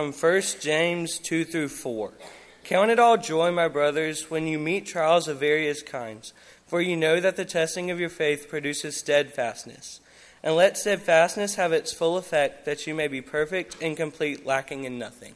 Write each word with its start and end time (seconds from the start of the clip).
From 0.00 0.12
1 0.12 0.42
James 0.60 1.18
2 1.18 1.44
through 1.44 1.70
4. 1.70 2.12
Count 2.62 2.92
it 2.92 3.00
all 3.00 3.16
joy, 3.16 3.50
my 3.50 3.66
brothers, 3.66 4.30
when 4.30 4.46
you 4.46 4.56
meet 4.56 4.86
trials 4.86 5.26
of 5.26 5.40
various 5.40 5.82
kinds, 5.82 6.32
for 6.68 6.80
you 6.80 6.96
know 6.96 7.18
that 7.18 7.34
the 7.34 7.44
testing 7.44 7.90
of 7.90 7.98
your 7.98 8.08
faith 8.08 8.48
produces 8.48 8.96
steadfastness. 8.96 9.98
And 10.40 10.54
let 10.54 10.78
steadfastness 10.78 11.56
have 11.56 11.72
its 11.72 11.92
full 11.92 12.16
effect, 12.16 12.64
that 12.64 12.86
you 12.86 12.94
may 12.94 13.08
be 13.08 13.20
perfect 13.20 13.82
and 13.82 13.96
complete, 13.96 14.46
lacking 14.46 14.84
in 14.84 15.00
nothing. 15.00 15.34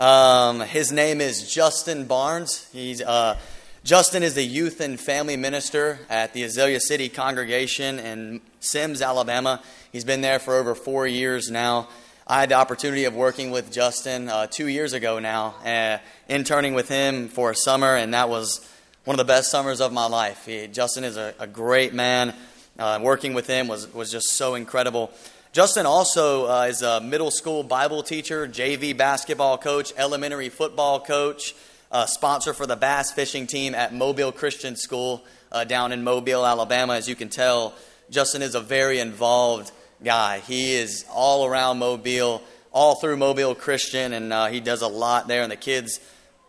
Um, 0.00 0.60
his 0.60 0.90
name 0.90 1.20
is 1.20 1.52
Justin 1.52 2.06
Barnes. 2.06 2.66
He's 2.72 3.02
uh, 3.02 3.36
Justin 3.84 4.24
is 4.24 4.34
the 4.34 4.42
youth 4.42 4.80
and 4.80 4.98
family 4.98 5.36
minister 5.36 6.00
at 6.10 6.32
the 6.32 6.42
Azalea 6.42 6.80
City 6.80 7.08
congregation 7.08 8.00
in 8.00 8.40
Semmes, 8.58 9.00
Alabama. 9.00 9.62
He's 9.92 10.04
been 10.04 10.20
there 10.20 10.40
for 10.40 10.56
over 10.56 10.74
four 10.74 11.06
years 11.06 11.48
now. 11.48 11.88
I 12.26 12.40
had 12.40 12.48
the 12.48 12.56
opportunity 12.56 13.04
of 13.04 13.14
working 13.14 13.52
with 13.52 13.70
Justin 13.70 14.28
uh, 14.28 14.48
two 14.48 14.66
years 14.66 14.94
ago 14.94 15.20
now, 15.20 15.54
uh, 15.64 15.98
interning 16.28 16.74
with 16.74 16.88
him 16.88 17.28
for 17.28 17.52
a 17.52 17.54
summer, 17.54 17.94
and 17.94 18.12
that 18.14 18.28
was 18.28 18.68
one 19.04 19.14
of 19.14 19.18
the 19.24 19.32
best 19.32 19.50
summers 19.50 19.80
of 19.80 19.92
my 19.92 20.06
life. 20.06 20.44
He, 20.44 20.66
Justin 20.66 21.04
is 21.04 21.16
a, 21.16 21.32
a 21.38 21.46
great 21.46 21.94
man. 21.94 22.34
Uh, 22.78 22.98
working 23.00 23.32
with 23.32 23.46
him 23.46 23.68
was, 23.68 23.92
was 23.94 24.10
just 24.10 24.32
so 24.32 24.56
incredible. 24.56 25.12
Justin 25.52 25.86
also 25.86 26.46
uh, 26.46 26.66
is 26.68 26.82
a 26.82 27.00
middle 27.00 27.30
school 27.30 27.62
Bible 27.62 28.02
teacher, 28.02 28.46
JV 28.46 28.94
basketball 28.94 29.56
coach, 29.56 29.92
elementary 29.96 30.48
football 30.48 31.00
coach, 31.00 31.54
uh, 31.90 32.06
sponsor 32.06 32.52
for 32.52 32.66
the 32.66 32.76
bass 32.76 33.12
fishing 33.12 33.46
team 33.46 33.74
at 33.74 33.94
Mobile 33.94 34.32
Christian 34.32 34.76
School 34.76 35.24
uh, 35.50 35.64
down 35.64 35.92
in 35.92 36.04
Mobile, 36.04 36.44
Alabama. 36.44 36.94
As 36.94 37.08
you 37.08 37.14
can 37.14 37.28
tell, 37.28 37.74
Justin 38.10 38.42
is 38.42 38.54
a 38.54 38.60
very 38.60 38.98
involved 38.98 39.72
guy. 40.02 40.40
He 40.40 40.74
is 40.74 41.04
all 41.10 41.46
around 41.46 41.78
Mobile, 41.78 42.42
all 42.72 42.96
through 42.96 43.16
Mobile 43.16 43.54
Christian, 43.54 44.12
and 44.12 44.32
uh, 44.32 44.46
he 44.46 44.60
does 44.60 44.82
a 44.82 44.88
lot 44.88 45.28
there. 45.28 45.42
And 45.42 45.50
the 45.50 45.56
kids 45.56 46.00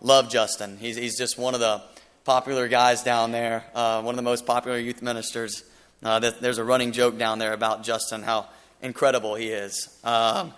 love 0.01 0.29
Justin. 0.29 0.77
He's, 0.77 0.95
he's 0.95 1.17
just 1.17 1.37
one 1.37 1.53
of 1.53 1.59
the 1.59 1.81
popular 2.25 2.67
guys 2.67 3.03
down 3.03 3.31
there, 3.31 3.65
uh, 3.73 4.01
one 4.01 4.13
of 4.13 4.17
the 4.17 4.23
most 4.23 4.45
popular 4.45 4.77
youth 4.77 5.01
ministers. 5.01 5.63
Uh, 6.03 6.19
there's 6.19 6.57
a 6.57 6.63
running 6.63 6.91
joke 6.91 7.17
down 7.17 7.39
there 7.39 7.53
about 7.53 7.83
Justin, 7.83 8.23
how 8.23 8.47
incredible 8.81 9.35
he 9.35 9.49
is. 9.49 9.89
Um, 10.03 10.53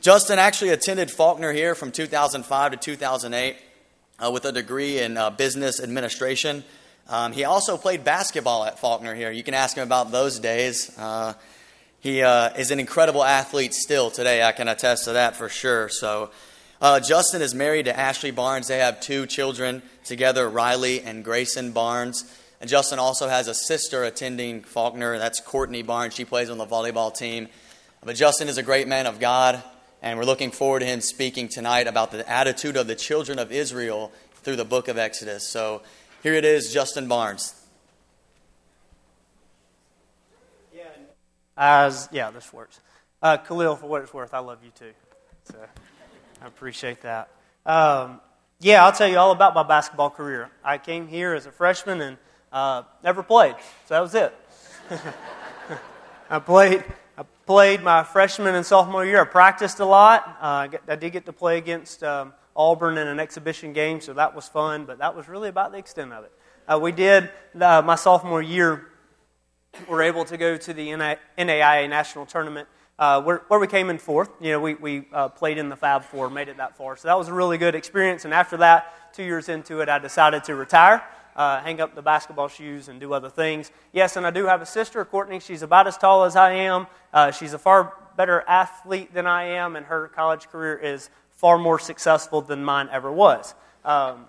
Justin 0.00 0.38
actually 0.38 0.70
attended 0.70 1.10
Faulkner 1.10 1.52
here 1.52 1.74
from 1.74 1.92
2005 1.92 2.72
to 2.72 2.76
2008 2.76 3.56
uh, 4.22 4.30
with 4.30 4.44
a 4.44 4.52
degree 4.52 4.98
in 4.98 5.16
uh, 5.16 5.30
business 5.30 5.80
administration. 5.80 6.64
Um, 7.08 7.32
he 7.32 7.44
also 7.44 7.76
played 7.76 8.04
basketball 8.04 8.64
at 8.64 8.78
Faulkner 8.78 9.14
here. 9.14 9.30
You 9.30 9.42
can 9.42 9.54
ask 9.54 9.76
him 9.76 9.82
about 9.82 10.10
those 10.10 10.38
days. 10.38 10.96
Uh, 10.98 11.34
he 12.00 12.22
uh, 12.22 12.50
is 12.54 12.70
an 12.70 12.80
incredible 12.80 13.24
athlete 13.24 13.74
still 13.74 14.10
today. 14.10 14.42
I 14.42 14.52
can 14.52 14.68
attest 14.68 15.04
to 15.04 15.12
that 15.12 15.36
for 15.36 15.48
sure. 15.48 15.88
So, 15.88 16.30
uh, 16.80 17.00
Justin 17.00 17.40
is 17.40 17.54
married 17.54 17.86
to 17.86 17.98
Ashley 17.98 18.30
Barnes. 18.30 18.68
They 18.68 18.78
have 18.78 19.00
two 19.00 19.26
children 19.26 19.82
together, 20.04 20.48
Riley 20.48 21.00
and 21.00 21.24
Grayson 21.24 21.72
Barnes. 21.72 22.24
And 22.60 22.68
Justin 22.68 22.98
also 22.98 23.28
has 23.28 23.48
a 23.48 23.54
sister 23.54 24.04
attending 24.04 24.62
Faulkner. 24.62 25.18
That's 25.18 25.40
Courtney 25.40 25.82
Barnes. 25.82 26.14
She 26.14 26.24
plays 26.24 26.50
on 26.50 26.58
the 26.58 26.66
volleyball 26.66 27.14
team. 27.14 27.48
But 28.02 28.16
Justin 28.16 28.48
is 28.48 28.58
a 28.58 28.62
great 28.62 28.86
man 28.86 29.06
of 29.06 29.18
God, 29.18 29.62
and 30.04 30.18
we're 30.18 30.26
looking 30.26 30.50
forward 30.50 30.80
to 30.80 30.84
him 30.84 31.00
speaking 31.00 31.48
tonight 31.48 31.86
about 31.86 32.10
the 32.10 32.30
attitude 32.30 32.76
of 32.76 32.86
the 32.86 32.94
children 32.94 33.38
of 33.38 33.50
Israel 33.50 34.12
through 34.34 34.56
the 34.56 34.64
book 34.64 34.86
of 34.88 34.98
Exodus. 34.98 35.48
So 35.48 35.80
here 36.22 36.34
it 36.34 36.44
is, 36.44 36.70
Justin 36.70 37.08
Barnes. 37.08 37.54
Yeah, 40.76 40.82
as 41.56 42.10
yeah, 42.12 42.30
this 42.30 42.52
works. 42.52 42.80
Uh, 43.22 43.38
Khalil, 43.38 43.76
for 43.76 43.86
what 43.86 44.02
it's 44.02 44.12
worth, 44.12 44.34
I 44.34 44.40
love 44.40 44.58
you 44.62 44.70
too. 44.78 44.92
So 45.44 45.56
I 46.42 46.46
appreciate 46.46 47.00
that. 47.00 47.30
Um, 47.64 48.20
yeah, 48.60 48.84
I'll 48.84 48.92
tell 48.92 49.08
you 49.08 49.16
all 49.16 49.30
about 49.30 49.54
my 49.54 49.62
basketball 49.62 50.10
career. 50.10 50.50
I 50.62 50.76
came 50.76 51.08
here 51.08 51.32
as 51.32 51.46
a 51.46 51.50
freshman 51.50 52.02
and 52.02 52.18
uh, 52.52 52.82
never 53.02 53.22
played, 53.22 53.54
so 53.86 53.94
that 53.94 54.00
was 54.00 54.14
it. 54.14 54.34
I 56.28 56.40
played. 56.40 56.84
I 57.16 57.22
played 57.46 57.82
my 57.82 58.02
freshman 58.02 58.56
and 58.56 58.66
sophomore 58.66 59.04
year. 59.04 59.20
I 59.20 59.24
practiced 59.24 59.78
a 59.78 59.84
lot. 59.84 60.36
Uh, 60.40 60.68
I 60.88 60.96
did 60.96 61.12
get 61.12 61.26
to 61.26 61.32
play 61.32 61.58
against 61.58 62.02
um, 62.02 62.32
Auburn 62.56 62.98
in 62.98 63.06
an 63.06 63.20
exhibition 63.20 63.72
game, 63.72 64.00
so 64.00 64.14
that 64.14 64.34
was 64.34 64.48
fun. 64.48 64.84
But 64.84 64.98
that 64.98 65.14
was 65.14 65.28
really 65.28 65.48
about 65.48 65.70
the 65.70 65.78
extent 65.78 66.12
of 66.12 66.24
it. 66.24 66.32
Uh, 66.66 66.78
we 66.80 66.90
did 66.90 67.30
uh, 67.60 67.82
my 67.82 67.94
sophomore 67.94 68.42
year. 68.42 68.88
We 69.88 69.94
were 69.94 70.02
able 70.02 70.24
to 70.24 70.36
go 70.36 70.56
to 70.56 70.72
the 70.72 70.88
NAIA 70.88 71.88
national 71.88 72.26
tournament 72.26 72.68
uh, 72.98 73.22
where, 73.22 73.42
where, 73.48 73.60
we 73.60 73.66
came 73.66 73.90
in 73.90 73.98
fourth. 73.98 74.30
You 74.40 74.52
know, 74.52 74.60
we, 74.60 74.74
we 74.74 75.06
uh, 75.12 75.28
played 75.28 75.58
in 75.58 75.68
the 75.68 75.76
Fab 75.76 76.04
Four, 76.04 76.30
made 76.30 76.48
it 76.48 76.56
that 76.56 76.76
far. 76.76 76.96
So 76.96 77.08
that 77.08 77.18
was 77.18 77.28
a 77.28 77.32
really 77.32 77.58
good 77.58 77.74
experience. 77.74 78.24
And 78.24 78.34
after 78.34 78.56
that, 78.58 79.14
two 79.14 79.24
years 79.24 79.48
into 79.48 79.80
it, 79.80 79.88
I 79.88 79.98
decided 79.98 80.44
to 80.44 80.54
retire 80.54 81.02
uh, 81.36 81.60
hang 81.60 81.80
up 81.80 81.94
the 81.94 82.02
basketball 82.02 82.48
shoes 82.48 82.88
and 82.88 83.00
do 83.00 83.12
other 83.12 83.30
things. 83.30 83.70
Yes, 83.92 84.16
and 84.16 84.26
I 84.26 84.30
do 84.30 84.46
have 84.46 84.62
a 84.62 84.66
sister, 84.66 85.04
Courtney. 85.04 85.40
She's 85.40 85.62
about 85.62 85.86
as 85.86 85.96
tall 85.96 86.24
as 86.24 86.36
I 86.36 86.52
am. 86.52 86.86
Uh, 87.12 87.30
she's 87.30 87.52
a 87.52 87.58
far 87.58 87.94
better 88.16 88.44
athlete 88.46 89.12
than 89.12 89.26
I 89.26 89.44
am, 89.44 89.76
and 89.76 89.86
her 89.86 90.08
college 90.08 90.48
career 90.48 90.76
is 90.76 91.10
far 91.32 91.58
more 91.58 91.78
successful 91.78 92.40
than 92.40 92.64
mine 92.64 92.88
ever 92.92 93.10
was. 93.10 93.54
Um, 93.84 94.26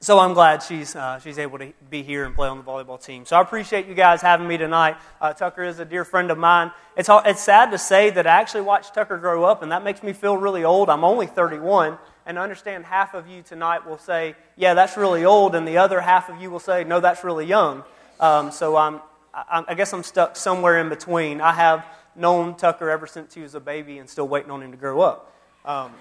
so 0.00 0.20
I'm 0.20 0.32
glad 0.32 0.62
she's, 0.62 0.94
uh, 0.94 1.18
she's 1.18 1.40
able 1.40 1.58
to 1.58 1.72
be 1.90 2.04
here 2.04 2.24
and 2.24 2.32
play 2.32 2.48
on 2.48 2.56
the 2.56 2.62
volleyball 2.62 3.04
team. 3.04 3.26
So 3.26 3.36
I 3.36 3.42
appreciate 3.42 3.88
you 3.88 3.94
guys 3.94 4.22
having 4.22 4.46
me 4.46 4.56
tonight. 4.56 4.96
Uh, 5.20 5.32
Tucker 5.32 5.64
is 5.64 5.80
a 5.80 5.84
dear 5.84 6.04
friend 6.04 6.30
of 6.30 6.38
mine. 6.38 6.70
It's, 6.96 7.08
it's 7.10 7.42
sad 7.42 7.72
to 7.72 7.78
say 7.78 8.10
that 8.10 8.24
I 8.24 8.40
actually 8.40 8.60
watched 8.60 8.94
Tucker 8.94 9.18
grow 9.18 9.42
up, 9.42 9.60
and 9.64 9.72
that 9.72 9.82
makes 9.82 10.04
me 10.04 10.12
feel 10.12 10.36
really 10.36 10.62
old. 10.62 10.88
I'm 10.88 11.02
only 11.02 11.26
31 11.26 11.98
and 12.28 12.38
understand 12.38 12.84
half 12.84 13.14
of 13.14 13.26
you 13.26 13.42
tonight 13.42 13.86
will 13.86 13.96
say, 13.96 14.36
yeah, 14.54 14.74
that's 14.74 14.98
really 14.98 15.24
old, 15.24 15.54
and 15.54 15.66
the 15.66 15.78
other 15.78 15.98
half 15.98 16.28
of 16.28 16.40
you 16.40 16.50
will 16.50 16.60
say, 16.60 16.84
no, 16.84 17.00
that's 17.00 17.24
really 17.24 17.46
young. 17.46 17.82
Um, 18.20 18.52
so 18.52 18.76
I'm, 18.76 19.00
I, 19.32 19.64
I 19.68 19.74
guess 19.74 19.94
I'm 19.94 20.02
stuck 20.02 20.36
somewhere 20.36 20.78
in 20.78 20.90
between. 20.90 21.40
I 21.40 21.52
have 21.52 21.86
known 22.14 22.54
Tucker 22.54 22.90
ever 22.90 23.06
since 23.06 23.32
he 23.32 23.40
was 23.40 23.54
a 23.54 23.60
baby 23.60 23.96
and 23.96 24.10
still 24.10 24.28
waiting 24.28 24.50
on 24.50 24.62
him 24.62 24.72
to 24.72 24.76
grow 24.76 25.00
up. 25.00 25.34
Um, 25.64 25.92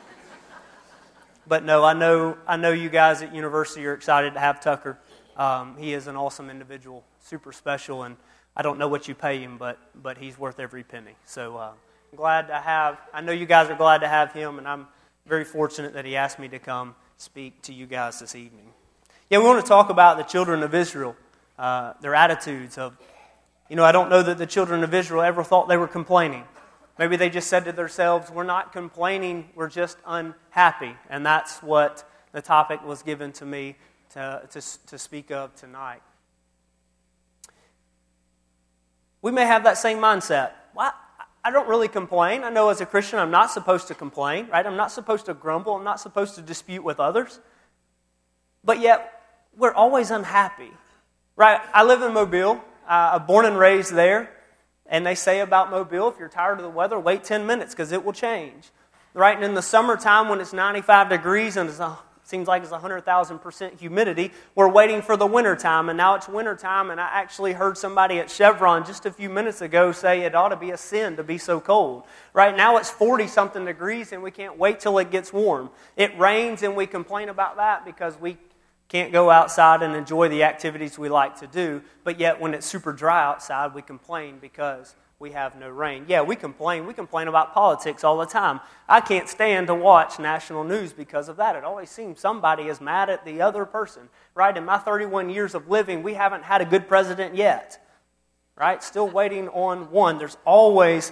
but 1.48 1.64
no, 1.64 1.86
I 1.86 1.94
know, 1.94 2.38
I 2.46 2.58
know 2.58 2.72
you 2.72 2.90
guys 2.90 3.22
at 3.22 3.34
university 3.34 3.86
are 3.86 3.94
excited 3.94 4.34
to 4.34 4.40
have 4.42 4.60
Tucker. 4.60 5.00
Um, 5.38 5.78
he 5.78 5.94
is 5.94 6.08
an 6.08 6.18
awesome 6.18 6.50
individual, 6.50 7.06
super 7.22 7.54
special, 7.54 8.04
and 8.04 8.18
I 8.54 8.64
don't 8.64 8.78
know 8.78 8.90
what 8.90 9.08
you 9.08 9.16
pay 9.16 9.40
him, 9.40 9.58
but, 9.58 9.80
but 9.96 10.18
he's 10.18 10.38
worth 10.38 10.60
every 10.60 10.84
penny. 10.84 11.16
So 11.24 11.56
uh, 11.56 11.72
I'm 12.12 12.18
glad 12.18 12.50
to 12.50 12.56
have, 12.56 13.00
I 13.14 13.22
know 13.22 13.32
you 13.32 13.46
guys 13.46 13.70
are 13.70 13.78
glad 13.78 14.00
to 14.00 14.10
have 14.10 14.34
him, 14.34 14.58
and 14.58 14.68
I'm 14.68 14.88
very 15.28 15.44
fortunate 15.44 15.94
that 15.94 16.06
he 16.06 16.16
asked 16.16 16.40
me 16.40 16.48
to 16.48 16.60
come 16.60 16.96
speak 17.18 17.62
to 17.64 17.74
you 17.74 17.86
guys 17.86 18.20
this 18.20 18.34
evening. 18.34 18.72
Yeah, 19.30 19.40
we 19.40 19.46
want 19.46 19.64
to 19.64 19.68
talk 19.68 19.90
about 19.90 20.18
the 20.18 20.24
children 20.24 20.64
of 20.64 20.74
Israel, 20.74 21.16
uh, 21.60 21.94
their 22.02 22.16
attitudes 22.16 22.78
of, 22.78 22.98
you 23.70 23.76
know, 23.76 23.84
I 23.84 23.92
don't 23.92 24.10
know 24.10 24.24
that 24.24 24.38
the 24.38 24.46
children 24.46 24.84
of 24.84 24.94
Israel 24.94 25.22
ever 25.22 25.44
thought 25.44 25.68
they 25.68 25.76
were 25.76 25.88
complaining. 25.88 26.46
Maybe 26.98 27.18
they 27.18 27.30
just 27.30 27.50
said 27.50 27.66
to 27.66 27.74
themselves, 27.74 28.32
We're 28.32 28.44
not 28.44 28.72
complaining, 28.72 29.50
we're 29.54 29.70
just 29.70 29.98
unhappy. 30.06 30.96
And 31.10 31.26
that's 31.26 31.62
what 31.62 32.10
the 32.32 32.42
topic 32.42 32.84
was 32.86 33.04
given 33.04 33.34
to 33.34 33.46
me 33.46 33.76
to, 34.12 34.42
to, 34.52 34.62
to 34.88 34.98
speak 34.98 35.30
of 35.30 35.54
tonight. 35.56 36.02
We 39.22 39.32
may 39.32 39.46
have 39.46 39.66
that 39.66 39.78
same 39.78 39.98
mindset. 39.98 40.52
Why, 40.74 40.92
I 41.48 41.50
don't 41.50 41.70
really 41.70 41.88
complain. 41.88 42.44
I 42.44 42.50
know 42.50 42.68
as 42.68 42.82
a 42.82 42.86
Christian 42.86 43.20
I'm 43.20 43.32
not 43.32 43.52
supposed 43.52 43.88
to 43.88 43.96
complain, 43.96 44.50
right? 44.52 44.66
I'm 44.66 44.76
not 44.76 44.92
supposed 44.92 45.28
to 45.28 45.34
grumble. 45.34 45.76
I'm 45.76 45.84
not 45.86 46.02
supposed 46.02 46.36
to 46.36 46.42
dispute 46.42 46.84
with 46.84 47.00
others. 47.00 47.40
But 48.66 48.82
yet, 48.82 49.24
we're 49.56 49.72
always 49.72 50.12
unhappy, 50.12 50.72
right? 51.38 51.62
I 51.74 51.86
live 51.86 52.02
in 52.02 52.14
Mobile. 52.14 52.62
Uh, 52.86 53.18
born 53.20 53.46
and 53.46 53.58
raised 53.58 53.94
there. 53.94 54.30
And 54.88 55.06
they 55.06 55.16
say 55.16 55.40
about 55.40 55.72
Mobile, 55.72 56.10
if 56.10 56.20
you're 56.20 56.28
tired 56.28 56.58
of 56.58 56.64
the 56.64 56.70
weather, 56.70 57.00
wait 57.00 57.24
10 57.24 57.46
minutes 57.46 57.74
because 57.74 57.94
it 57.94 58.04
will 58.04 58.12
change. 58.12 58.70
Right? 59.14 59.38
And 59.38 59.46
in 59.46 59.54
the 59.54 59.62
summertime 59.62 60.28
when 60.28 60.42
it's 60.42 60.52
95 60.52 61.08
degrees 61.08 61.56
and 61.56 61.70
it's 61.70 61.80
Seems 62.28 62.46
like 62.46 62.62
it's 62.62 62.74
100,000% 62.74 63.80
humidity. 63.80 64.34
We're 64.54 64.68
waiting 64.68 65.02
for 65.02 65.16
the 65.16 65.26
wintertime, 65.26 65.88
and 65.88 65.96
now 65.96 66.16
it's 66.16 66.28
wintertime, 66.28 66.90
and 66.90 67.00
I 67.00 67.08
actually 67.10 67.54
heard 67.54 67.78
somebody 67.78 68.20
at 68.20 68.30
Chevron 68.30 68.86
just 68.86 69.06
a 69.06 69.12
few 69.12 69.30
minutes 69.30 69.62
ago 69.62 69.94
say 69.94 70.24
it 70.24 70.36
ought 70.36 70.50
to 70.50 70.58
be 70.58 70.72
a 70.72 70.78
sin 70.78 71.16
to 71.16 71.24
be 71.24 71.38
so 71.38 71.62
cold. 71.62 72.04
Right 72.34 72.54
now 72.54 72.76
it's 72.76 72.90
40 72.90 73.28
something 73.28 73.64
degrees, 73.64 74.12
and 74.12 74.22
we 74.22 74.32
can't 74.32 74.58
wait 74.58 74.82
till 74.82 74.98
it 74.98 75.10
gets 75.10 75.32
warm. 75.32 75.70
It 75.96 76.20
rains, 76.20 76.64
and 76.64 76.76
we 76.76 76.86
complain 76.86 77.30
about 77.30 77.56
that 77.56 77.86
because 77.86 78.20
we 78.20 78.36
can't 78.90 79.14
go 79.14 79.30
outside 79.30 79.82
and 79.82 79.96
enjoy 79.96 80.28
the 80.28 80.44
activities 80.44 81.00
we 81.00 81.08
like 81.08 81.40
to 81.40 81.48
do, 81.48 81.82
but 82.04 82.20
yet 82.20 82.42
when 82.42 82.54
it's 82.54 82.68
super 82.68 82.92
dry 82.92 83.24
outside, 83.24 83.74
we 83.74 83.82
complain 83.82 84.40
because 84.42 84.96
we 85.20 85.32
have 85.32 85.56
no 85.56 85.68
rain. 85.68 86.06
Yeah, 86.08 86.22
we 86.22 86.36
complain. 86.36 86.86
We 86.86 86.94
complain 86.94 87.28
about 87.28 87.52
politics 87.52 88.04
all 88.04 88.18
the 88.18 88.28
time. 88.28 88.60
I 88.88 89.02
can't 89.02 89.28
stand 89.28 89.66
to 89.68 89.74
watch 89.74 90.20
national 90.20 90.64
news 90.64 90.94
because 90.94 91.28
of 91.28 91.38
that. 91.38 91.56
It 91.56 91.64
always 91.64 91.90
seems 91.90 92.20
somebody 92.20 92.64
is 92.64 92.80
mad 92.80 93.10
at 93.10 93.26
the 93.26 93.42
other 93.42 93.66
person, 93.66 94.10
right? 94.36 94.56
In 94.56 94.64
my 94.64 94.78
31 94.78 95.32
years 95.32 95.56
of 95.56 95.70
living, 95.70 96.04
we 96.04 96.14
haven't 96.14 96.44
had 96.44 96.62
a 96.62 96.66
good 96.66 96.88
president 96.88 97.36
yet, 97.36 97.84
right? 98.56 98.84
Still 98.84 99.10
waiting 99.10 99.50
on 99.50 99.90
one. 99.90 100.20
There's 100.20 100.38
always, 100.46 101.12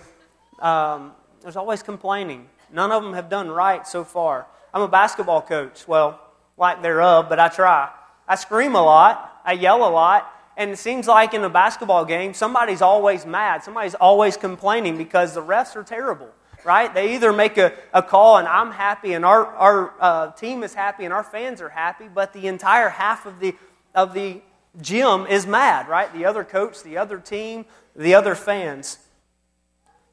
um, 0.60 1.14
there's 1.42 1.56
always 1.56 1.82
complaining. 1.82 2.48
None 2.72 2.92
of 2.92 3.02
them 3.02 3.14
have 3.14 3.28
done 3.28 3.50
right 3.50 3.88
so 3.88 4.04
far. 4.04 4.46
I'm 4.72 4.84
a 4.84 4.88
basketball 4.88 5.42
coach. 5.42 5.88
Well, 5.88 6.22
like 6.58 6.84
thereof, 6.84 7.28
but 7.28 7.40
I 7.40 7.48
try. 7.48 7.90
I 8.28 8.36
scream 8.36 8.76
a 8.76 8.84
lot. 8.84 9.42
I 9.44 9.54
yell 9.54 9.78
a 9.78 9.90
lot. 9.90 10.32
And 10.58 10.72
it 10.72 10.78
seems 10.78 11.08
like 11.08 11.34
in 11.34 11.44
a 11.44 11.50
basketball 11.50 12.06
game, 12.06 12.34
somebody's 12.34 12.82
always 12.82 13.26
mad. 13.26 13.64
Somebody's 13.64 13.96
always 13.96 14.38
complaining 14.38 14.98
because 14.98 15.34
the 15.34 15.42
refs 15.42 15.76
are 15.76 15.84
terrible, 15.84 16.30
right? 16.64 16.94
They 16.94 17.16
either 17.16 17.34
make 17.34 17.58
a, 17.58 17.74
a 17.94 18.02
call 18.02 18.38
and 18.38 18.48
I'm 18.48 18.72
happy 18.72 19.14
and 19.14 19.26
our, 19.26 19.46
our 19.48 19.94
uh, 20.00 20.32
team 20.32 20.64
is 20.64 20.74
happy 20.74 21.04
and 21.04 21.14
our 21.14 21.24
fans 21.24 21.60
are 21.60 21.70
happy, 21.70 22.08
but 22.08 22.32
the 22.32 22.48
entire 22.48 22.90
half 22.90 23.26
of 23.26 23.40
the, 23.40 23.54
of 23.94 24.14
the 24.14 24.42
gym 24.82 25.26
is 25.28 25.46
mad, 25.46 25.90
right? 25.90 26.12
The 26.14 26.26
other 26.26 26.44
coach, 26.44 26.84
the 26.84 26.98
other 26.98 27.20
team, 27.20 27.66
the 27.96 28.14
other 28.16 28.36
fans. 28.36 29.00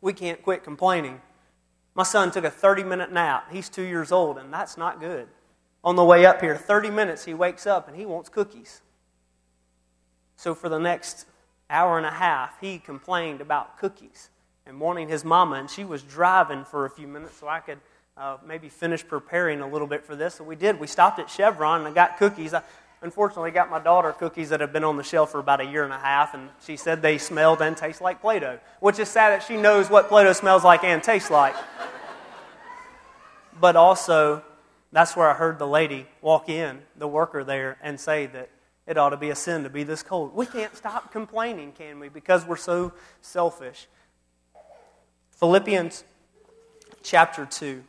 We 0.00 0.12
can't 0.12 0.43
quit 0.43 0.65
complaining. 0.65 1.21
My 1.94 2.03
son 2.03 2.31
took 2.31 2.44
a 2.44 2.50
30 2.50 2.83
minute 2.85 3.12
nap. 3.12 3.49
He's 3.53 3.69
two 3.69 3.83
years 3.83 4.11
old, 4.11 4.39
and 4.39 4.53
that's 4.53 4.77
not 4.77 4.99
good. 4.99 5.29
On 5.85 5.94
the 5.97 6.05
way 6.05 6.25
up 6.25 6.41
here, 6.41 6.56
30 6.56 6.91
minutes, 6.91 7.25
he 7.25 7.35
wakes 7.35 7.67
up 7.67 7.87
and 7.87 7.97
he 7.97 8.06
wants 8.06 8.29
cookies. 8.29 8.83
So 10.43 10.56
for 10.56 10.69
the 10.69 10.81
next 10.81 11.27
hour 11.71 11.99
and 11.99 12.05
a 12.05 12.11
half, 12.11 12.61
he 12.61 12.81
complained 12.81 13.41
about 13.41 13.79
cookies 13.79 14.29
and 14.67 14.81
wanting 14.81 15.09
his 15.09 15.25
mama, 15.25 15.55
and 15.55 15.71
she 15.71 15.85
was 15.85 16.03
driving 16.03 16.65
for 16.65 16.85
a 16.85 16.91
few 16.91 17.06
minutes 17.06 17.37
so 17.37 17.47
I 17.47 17.61
could 17.61 17.79
uh, 18.17 18.39
maybe 18.44 18.69
finish 18.69 19.06
preparing 19.06 19.61
a 19.61 19.69
little 19.69 19.87
bit 19.87 20.05
for 20.05 20.17
this. 20.17 20.35
So 20.35 20.43
we 20.43 20.56
did. 20.56 20.81
We 20.81 20.89
stopped 20.89 21.21
at 21.21 21.31
Chevron 21.31 21.83
and 21.83 21.89
I 21.89 21.93
got 21.93 22.19
cookies. 22.19 22.55
I 22.55 22.62
unfortunately 23.03 23.53
got 23.53 23.71
my 23.71 23.79
daughter 23.79 24.11
cookies 24.11 24.49
that 24.49 24.59
have 24.59 24.73
been 24.73 24.83
on 24.83 24.97
the 24.97 25.05
shelf 25.05 25.31
for 25.31 25.39
about 25.39 25.61
a 25.61 25.65
year 25.65 25.85
and 25.85 25.93
a 25.93 25.99
half, 25.99 26.35
and 26.35 26.49
she 26.67 26.77
said 26.77 27.03
they 27.03 27.19
smelled 27.19 27.62
and 27.62 27.77
taste 27.77 28.00
like 28.00 28.21
Play 28.21 28.41
Doh, 28.41 28.59
which 28.81 28.99
is 28.99 29.09
sad 29.09 29.31
that 29.31 29.47
she 29.47 29.56
knows 29.56 29.89
what 29.89 30.09
Play 30.09 30.25
Doh 30.25 30.33
smells 30.33 30.65
like 30.65 30.83
and 30.83 31.05
tastes 31.05 31.31
like. 31.31 31.55
but 33.61 33.77
also, 33.77 34.43
that's 34.91 35.15
where 35.15 35.31
I 35.31 35.35
heard 35.35 35.61
the 35.61 35.69
lady 35.69 36.09
walk 36.21 36.49
in, 36.49 36.81
the 36.97 37.06
worker 37.06 37.44
there, 37.44 37.79
and 37.81 38.00
say 38.00 38.27
that 38.27 38.49
it 38.87 38.99
ought 38.99 39.11
to 39.11 39.17
be 39.17 39.31
a 39.31 39.37
sin 39.37 39.62
to 39.62 39.70
be 39.70 39.84
this 39.84 40.02
cold. 40.02 40.34
We 40.34 40.46
can't 40.46 40.76
stop 40.76 41.12
complaining, 41.12 41.73
can 41.73 42.00
we? 42.00 42.08
Because 42.08 42.44
we're 42.44 42.56
so 42.56 42.93
selfish. 43.20 43.87
Philippians 45.31 46.05
chapter 47.02 47.46
2. 47.46 47.82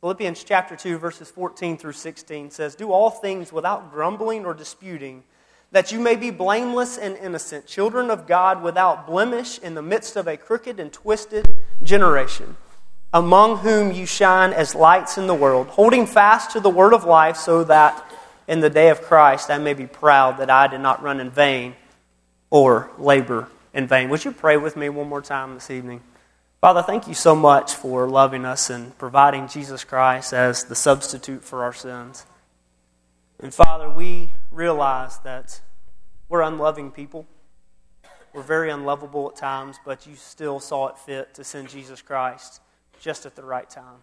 Philippians 0.00 0.44
chapter 0.44 0.76
2, 0.76 0.98
verses 0.98 1.30
14 1.30 1.78
through 1.78 1.92
16 1.92 2.50
says, 2.50 2.74
Do 2.74 2.92
all 2.92 3.10
things 3.10 3.52
without 3.52 3.90
grumbling 3.90 4.44
or 4.44 4.52
disputing, 4.52 5.24
that 5.70 5.92
you 5.92 5.98
may 5.98 6.14
be 6.14 6.30
blameless 6.30 6.98
and 6.98 7.16
innocent, 7.16 7.66
children 7.66 8.10
of 8.10 8.26
God 8.26 8.62
without 8.62 9.06
blemish 9.06 9.58
in 9.58 9.74
the 9.74 9.82
midst 9.82 10.16
of 10.16 10.28
a 10.28 10.36
crooked 10.36 10.78
and 10.78 10.92
twisted 10.92 11.56
generation, 11.82 12.56
among 13.12 13.58
whom 13.58 13.92
you 13.92 14.06
shine 14.06 14.52
as 14.52 14.74
lights 14.74 15.16
in 15.16 15.26
the 15.26 15.34
world, 15.34 15.68
holding 15.68 16.06
fast 16.06 16.50
to 16.50 16.60
the 16.60 16.68
word 16.68 16.92
of 16.92 17.04
life, 17.04 17.36
so 17.36 17.64
that 17.64 18.04
in 18.46 18.60
the 18.60 18.70
day 18.70 18.90
of 18.90 19.02
Christ, 19.02 19.50
I 19.50 19.58
may 19.58 19.74
be 19.74 19.86
proud 19.86 20.38
that 20.38 20.50
I 20.50 20.66
did 20.66 20.80
not 20.80 21.02
run 21.02 21.20
in 21.20 21.30
vain 21.30 21.74
or 22.50 22.90
labor 22.98 23.48
in 23.72 23.86
vain. 23.86 24.08
Would 24.10 24.24
you 24.24 24.32
pray 24.32 24.56
with 24.56 24.76
me 24.76 24.88
one 24.88 25.08
more 25.08 25.22
time 25.22 25.54
this 25.54 25.70
evening? 25.70 26.02
Father, 26.60 26.82
thank 26.82 27.06
you 27.06 27.14
so 27.14 27.34
much 27.34 27.74
for 27.74 28.08
loving 28.08 28.44
us 28.44 28.70
and 28.70 28.96
providing 28.96 29.48
Jesus 29.48 29.84
Christ 29.84 30.32
as 30.32 30.64
the 30.64 30.74
substitute 30.74 31.44
for 31.44 31.62
our 31.62 31.74
sins. 31.74 32.24
And 33.38 33.52
Father, 33.52 33.90
we 33.90 34.30
realize 34.50 35.18
that 35.20 35.60
we're 36.28 36.40
unloving 36.40 36.90
people. 36.90 37.26
We're 38.32 38.42
very 38.42 38.70
unlovable 38.70 39.28
at 39.28 39.36
times, 39.36 39.76
but 39.84 40.06
you 40.06 40.16
still 40.16 40.58
saw 40.58 40.88
it 40.88 40.98
fit 40.98 41.34
to 41.34 41.44
send 41.44 41.68
Jesus 41.68 42.00
Christ 42.00 42.60
just 42.98 43.26
at 43.26 43.36
the 43.36 43.44
right 43.44 43.68
time. 43.68 44.02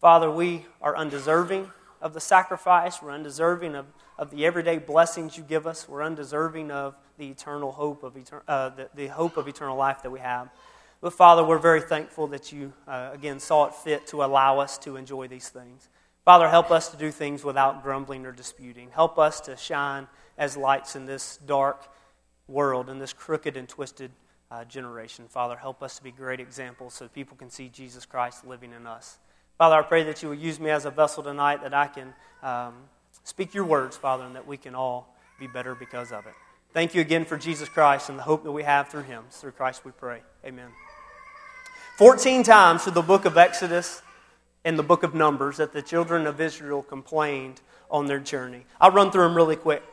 Father, 0.00 0.30
we 0.30 0.66
are 0.82 0.94
undeserving 0.94 1.70
of 2.04 2.12
the 2.12 2.20
sacrifice. 2.20 3.02
We're 3.02 3.12
undeserving 3.12 3.74
of, 3.74 3.86
of 4.18 4.30
the 4.30 4.44
everyday 4.44 4.78
blessings 4.78 5.38
you 5.38 5.42
give 5.42 5.66
us. 5.66 5.88
We're 5.88 6.02
undeserving 6.02 6.70
of 6.70 6.94
the 7.16 7.30
eternal 7.30 7.72
hope 7.72 8.04
of, 8.04 8.14
etern- 8.14 8.42
uh, 8.46 8.68
the, 8.68 8.90
the 8.94 9.06
hope 9.06 9.38
of 9.38 9.48
eternal 9.48 9.76
life 9.76 10.02
that 10.02 10.10
we 10.10 10.20
have. 10.20 10.50
But 11.00 11.14
Father, 11.14 11.42
we're 11.42 11.58
very 11.58 11.80
thankful 11.80 12.26
that 12.28 12.52
you, 12.52 12.74
uh, 12.86 13.10
again, 13.12 13.40
saw 13.40 13.66
it 13.66 13.74
fit 13.74 14.06
to 14.08 14.22
allow 14.22 14.58
us 14.58 14.76
to 14.78 14.96
enjoy 14.96 15.28
these 15.28 15.48
things. 15.48 15.88
Father, 16.26 16.48
help 16.48 16.70
us 16.70 16.88
to 16.90 16.96
do 16.96 17.10
things 17.10 17.42
without 17.42 17.82
grumbling 17.82 18.26
or 18.26 18.32
disputing. 18.32 18.90
Help 18.90 19.18
us 19.18 19.40
to 19.42 19.56
shine 19.56 20.06
as 20.36 20.56
lights 20.56 20.96
in 20.96 21.06
this 21.06 21.38
dark 21.46 21.88
world, 22.48 22.90
in 22.90 22.98
this 22.98 23.14
crooked 23.14 23.56
and 23.56 23.68
twisted 23.68 24.10
uh, 24.50 24.64
generation. 24.64 25.24
Father, 25.28 25.56
help 25.56 25.82
us 25.82 25.96
to 25.96 26.02
be 26.02 26.10
great 26.10 26.40
examples 26.40 26.92
so 26.92 27.08
people 27.08 27.36
can 27.36 27.48
see 27.48 27.68
Jesus 27.68 28.04
Christ 28.04 28.46
living 28.46 28.72
in 28.72 28.86
us. 28.86 29.18
Father, 29.56 29.76
I 29.76 29.82
pray 29.82 30.02
that 30.02 30.20
you 30.20 30.28
will 30.28 30.36
use 30.36 30.58
me 30.58 30.70
as 30.70 30.84
a 30.84 30.90
vessel 30.90 31.22
tonight 31.22 31.62
that 31.62 31.72
I 31.72 31.86
can 31.86 32.12
um, 32.42 32.74
speak 33.22 33.54
your 33.54 33.64
words, 33.64 33.96
Father, 33.96 34.24
and 34.24 34.34
that 34.34 34.48
we 34.48 34.56
can 34.56 34.74
all 34.74 35.14
be 35.38 35.46
better 35.46 35.76
because 35.76 36.10
of 36.10 36.26
it. 36.26 36.34
Thank 36.72 36.92
you 36.92 37.00
again 37.00 37.24
for 37.24 37.38
Jesus 37.38 37.68
Christ 37.68 38.08
and 38.08 38.18
the 38.18 38.24
hope 38.24 38.42
that 38.42 38.50
we 38.50 38.64
have 38.64 38.88
through 38.88 39.04
him. 39.04 39.22
Through 39.30 39.52
Christ 39.52 39.84
we 39.84 39.92
pray. 39.92 40.22
Amen. 40.44 40.70
14 41.98 42.42
times 42.42 42.82
through 42.82 42.94
the 42.94 43.02
book 43.02 43.24
of 43.26 43.36
Exodus 43.36 44.02
and 44.64 44.76
the 44.76 44.82
book 44.82 45.04
of 45.04 45.14
Numbers 45.14 45.58
that 45.58 45.72
the 45.72 45.82
children 45.82 46.26
of 46.26 46.40
Israel 46.40 46.82
complained 46.82 47.60
on 47.88 48.06
their 48.06 48.18
journey. 48.18 48.64
I'll 48.80 48.90
run 48.90 49.12
through 49.12 49.22
them 49.22 49.36
really 49.36 49.54
quick. 49.54 49.84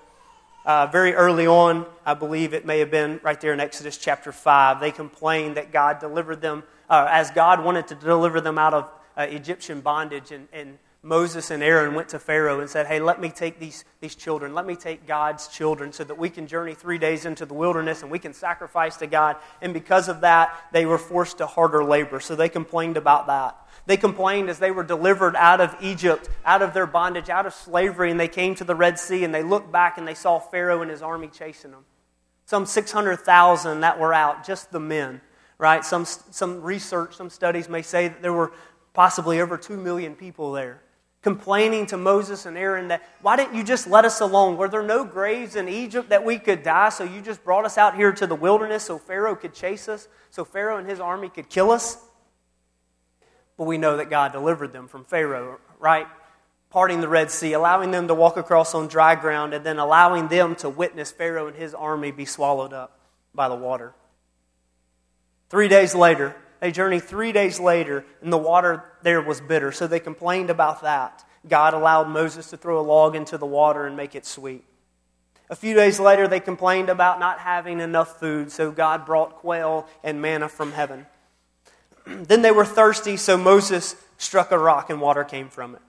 Uh, 0.65 0.87
very 0.87 1.13
early 1.13 1.45
on, 1.45 1.85
I 2.03 2.15
believe 2.15 2.55
it 2.55 2.65
may 2.65 2.79
have 2.79 2.89
been 2.89 3.19
right 3.21 3.39
there 3.39 3.53
in 3.53 3.59
Exodus 3.59 3.97
chapter 3.97 4.31
5, 4.31 4.79
they 4.79 4.91
complained 4.91 5.57
that 5.57 5.71
God 5.71 5.99
delivered 5.99 6.41
them, 6.41 6.63
uh, 6.89 7.07
as 7.11 7.29
God 7.29 7.63
wanted 7.63 7.87
to 7.89 7.95
deliver 7.95 8.41
them 8.41 8.57
out 8.57 8.73
of 8.73 8.89
uh, 9.17 9.21
Egyptian 9.23 9.81
bondage, 9.81 10.31
and, 10.31 10.47
and 10.53 10.77
Moses 11.03 11.49
and 11.49 11.63
Aaron 11.63 11.95
went 11.95 12.09
to 12.09 12.19
Pharaoh 12.19 12.59
and 12.59 12.69
said, 12.69 12.85
Hey, 12.85 12.99
let 12.99 13.19
me 13.19 13.29
take 13.29 13.59
these, 13.59 13.85
these 14.01 14.13
children. 14.13 14.53
Let 14.53 14.67
me 14.67 14.75
take 14.75 15.07
God's 15.07 15.47
children 15.47 15.91
so 15.91 16.03
that 16.03 16.17
we 16.17 16.29
can 16.29 16.45
journey 16.45 16.75
three 16.75 16.99
days 16.99 17.25
into 17.25 17.45
the 17.47 17.55
wilderness 17.55 18.03
and 18.03 18.11
we 18.11 18.19
can 18.19 18.33
sacrifice 18.33 18.97
to 18.97 19.07
God. 19.07 19.37
And 19.63 19.73
because 19.73 20.09
of 20.09 20.21
that, 20.21 20.55
they 20.71 20.85
were 20.85 20.99
forced 20.99 21.39
to 21.39 21.47
harder 21.47 21.83
labor. 21.83 22.19
So 22.19 22.35
they 22.35 22.49
complained 22.49 22.97
about 22.97 23.25
that. 23.27 23.57
They 23.87 23.97
complained 23.97 24.49
as 24.51 24.59
they 24.59 24.69
were 24.69 24.83
delivered 24.83 25.35
out 25.35 25.59
of 25.59 25.75
Egypt, 25.81 26.29
out 26.45 26.61
of 26.61 26.75
their 26.75 26.85
bondage, 26.85 27.29
out 27.29 27.47
of 27.47 27.53
slavery, 27.55 28.11
and 28.11 28.19
they 28.19 28.27
came 28.27 28.53
to 28.55 28.63
the 28.63 28.75
Red 28.75 28.99
Sea 28.99 29.23
and 29.23 29.33
they 29.33 29.41
looked 29.41 29.71
back 29.71 29.97
and 29.97 30.07
they 30.07 30.13
saw 30.13 30.37
Pharaoh 30.37 30.83
and 30.83 30.91
his 30.91 31.01
army 31.01 31.29
chasing 31.29 31.71
them. 31.71 31.85
Some 32.45 32.67
600,000 32.67 33.81
that 33.81 33.99
were 33.99 34.13
out, 34.13 34.45
just 34.45 34.71
the 34.71 34.79
men, 34.79 35.21
right? 35.57 35.83
Some, 35.83 36.05
some 36.05 36.61
research, 36.61 37.15
some 37.15 37.31
studies 37.31 37.69
may 37.69 37.81
say 37.81 38.09
that 38.09 38.21
there 38.21 38.33
were 38.33 38.51
possibly 38.93 39.39
over 39.39 39.57
2 39.57 39.77
million 39.77 40.15
people 40.15 40.51
there, 40.51 40.81
complaining 41.21 41.85
to 41.85 41.97
Moses 41.97 42.45
and 42.45 42.57
Aaron 42.57 42.87
that, 42.87 43.07
why 43.21 43.35
didn't 43.35 43.55
you 43.55 43.63
just 43.63 43.87
let 43.87 44.05
us 44.05 44.21
alone? 44.21 44.57
Were 44.57 44.67
there 44.67 44.83
no 44.83 45.05
graves 45.05 45.55
in 45.55 45.69
Egypt 45.69 46.09
that 46.09 46.25
we 46.25 46.39
could 46.39 46.63
die, 46.63 46.89
so 46.89 47.03
you 47.03 47.21
just 47.21 47.43
brought 47.43 47.65
us 47.65 47.77
out 47.77 47.95
here 47.95 48.11
to 48.11 48.25
the 48.27 48.35
wilderness 48.35 48.83
so 48.83 48.97
Pharaoh 48.97 49.35
could 49.35 49.53
chase 49.53 49.87
us, 49.87 50.07
so 50.29 50.43
Pharaoh 50.43 50.77
and 50.77 50.89
his 50.89 50.99
army 50.99 51.29
could 51.29 51.49
kill 51.49 51.71
us? 51.71 51.97
But 53.57 53.65
we 53.65 53.77
know 53.77 53.97
that 53.97 54.09
God 54.09 54.31
delivered 54.31 54.73
them 54.73 54.87
from 54.87 55.05
Pharaoh, 55.05 55.59
right? 55.79 56.07
Parting 56.71 57.01
the 57.01 57.07
Red 57.07 57.29
Sea, 57.29 57.53
allowing 57.53 57.91
them 57.91 58.07
to 58.07 58.15
walk 58.15 58.37
across 58.37 58.73
on 58.73 58.87
dry 58.87 59.13
ground, 59.13 59.53
and 59.53 59.63
then 59.63 59.77
allowing 59.77 60.27
them 60.27 60.55
to 60.55 60.69
witness 60.69 61.11
Pharaoh 61.11 61.47
and 61.47 61.55
his 61.55 61.73
army 61.75 62.11
be 62.11 62.25
swallowed 62.25 62.73
up 62.73 62.99
by 63.35 63.47
the 63.47 63.55
water. 63.55 63.93
Three 65.49 65.67
days 65.67 65.93
later, 65.93 66.35
they 66.61 66.71
journeyed 66.71 67.03
three 67.03 67.31
days 67.31 67.59
later, 67.59 68.05
and 68.21 68.31
the 68.31 68.37
water 68.37 68.85
there 69.01 69.19
was 69.19 69.41
bitter. 69.41 69.71
So 69.71 69.87
they 69.87 69.99
complained 69.99 70.51
about 70.51 70.83
that. 70.83 71.25
God 71.47 71.73
allowed 71.73 72.07
Moses 72.07 72.51
to 72.51 72.57
throw 72.57 72.79
a 72.79 72.85
log 72.85 73.15
into 73.15 73.37
the 73.39 73.47
water 73.47 73.87
and 73.87 73.97
make 73.97 74.13
it 74.13 74.27
sweet. 74.27 74.63
A 75.49 75.55
few 75.55 75.73
days 75.73 75.99
later, 75.99 76.27
they 76.27 76.39
complained 76.39 76.89
about 76.89 77.19
not 77.19 77.39
having 77.39 77.81
enough 77.81 78.19
food, 78.19 78.51
so 78.51 78.71
God 78.71 79.07
brought 79.07 79.37
quail 79.37 79.87
and 80.03 80.21
manna 80.21 80.47
from 80.47 80.71
heaven. 80.71 81.07
then 82.05 82.43
they 82.43 82.51
were 82.51 82.63
thirsty, 82.63 83.17
so 83.17 83.37
Moses 83.37 83.95
struck 84.17 84.51
a 84.51 84.57
rock 84.57 84.91
and 84.91 85.01
water 85.01 85.23
came 85.23 85.49
from 85.49 85.75
it. 85.75 85.81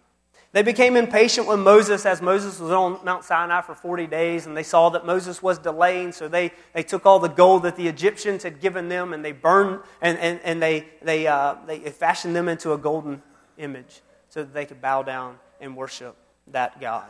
They 0.52 0.62
became 0.62 0.96
impatient 0.96 1.48
with 1.48 1.60
Moses 1.60 2.04
as 2.04 2.20
Moses 2.20 2.60
was 2.60 2.70
on 2.70 3.02
Mount 3.04 3.24
Sinai 3.24 3.62
for 3.62 3.74
40 3.74 4.06
days, 4.06 4.46
and 4.46 4.54
they 4.54 4.62
saw 4.62 4.90
that 4.90 5.06
Moses 5.06 5.42
was 5.42 5.58
delaying, 5.58 6.12
so 6.12 6.28
they, 6.28 6.52
they 6.74 6.82
took 6.82 7.06
all 7.06 7.18
the 7.18 7.28
gold 7.28 7.62
that 7.62 7.76
the 7.76 7.88
Egyptians 7.88 8.42
had 8.42 8.60
given 8.60 8.90
them 8.90 9.14
and 9.14 9.24
they 9.24 9.32
burned 9.32 9.80
and, 10.02 10.18
and, 10.18 10.40
and 10.44 10.62
they, 10.62 10.86
they, 11.00 11.26
uh, 11.26 11.56
they 11.66 11.78
fashioned 11.78 12.36
them 12.36 12.48
into 12.48 12.74
a 12.74 12.78
golden 12.78 13.22
image 13.56 14.02
so 14.28 14.42
that 14.42 14.52
they 14.52 14.66
could 14.66 14.82
bow 14.82 15.02
down 15.02 15.38
and 15.58 15.74
worship 15.74 16.16
that 16.48 16.78
God. 16.80 17.08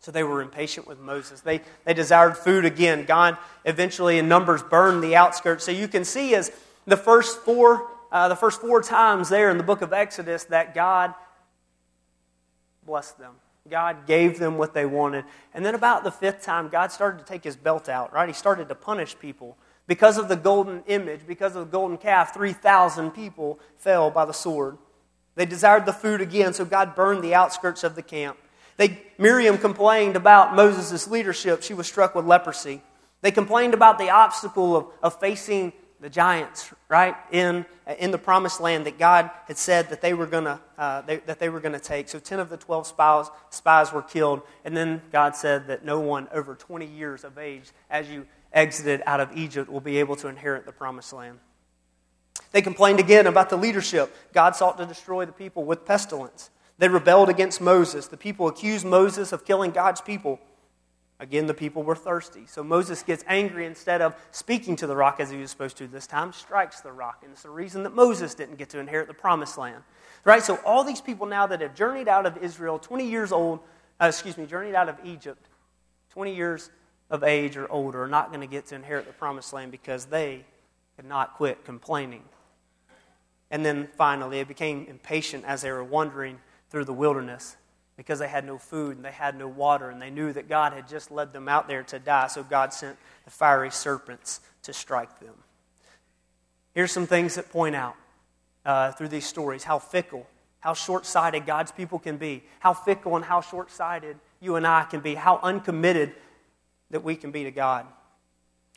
So 0.00 0.10
they 0.10 0.24
were 0.24 0.42
impatient 0.42 0.88
with 0.88 0.98
Moses. 0.98 1.40
They, 1.40 1.60
they 1.84 1.94
desired 1.94 2.36
food 2.36 2.64
again. 2.64 3.04
God 3.04 3.36
eventually, 3.64 4.18
in 4.18 4.28
Numbers, 4.28 4.62
burned 4.62 5.04
the 5.04 5.14
outskirts. 5.14 5.64
So 5.64 5.70
you 5.70 5.86
can 5.86 6.04
see 6.04 6.34
as 6.34 6.50
the 6.86 6.96
first 6.96 7.40
four, 7.40 7.88
uh, 8.10 8.28
the 8.28 8.36
first 8.36 8.60
four 8.60 8.82
times 8.82 9.28
there 9.28 9.50
in 9.50 9.58
the 9.58 9.64
book 9.64 9.82
of 9.82 9.92
Exodus 9.92 10.44
that 10.44 10.74
God 10.74 11.14
blessed 12.88 13.18
them. 13.18 13.34
God 13.70 14.06
gave 14.06 14.38
them 14.38 14.56
what 14.56 14.72
they 14.72 14.86
wanted. 14.86 15.26
And 15.52 15.64
then 15.64 15.74
about 15.74 16.02
the 16.02 16.10
fifth 16.10 16.42
time, 16.42 16.70
God 16.70 16.90
started 16.90 17.18
to 17.18 17.24
take 17.24 17.44
his 17.44 17.54
belt 17.54 17.88
out, 17.88 18.12
right? 18.14 18.26
He 18.26 18.32
started 18.32 18.68
to 18.70 18.74
punish 18.74 19.16
people. 19.18 19.58
Because 19.86 20.16
of 20.16 20.28
the 20.28 20.36
golden 20.36 20.82
image, 20.86 21.20
because 21.26 21.54
of 21.54 21.66
the 21.66 21.70
golden 21.70 21.98
calf, 21.98 22.32
3,000 22.32 23.10
people 23.10 23.60
fell 23.76 24.10
by 24.10 24.24
the 24.24 24.32
sword. 24.32 24.78
They 25.34 25.44
desired 25.44 25.84
the 25.84 25.92
food 25.92 26.22
again, 26.22 26.54
so 26.54 26.64
God 26.64 26.96
burned 26.96 27.22
the 27.22 27.34
outskirts 27.34 27.84
of 27.84 27.94
the 27.94 28.02
camp. 28.02 28.38
They, 28.78 29.02
Miriam 29.18 29.58
complained 29.58 30.16
about 30.16 30.56
Moses' 30.56 31.06
leadership. 31.06 31.62
She 31.62 31.74
was 31.74 31.86
struck 31.86 32.14
with 32.14 32.24
leprosy. 32.24 32.82
They 33.20 33.30
complained 33.30 33.74
about 33.74 33.98
the 33.98 34.10
obstacle 34.10 34.76
of, 34.76 34.86
of 35.02 35.20
facing 35.20 35.74
the 36.00 36.08
giants, 36.08 36.72
right, 36.88 37.16
in, 37.32 37.66
in 37.98 38.10
the 38.10 38.18
promised 38.18 38.60
land 38.60 38.86
that 38.86 38.98
God 38.98 39.30
had 39.46 39.58
said 39.58 39.90
that 39.90 40.00
they 40.00 40.14
were 40.14 40.26
going 40.26 40.44
to 40.44 40.60
uh, 40.78 41.02
that 41.02 41.40
they 41.40 41.48
were 41.48 41.58
going 41.58 41.72
to 41.72 41.80
take. 41.80 42.08
So 42.08 42.20
10 42.20 42.38
of 42.38 42.50
the 42.50 42.56
12 42.56 42.86
spies, 42.86 43.26
spies 43.50 43.92
were 43.92 44.02
killed. 44.02 44.42
And 44.64 44.76
then 44.76 45.02
God 45.10 45.34
said 45.34 45.66
that 45.66 45.84
no 45.84 45.98
one 45.98 46.28
over 46.32 46.54
20 46.54 46.86
years 46.86 47.24
of 47.24 47.36
age, 47.36 47.64
as 47.90 48.08
you 48.08 48.26
exited 48.52 49.02
out 49.06 49.18
of 49.18 49.36
Egypt, 49.36 49.68
will 49.68 49.80
be 49.80 49.98
able 49.98 50.14
to 50.16 50.28
inherit 50.28 50.66
the 50.66 50.72
promised 50.72 51.12
land. 51.12 51.40
They 52.52 52.62
complained 52.62 53.00
again 53.00 53.26
about 53.26 53.50
the 53.50 53.56
leadership. 53.56 54.14
God 54.32 54.54
sought 54.54 54.78
to 54.78 54.86
destroy 54.86 55.26
the 55.26 55.32
people 55.32 55.64
with 55.64 55.84
pestilence. 55.84 56.50
They 56.78 56.88
rebelled 56.88 57.28
against 57.28 57.60
Moses. 57.60 58.06
The 58.06 58.16
people 58.16 58.46
accused 58.46 58.86
Moses 58.86 59.32
of 59.32 59.44
killing 59.44 59.72
God's 59.72 60.00
people. 60.00 60.38
Again, 61.20 61.46
the 61.46 61.54
people 61.54 61.82
were 61.82 61.96
thirsty. 61.96 62.44
So 62.46 62.62
Moses 62.62 63.02
gets 63.02 63.24
angry 63.26 63.66
instead 63.66 64.00
of 64.00 64.14
speaking 64.30 64.76
to 64.76 64.86
the 64.86 64.94
rock 64.94 65.18
as 65.18 65.30
he 65.30 65.38
was 65.38 65.50
supposed 65.50 65.76
to 65.78 65.88
this 65.88 66.06
time, 66.06 66.32
strikes 66.32 66.80
the 66.80 66.92
rock. 66.92 67.20
And 67.22 67.32
it's 67.32 67.42
the 67.42 67.50
reason 67.50 67.82
that 67.82 67.94
Moses 67.94 68.34
didn't 68.34 68.56
get 68.56 68.68
to 68.70 68.78
inherit 68.78 69.08
the 69.08 69.14
promised 69.14 69.58
land. 69.58 69.82
Right? 70.24 70.42
So 70.42 70.56
all 70.64 70.84
these 70.84 71.00
people 71.00 71.26
now 71.26 71.46
that 71.48 71.60
have 71.60 71.74
journeyed 71.74 72.06
out 72.06 72.24
of 72.24 72.36
Israel, 72.38 72.78
20 72.78 73.08
years 73.08 73.32
old, 73.32 73.58
uh, 74.00 74.06
excuse 74.06 74.38
me, 74.38 74.46
journeyed 74.46 74.76
out 74.76 74.88
of 74.88 74.96
Egypt, 75.04 75.48
20 76.10 76.36
years 76.36 76.70
of 77.10 77.24
age 77.24 77.56
or 77.56 77.70
older, 77.70 78.04
are 78.04 78.08
not 78.08 78.28
going 78.28 78.40
to 78.40 78.46
get 78.46 78.66
to 78.66 78.76
inherit 78.76 79.06
the 79.06 79.12
promised 79.12 79.52
land 79.52 79.72
because 79.72 80.04
they 80.04 80.44
had 80.96 81.04
not 81.04 81.34
quit 81.34 81.64
complaining. 81.64 82.22
And 83.50 83.66
then 83.66 83.88
finally, 83.96 84.38
they 84.38 84.44
became 84.44 84.86
impatient 84.88 85.44
as 85.46 85.62
they 85.62 85.72
were 85.72 85.82
wandering 85.82 86.38
through 86.70 86.84
the 86.84 86.92
wilderness 86.92 87.56
because 87.98 88.20
they 88.20 88.28
had 88.28 88.46
no 88.46 88.56
food 88.58 88.94
and 88.94 89.04
they 89.04 89.10
had 89.10 89.36
no 89.36 89.48
water 89.48 89.90
and 89.90 90.00
they 90.00 90.08
knew 90.08 90.32
that 90.32 90.48
God 90.48 90.72
had 90.72 90.88
just 90.88 91.10
led 91.10 91.32
them 91.32 91.48
out 91.48 91.66
there 91.66 91.82
to 91.82 91.98
die. 91.98 92.28
So 92.28 92.44
God 92.44 92.72
sent 92.72 92.96
the 93.24 93.30
fiery 93.32 93.72
serpents 93.72 94.40
to 94.62 94.72
strike 94.72 95.18
them. 95.18 95.34
Here's 96.74 96.92
some 96.92 97.08
things 97.08 97.34
that 97.34 97.50
point 97.50 97.74
out 97.74 97.96
uh, 98.64 98.92
through 98.92 99.08
these 99.08 99.26
stories 99.26 99.64
how 99.64 99.80
fickle, 99.80 100.28
how 100.60 100.74
short 100.74 101.06
sighted 101.06 101.44
God's 101.44 101.72
people 101.72 101.98
can 101.98 102.18
be, 102.18 102.44
how 102.60 102.72
fickle 102.72 103.16
and 103.16 103.24
how 103.24 103.40
short 103.40 103.68
sighted 103.68 104.16
you 104.40 104.54
and 104.54 104.64
I 104.64 104.84
can 104.84 105.00
be, 105.00 105.16
how 105.16 105.40
uncommitted 105.42 106.14
that 106.90 107.02
we 107.02 107.16
can 107.16 107.32
be 107.32 107.42
to 107.44 107.50
God. 107.50 107.84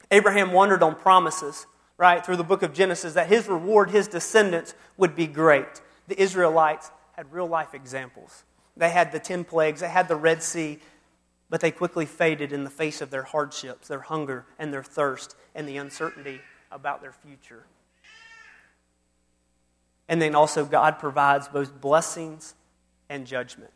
Abraham 0.09 0.51
wondered 0.51 0.81
on 0.81 0.95
promises, 0.95 1.67
right, 1.95 2.25
through 2.25 2.37
the 2.37 2.43
book 2.43 2.63
of 2.63 2.73
Genesis, 2.73 3.13
that 3.13 3.27
his 3.27 3.47
reward, 3.47 3.91
his 3.91 4.07
descendants, 4.07 4.73
would 4.97 5.15
be 5.15 5.27
great. 5.27 5.79
The 6.07 6.19
Israelites 6.19 6.89
had 7.15 7.31
real 7.31 7.45
life 7.45 7.75
examples. 7.75 8.43
They 8.81 8.89
had 8.89 9.11
the 9.11 9.19
10 9.19 9.43
plagues, 9.43 9.81
they 9.81 9.89
had 9.89 10.07
the 10.07 10.15
Red 10.15 10.41
Sea, 10.41 10.79
but 11.51 11.61
they 11.61 11.69
quickly 11.69 12.07
faded 12.07 12.51
in 12.51 12.63
the 12.63 12.69
face 12.71 12.99
of 12.99 13.11
their 13.11 13.21
hardships, 13.21 13.87
their 13.87 13.99
hunger, 13.99 14.43
and 14.57 14.73
their 14.73 14.81
thirst, 14.81 15.35
and 15.53 15.67
the 15.67 15.77
uncertainty 15.77 16.41
about 16.71 16.99
their 16.99 17.11
future. 17.11 17.67
And 20.09 20.19
then 20.19 20.33
also, 20.33 20.65
God 20.65 20.97
provides 20.97 21.47
both 21.47 21.79
blessings 21.79 22.55
and 23.07 23.27
judgment. 23.27 23.69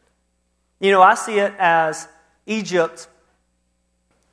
You 0.79 0.89
know, 0.89 1.03
I 1.03 1.13
see 1.13 1.37
it 1.37 1.53
as 1.59 2.07
Egypt 2.47 3.07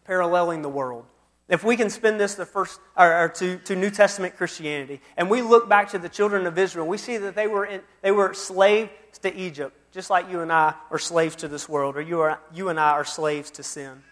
paralleling 0.06 0.62
the 0.62 0.70
world. 0.70 1.04
If 1.50 1.64
we 1.64 1.76
can 1.76 1.90
spin 1.90 2.16
this 2.16 2.34
the 2.34 2.46
first, 2.46 2.80
or, 2.96 3.24
or, 3.24 3.28
to, 3.28 3.58
to 3.58 3.76
New 3.76 3.90
Testament 3.90 4.38
Christianity, 4.38 5.02
and 5.18 5.28
we 5.28 5.42
look 5.42 5.68
back 5.68 5.90
to 5.90 5.98
the 5.98 6.08
children 6.08 6.46
of 6.46 6.56
Israel, 6.56 6.86
we 6.86 6.96
see 6.96 7.18
that 7.18 7.34
they 7.34 7.46
were, 7.46 7.66
in, 7.66 7.82
they 8.00 8.10
were 8.10 8.32
slaves 8.32 8.88
to 9.20 9.36
Egypt 9.36 9.76
just 9.92 10.11
like 10.11 10.30
you 10.30 10.40
and 10.40 10.50
I 10.50 10.75
are 10.90 10.99
slaves 10.99 11.37
to 11.37 11.49
this 11.49 11.68
world, 11.68 11.96
or 11.96 12.00
you, 12.00 12.20
are, 12.20 12.40
you 12.52 12.70
and 12.70 12.80
I 12.80 12.90
are 12.90 13.04
slaves 13.04 13.50
to 13.52 13.62
sin. 13.62 14.02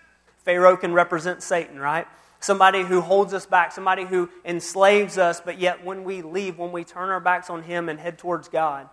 Pharaoh 0.44 0.76
can 0.76 0.92
represent 0.92 1.42
Satan, 1.42 1.78
right? 1.78 2.06
Somebody 2.38 2.82
who 2.82 3.00
holds 3.00 3.34
us 3.34 3.46
back, 3.46 3.72
somebody 3.72 4.04
who 4.04 4.28
enslaves 4.44 5.18
us, 5.18 5.40
but 5.40 5.58
yet 5.58 5.84
when 5.84 6.04
we 6.04 6.22
leave, 6.22 6.58
when 6.58 6.72
we 6.72 6.84
turn 6.84 7.08
our 7.08 7.20
backs 7.20 7.50
on 7.50 7.62
him 7.62 7.88
and 7.88 7.98
head 7.98 8.18
towards 8.18 8.48
God, 8.48 8.88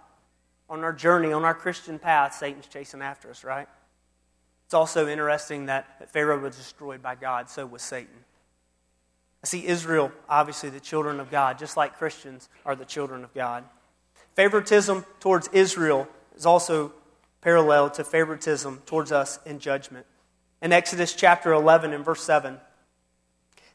on 0.70 0.84
our 0.84 0.94
journey, 0.94 1.32
on 1.32 1.46
our 1.46 1.54
Christian 1.54 2.00
path, 2.00 2.34
Satan's 2.34 2.68
chasing 2.68 3.02
after 3.02 3.30
us, 3.30 3.44
right? 3.44 3.68
It's 4.66 4.74
also 4.74 5.08
interesting 5.08 5.68
that, 5.68 5.88
that 6.00 6.12
Pharaoh 6.12 6.40
was 6.40 6.58
destroyed 6.58 7.02
by 7.02 7.16
God, 7.16 7.50
so 7.50 7.66
was 7.66 7.82
Satan. 7.82 8.26
I 9.44 9.48
see 9.48 9.66
Israel, 9.66 10.12
obviously 10.28 10.70
the 10.70 10.80
children 10.82 11.20
of 11.20 11.32
God, 11.32 11.58
just 11.58 11.78
like 11.78 11.98
Christians 11.98 12.50
are 12.66 12.76
the 12.76 12.86
children 12.86 13.24
of 13.24 13.34
God. 13.34 13.64
Favoritism 14.36 15.06
towards 15.22 15.48
Israel 15.54 16.08
is 16.38 16.46
also 16.46 16.94
parallel 17.42 17.90
to 17.92 18.04
favoritism 18.04 18.82
towards 18.86 19.12
us 19.12 19.40
in 19.46 19.60
judgment. 19.60 20.06
In 20.62 20.72
Exodus 20.72 21.14
chapter 21.14 21.54
11 21.54 21.94
and 21.94 22.06
verse 22.06 22.24
7, 22.24 22.58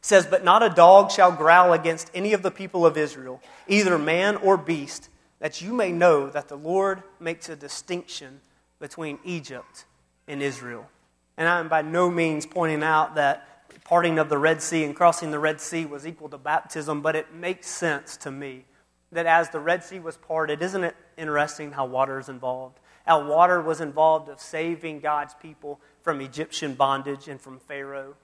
says, 0.01 0.25
But 0.25 0.43
not 0.43 0.63
a 0.63 0.69
dog 0.69 1.11
shall 1.11 1.31
growl 1.31 1.73
against 1.73 2.11
any 2.13 2.33
of 2.33 2.43
the 2.43 2.51
people 2.51 2.85
of 2.85 2.97
Israel, 2.97 3.41
either 3.67 3.97
man 3.97 4.35
or 4.37 4.57
beast, 4.57 5.09
that 5.39 5.61
you 5.61 5.73
may 5.73 5.91
know 5.91 6.29
that 6.29 6.49
the 6.49 6.57
Lord 6.57 7.03
makes 7.19 7.49
a 7.49 7.55
distinction 7.55 8.41
between 8.79 9.17
Egypt 9.23 9.85
and 10.27 10.41
Israel. 10.41 10.89
And 11.37 11.47
I 11.47 11.59
am 11.59 11.69
by 11.69 11.81
no 11.81 12.11
means 12.11 12.45
pointing 12.45 12.83
out 12.83 13.15
that 13.15 13.47
parting 13.83 14.19
of 14.19 14.29
the 14.29 14.37
Red 14.37 14.61
Sea 14.61 14.83
and 14.83 14.95
crossing 14.95 15.31
the 15.31 15.39
Red 15.39 15.59
Sea 15.59 15.85
was 15.85 16.05
equal 16.05 16.29
to 16.29 16.37
baptism, 16.37 17.01
but 17.01 17.15
it 17.15 17.33
makes 17.33 17.67
sense 17.67 18.17
to 18.17 18.31
me 18.31 18.65
that 19.13 19.25
as 19.25 19.49
the 19.49 19.59
Red 19.59 19.83
Sea 19.83 19.99
was 19.99 20.17
parted, 20.17 20.61
isn't 20.61 20.83
it 20.83 20.95
interesting 21.17 21.71
how 21.71 21.85
water 21.85 22.19
is 22.19 22.29
involved? 22.29 22.79
How 23.05 23.27
water 23.27 23.61
was 23.61 23.81
involved 23.81 24.29
of 24.29 24.39
saving 24.39 24.99
God's 24.99 25.33
people 25.35 25.79
from 26.01 26.21
Egyptian 26.21 26.73
bondage 26.73 27.27
and 27.27 27.39
from 27.39 27.59
Pharaoh. 27.59 28.15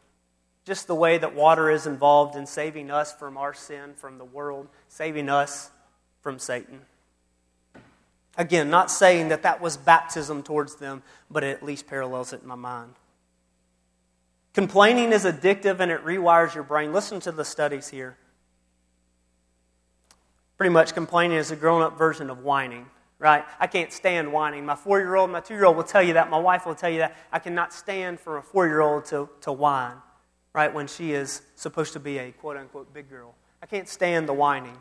Just 0.66 0.88
the 0.88 0.96
way 0.96 1.18
that 1.18 1.36
water 1.36 1.70
is 1.70 1.88
involved 1.88 2.36
in 2.36 2.46
saving 2.46 2.92
us 2.92 3.14
from 3.14 3.38
our 3.38 3.54
sin, 3.54 3.94
from 3.96 4.18
the 4.18 4.26
world, 4.26 4.68
saving 4.88 5.30
us 5.30 5.72
from 6.22 6.40
Satan. 6.40 6.82
Again, 8.38 8.70
not 8.70 8.92
saying 8.92 9.30
that 9.30 9.44
that 9.44 9.60
was 9.60 9.76
baptism 9.76 10.44
towards 10.44 10.76
them, 10.76 11.04
but 11.30 11.44
it 11.44 11.58
at 11.58 11.64
least 11.64 11.88
parallels 11.88 12.32
it 12.32 12.42
in 12.42 12.48
my 12.48 12.56
mind. 12.56 12.94
Complaining 14.54 15.12
is 15.12 15.26
addictive 15.26 15.80
and 15.80 15.92
it 15.92 16.04
rewires 16.04 16.56
your 16.56 16.64
brain. 16.64 16.94
Listen 16.94 17.20
to 17.22 17.32
the 17.32 17.46
studies 17.46 17.90
here. 17.90 18.18
Pretty 20.60 20.74
much 20.74 20.94
complaining 20.94 21.38
is 21.38 21.52
a 21.52 21.56
grown 21.56 21.82
up 21.82 21.98
version 21.98 22.30
of 22.30 22.40
whining, 22.40 22.86
right? 23.18 23.46
I 23.62 23.68
can't 23.68 23.94
stand 23.94 24.34
whining. 24.34 24.66
My 24.66 24.76
four 24.76 25.00
year 25.00 25.16
old, 25.16 25.32
my 25.32 25.40
two 25.40 25.54
year 25.54 25.64
old 25.64 25.78
will 25.78 25.86
tell 25.86 26.04
you 26.04 26.16
that. 26.16 26.30
My 26.30 26.38
wife 26.38 26.66
will 26.66 26.76
tell 26.76 26.90
you 26.90 26.98
that. 26.98 27.16
I 27.32 27.40
cannot 27.40 27.72
stand 27.72 28.20
for 28.20 28.38
a 28.38 28.44
four 28.44 28.68
year 28.68 28.82
old 28.82 29.06
to, 29.06 29.30
to 29.40 29.54
whine, 29.54 29.96
right, 30.52 30.74
when 30.74 30.88
she 30.88 31.14
is 31.14 31.44
supposed 31.56 31.94
to 31.94 32.00
be 32.02 32.18
a 32.18 32.34
quote 32.34 32.58
unquote 32.58 32.94
big 32.94 33.10
girl. 33.10 33.36
I 33.64 33.68
can't 33.68 33.88
stand 33.88 34.28
the 34.28 34.34
whining. 34.34 34.78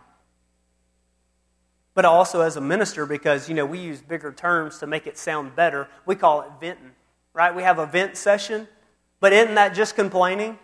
But 1.95 2.05
also 2.05 2.41
as 2.41 2.57
a 2.57 2.61
minister, 2.61 3.07
because, 3.07 3.49
you 3.49 3.55
know, 3.55 3.65
we 3.65 3.79
use 3.79 4.01
bigger 4.01 4.33
terms 4.33 4.79
to 4.79 4.89
make 4.89 5.07
it 5.07 5.17
sound 5.17 5.55
better, 5.55 5.87
we 6.07 6.17
call 6.17 6.41
it 6.41 6.51
venting, 6.61 6.91
right? 7.35 7.55
We 7.55 7.63
have 7.63 7.79
a 7.79 7.87
vent 7.87 8.17
session, 8.17 8.67
but 9.21 9.33
isn't 9.33 9.55
that 9.55 9.75
just 9.75 9.95
complaining? 9.95 10.59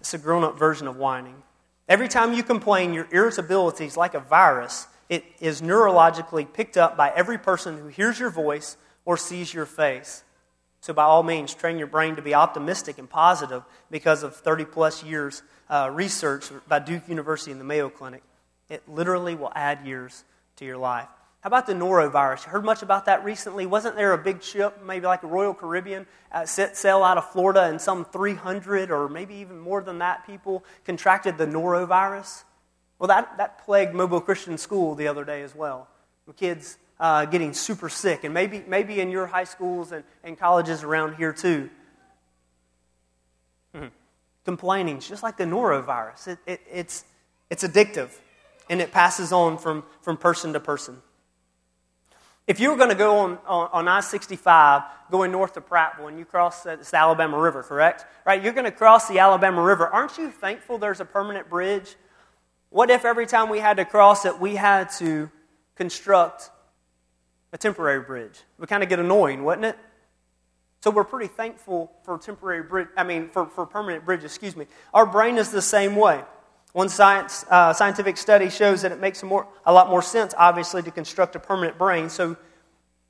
It's 0.00 0.14
a 0.14 0.18
grown 0.18 0.44
up 0.44 0.58
version 0.58 0.86
of 0.86 0.96
whining. 0.96 1.42
Every 1.88 2.08
time 2.08 2.32
you 2.32 2.42
complain, 2.42 2.94
your 2.94 3.08
irritability 3.12 3.84
is 3.84 3.96
like 3.96 4.14
a 4.14 4.20
virus. 4.20 4.86
It 5.08 5.24
is 5.40 5.60
neurologically 5.60 6.50
picked 6.50 6.76
up 6.76 6.96
by 6.96 7.12
every 7.14 7.36
person 7.36 7.78
who 7.78 7.88
hears 7.88 8.18
your 8.18 8.30
voice 8.30 8.76
or 9.04 9.16
sees 9.16 9.52
your 9.52 9.66
face. 9.66 10.24
So, 10.80 10.92
by 10.92 11.04
all 11.04 11.22
means, 11.22 11.54
train 11.54 11.78
your 11.78 11.86
brain 11.86 12.16
to 12.16 12.22
be 12.22 12.34
optimistic 12.34 12.98
and 12.98 13.08
positive 13.08 13.62
because 13.90 14.22
of 14.22 14.36
30 14.36 14.66
plus 14.66 15.02
years 15.02 15.42
uh, 15.68 15.90
research 15.92 16.46
by 16.68 16.78
Duke 16.78 17.08
University 17.08 17.52
and 17.52 17.60
the 17.60 17.64
Mayo 17.64 17.88
Clinic. 17.88 18.22
It 18.68 18.82
literally 18.88 19.34
will 19.34 19.52
add 19.54 19.86
years 19.86 20.24
to 20.56 20.64
your 20.64 20.78
life. 20.78 21.08
How 21.44 21.48
about 21.48 21.66
the 21.66 21.74
norovirus? 21.74 22.46
You 22.46 22.52
heard 22.52 22.64
much 22.64 22.82
about 22.82 23.04
that 23.04 23.22
recently? 23.22 23.66
Wasn't 23.66 23.96
there 23.96 24.14
a 24.14 24.18
big 24.18 24.42
ship, 24.42 24.82
maybe 24.82 25.04
like 25.04 25.22
a 25.24 25.26
Royal 25.26 25.52
Caribbean, 25.52 26.06
uh, 26.32 26.46
set 26.46 26.74
sail 26.74 27.02
out 27.02 27.18
of 27.18 27.30
Florida, 27.32 27.64
and 27.64 27.78
some 27.78 28.06
300 28.06 28.90
or 28.90 29.10
maybe 29.10 29.34
even 29.34 29.58
more 29.58 29.82
than 29.82 29.98
that 29.98 30.26
people 30.26 30.64
contracted 30.86 31.36
the 31.36 31.44
norovirus? 31.44 32.44
Well, 32.98 33.08
that, 33.08 33.36
that 33.36 33.62
plagued 33.62 33.92
Mobile 33.92 34.22
Christian 34.22 34.56
School 34.56 34.94
the 34.94 35.06
other 35.06 35.22
day 35.22 35.42
as 35.42 35.54
well. 35.54 35.86
Kids 36.38 36.78
uh, 36.98 37.26
getting 37.26 37.52
super 37.52 37.90
sick, 37.90 38.24
and 38.24 38.32
maybe, 38.32 38.64
maybe 38.66 38.98
in 38.98 39.10
your 39.10 39.26
high 39.26 39.44
schools 39.44 39.92
and, 39.92 40.02
and 40.22 40.38
colleges 40.38 40.82
around 40.82 41.16
here 41.16 41.34
too. 41.34 41.68
Mm-hmm. 43.74 43.88
Complaining, 44.46 44.98
just 44.98 45.22
like 45.22 45.36
the 45.36 45.44
norovirus, 45.44 46.26
it, 46.26 46.38
it, 46.46 46.60
it's, 46.72 47.04
it's 47.50 47.64
addictive 47.64 48.12
and 48.70 48.80
it 48.80 48.92
passes 48.92 49.30
on 49.30 49.58
from, 49.58 49.84
from 50.00 50.16
person 50.16 50.54
to 50.54 50.60
person. 50.60 51.02
If 52.46 52.60
you 52.60 52.70
were 52.70 52.76
going 52.76 52.90
to 52.90 52.94
go 52.94 53.18
on, 53.18 53.38
on, 53.46 53.70
on 53.72 53.88
I 53.88 54.00
65 54.00 54.82
going 55.10 55.32
north 55.32 55.54
to 55.54 55.60
Prattville 55.60 56.08
and 56.08 56.18
you 56.18 56.24
cross 56.24 56.62
the, 56.62 56.78
Alabama 56.92 57.38
River, 57.38 57.62
correct? 57.62 58.04
Right? 58.26 58.42
You're 58.42 58.52
going 58.52 58.66
to 58.66 58.70
cross 58.70 59.08
the 59.08 59.18
Alabama 59.18 59.62
River. 59.62 59.86
Aren't 59.86 60.18
you 60.18 60.30
thankful 60.30 60.76
there's 60.76 61.00
a 61.00 61.06
permanent 61.06 61.48
bridge? 61.48 61.96
What 62.68 62.90
if 62.90 63.04
every 63.04 63.26
time 63.26 63.48
we 63.48 63.60
had 63.60 63.78
to 63.78 63.84
cross 63.84 64.26
it, 64.26 64.40
we 64.40 64.56
had 64.56 64.90
to 64.98 65.30
construct 65.76 66.50
a 67.52 67.58
temporary 67.58 68.00
bridge? 68.00 68.32
It 68.32 68.60
would 68.60 68.68
kind 68.68 68.82
of 68.82 68.88
get 68.88 68.98
annoying, 68.98 69.44
wouldn't 69.44 69.64
it? 69.64 69.78
So 70.82 70.90
we're 70.90 71.04
pretty 71.04 71.28
thankful 71.28 71.90
for 72.02 72.18
temporary 72.18 72.62
bridge, 72.62 72.88
I 72.94 73.04
mean, 73.04 73.28
for, 73.28 73.46
for 73.46 73.64
permanent 73.64 74.04
bridges, 74.04 74.26
excuse 74.26 74.54
me. 74.54 74.66
Our 74.92 75.06
brain 75.06 75.38
is 75.38 75.50
the 75.50 75.62
same 75.62 75.96
way. 75.96 76.22
One 76.74 76.88
science, 76.88 77.44
uh, 77.50 77.72
scientific 77.72 78.16
study 78.16 78.50
shows 78.50 78.82
that 78.82 78.90
it 78.90 78.98
makes 78.98 79.22
more, 79.22 79.46
a 79.64 79.72
lot 79.72 79.88
more 79.88 80.02
sense, 80.02 80.34
obviously, 80.36 80.82
to 80.82 80.90
construct 80.90 81.36
a 81.36 81.38
permanent 81.38 81.78
brain, 81.78 82.10
so 82.10 82.36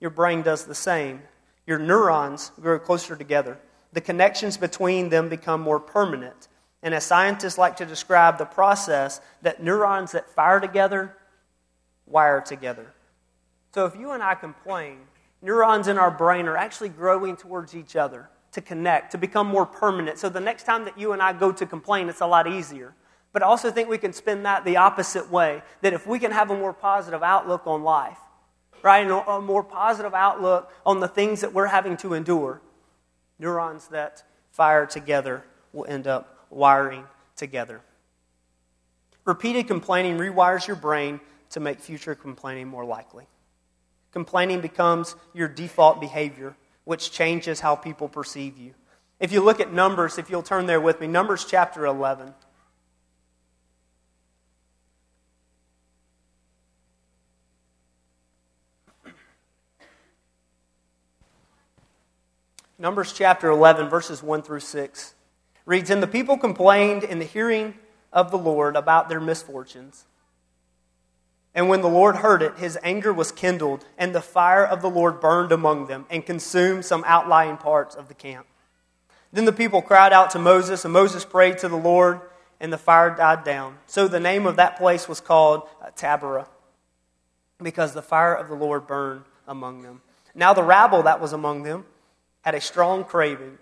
your 0.00 0.10
brain 0.10 0.42
does 0.42 0.66
the 0.66 0.74
same. 0.74 1.22
Your 1.66 1.78
neurons 1.78 2.52
grow 2.60 2.78
closer 2.78 3.16
together. 3.16 3.58
The 3.94 4.02
connections 4.02 4.58
between 4.58 5.08
them 5.08 5.30
become 5.30 5.62
more 5.62 5.80
permanent. 5.80 6.48
And 6.82 6.92
as 6.92 7.04
scientists 7.04 7.56
like 7.56 7.74
to 7.78 7.86
describe 7.86 8.36
the 8.36 8.44
process, 8.44 9.22
that 9.40 9.62
neurons 9.62 10.12
that 10.12 10.28
fire 10.28 10.60
together 10.60 11.16
wire 12.06 12.42
together. 12.42 12.92
So 13.74 13.86
if 13.86 13.96
you 13.96 14.10
and 14.10 14.22
I 14.22 14.34
complain, 14.34 14.98
neurons 15.40 15.88
in 15.88 15.96
our 15.96 16.10
brain 16.10 16.48
are 16.48 16.56
actually 16.58 16.90
growing 16.90 17.34
towards 17.34 17.74
each 17.74 17.96
other 17.96 18.28
to 18.52 18.60
connect, 18.60 19.12
to 19.12 19.18
become 19.18 19.46
more 19.46 19.64
permanent. 19.64 20.18
So 20.18 20.28
the 20.28 20.38
next 20.38 20.64
time 20.64 20.84
that 20.84 20.98
you 20.98 21.12
and 21.12 21.22
I 21.22 21.32
go 21.32 21.50
to 21.50 21.64
complain, 21.64 22.10
it's 22.10 22.20
a 22.20 22.26
lot 22.26 22.46
easier. 22.46 22.94
But 23.34 23.42
I 23.42 23.46
also 23.46 23.72
think 23.72 23.88
we 23.88 23.98
can 23.98 24.12
spin 24.12 24.44
that 24.44 24.64
the 24.64 24.76
opposite 24.76 25.28
way 25.28 25.62
that 25.82 25.92
if 25.92 26.06
we 26.06 26.20
can 26.20 26.30
have 26.30 26.52
a 26.52 26.56
more 26.56 26.72
positive 26.72 27.20
outlook 27.20 27.66
on 27.66 27.82
life, 27.82 28.16
right, 28.80 29.04
and 29.04 29.10
a 29.10 29.40
more 29.40 29.64
positive 29.64 30.14
outlook 30.14 30.72
on 30.86 31.00
the 31.00 31.08
things 31.08 31.40
that 31.40 31.52
we're 31.52 31.66
having 31.66 31.96
to 31.98 32.14
endure, 32.14 32.62
neurons 33.40 33.88
that 33.88 34.22
fire 34.52 34.86
together 34.86 35.42
will 35.72 35.84
end 35.86 36.06
up 36.06 36.46
wiring 36.48 37.04
together. 37.34 37.80
Repeated 39.24 39.66
complaining 39.66 40.16
rewires 40.16 40.68
your 40.68 40.76
brain 40.76 41.18
to 41.50 41.58
make 41.58 41.80
future 41.80 42.14
complaining 42.14 42.68
more 42.68 42.84
likely. 42.84 43.26
Complaining 44.12 44.60
becomes 44.60 45.16
your 45.32 45.48
default 45.48 46.00
behavior, 46.00 46.54
which 46.84 47.10
changes 47.10 47.58
how 47.58 47.74
people 47.74 48.08
perceive 48.08 48.56
you. 48.58 48.74
If 49.18 49.32
you 49.32 49.40
look 49.40 49.58
at 49.58 49.72
Numbers, 49.72 50.18
if 50.18 50.30
you'll 50.30 50.44
turn 50.44 50.66
there 50.66 50.80
with 50.80 51.00
me, 51.00 51.08
Numbers 51.08 51.44
chapter 51.44 51.84
11. 51.84 52.32
Numbers 62.78 63.12
chapter 63.12 63.50
11, 63.50 63.88
verses 63.88 64.22
1 64.22 64.42
through 64.42 64.60
6 64.60 65.14
reads 65.64 65.90
And 65.90 66.02
the 66.02 66.08
people 66.08 66.36
complained 66.36 67.04
in 67.04 67.20
the 67.20 67.24
hearing 67.24 67.74
of 68.12 68.30
the 68.32 68.38
Lord 68.38 68.74
about 68.74 69.08
their 69.08 69.20
misfortunes. 69.20 70.06
And 71.54 71.68
when 71.68 71.82
the 71.82 71.88
Lord 71.88 72.16
heard 72.16 72.42
it, 72.42 72.58
his 72.58 72.76
anger 72.82 73.12
was 73.12 73.30
kindled, 73.30 73.84
and 73.96 74.12
the 74.12 74.20
fire 74.20 74.66
of 74.66 74.82
the 74.82 74.90
Lord 74.90 75.20
burned 75.20 75.52
among 75.52 75.86
them 75.86 76.04
and 76.10 76.26
consumed 76.26 76.84
some 76.84 77.04
outlying 77.06 77.58
parts 77.58 77.94
of 77.94 78.08
the 78.08 78.14
camp. 78.14 78.46
Then 79.32 79.44
the 79.44 79.52
people 79.52 79.80
cried 79.80 80.12
out 80.12 80.30
to 80.30 80.40
Moses, 80.40 80.84
and 80.84 80.92
Moses 80.92 81.24
prayed 81.24 81.58
to 81.58 81.68
the 81.68 81.76
Lord, 81.76 82.20
and 82.58 82.72
the 82.72 82.78
fire 82.78 83.14
died 83.14 83.44
down. 83.44 83.78
So 83.86 84.08
the 84.08 84.18
name 84.18 84.46
of 84.46 84.56
that 84.56 84.76
place 84.76 85.08
was 85.08 85.20
called 85.20 85.62
uh, 85.80 85.90
Taberah, 85.96 86.48
because 87.62 87.94
the 87.94 88.02
fire 88.02 88.34
of 88.34 88.48
the 88.48 88.56
Lord 88.56 88.88
burned 88.88 89.26
among 89.46 89.82
them. 89.82 90.02
Now 90.34 90.54
the 90.54 90.64
rabble 90.64 91.04
that 91.04 91.20
was 91.20 91.32
among 91.32 91.62
them 91.62 91.84
had 92.44 92.54
a 92.54 92.60
strong 92.60 93.04
craving, 93.04 93.58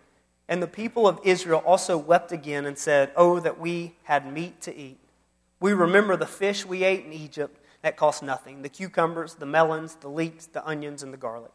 and 0.48 0.60
the 0.60 0.66
people 0.66 1.06
of 1.06 1.20
Israel 1.22 1.62
also 1.64 1.96
wept 1.96 2.32
again 2.32 2.66
and 2.66 2.76
said, 2.76 3.12
Oh, 3.16 3.38
that 3.38 3.58
we 3.60 3.94
had 4.02 4.30
meat 4.30 4.60
to 4.62 4.76
eat. 4.76 4.98
We 5.60 5.72
remember 5.72 6.16
the 6.16 6.26
fish 6.26 6.66
we 6.66 6.82
ate 6.82 7.04
in 7.04 7.12
Egypt 7.12 7.60
that 7.82 7.96
cost 7.96 8.24
nothing 8.24 8.62
the 8.62 8.68
cucumbers, 8.68 9.36
the 9.36 9.46
melons, 9.46 9.94
the 9.94 10.08
leeks, 10.08 10.46
the 10.46 10.66
onions, 10.66 11.04
and 11.04 11.12
the 11.12 11.16
garlic. 11.16 11.52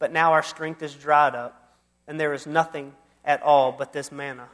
But 0.00 0.12
now 0.12 0.32
our 0.32 0.42
strength 0.42 0.82
is 0.82 0.94
dried 0.94 1.36
up, 1.36 1.76
and 2.08 2.18
there 2.18 2.34
is 2.34 2.44
nothing 2.44 2.92
at 3.24 3.40
all 3.42 3.70
but 3.70 3.92
this 3.92 4.10
manna 4.10 4.48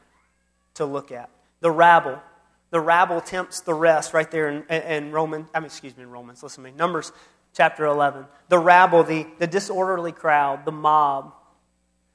to 0.74 0.84
look 0.84 1.10
at. 1.10 1.30
The 1.60 1.70
rabble, 1.70 2.20
the 2.68 2.80
rabble 2.80 3.22
tempts 3.22 3.60
the 3.62 3.74
rest 3.74 4.12
right 4.12 4.30
there 4.30 4.48
in, 4.48 4.62
in 4.68 5.10
Romans, 5.10 5.48
I 5.54 5.60
mean, 5.60 5.66
excuse 5.66 5.96
me, 5.96 6.02
in 6.02 6.10
Romans, 6.10 6.42
listen 6.42 6.62
to 6.62 6.70
me. 6.70 6.76
Numbers 6.76 7.12
chapter 7.54 7.86
11. 7.86 8.26
The 8.50 8.58
rabble, 8.58 9.04
the, 9.04 9.26
the 9.38 9.46
disorderly 9.46 10.12
crowd, 10.12 10.66
the 10.66 10.72
mob, 10.72 11.34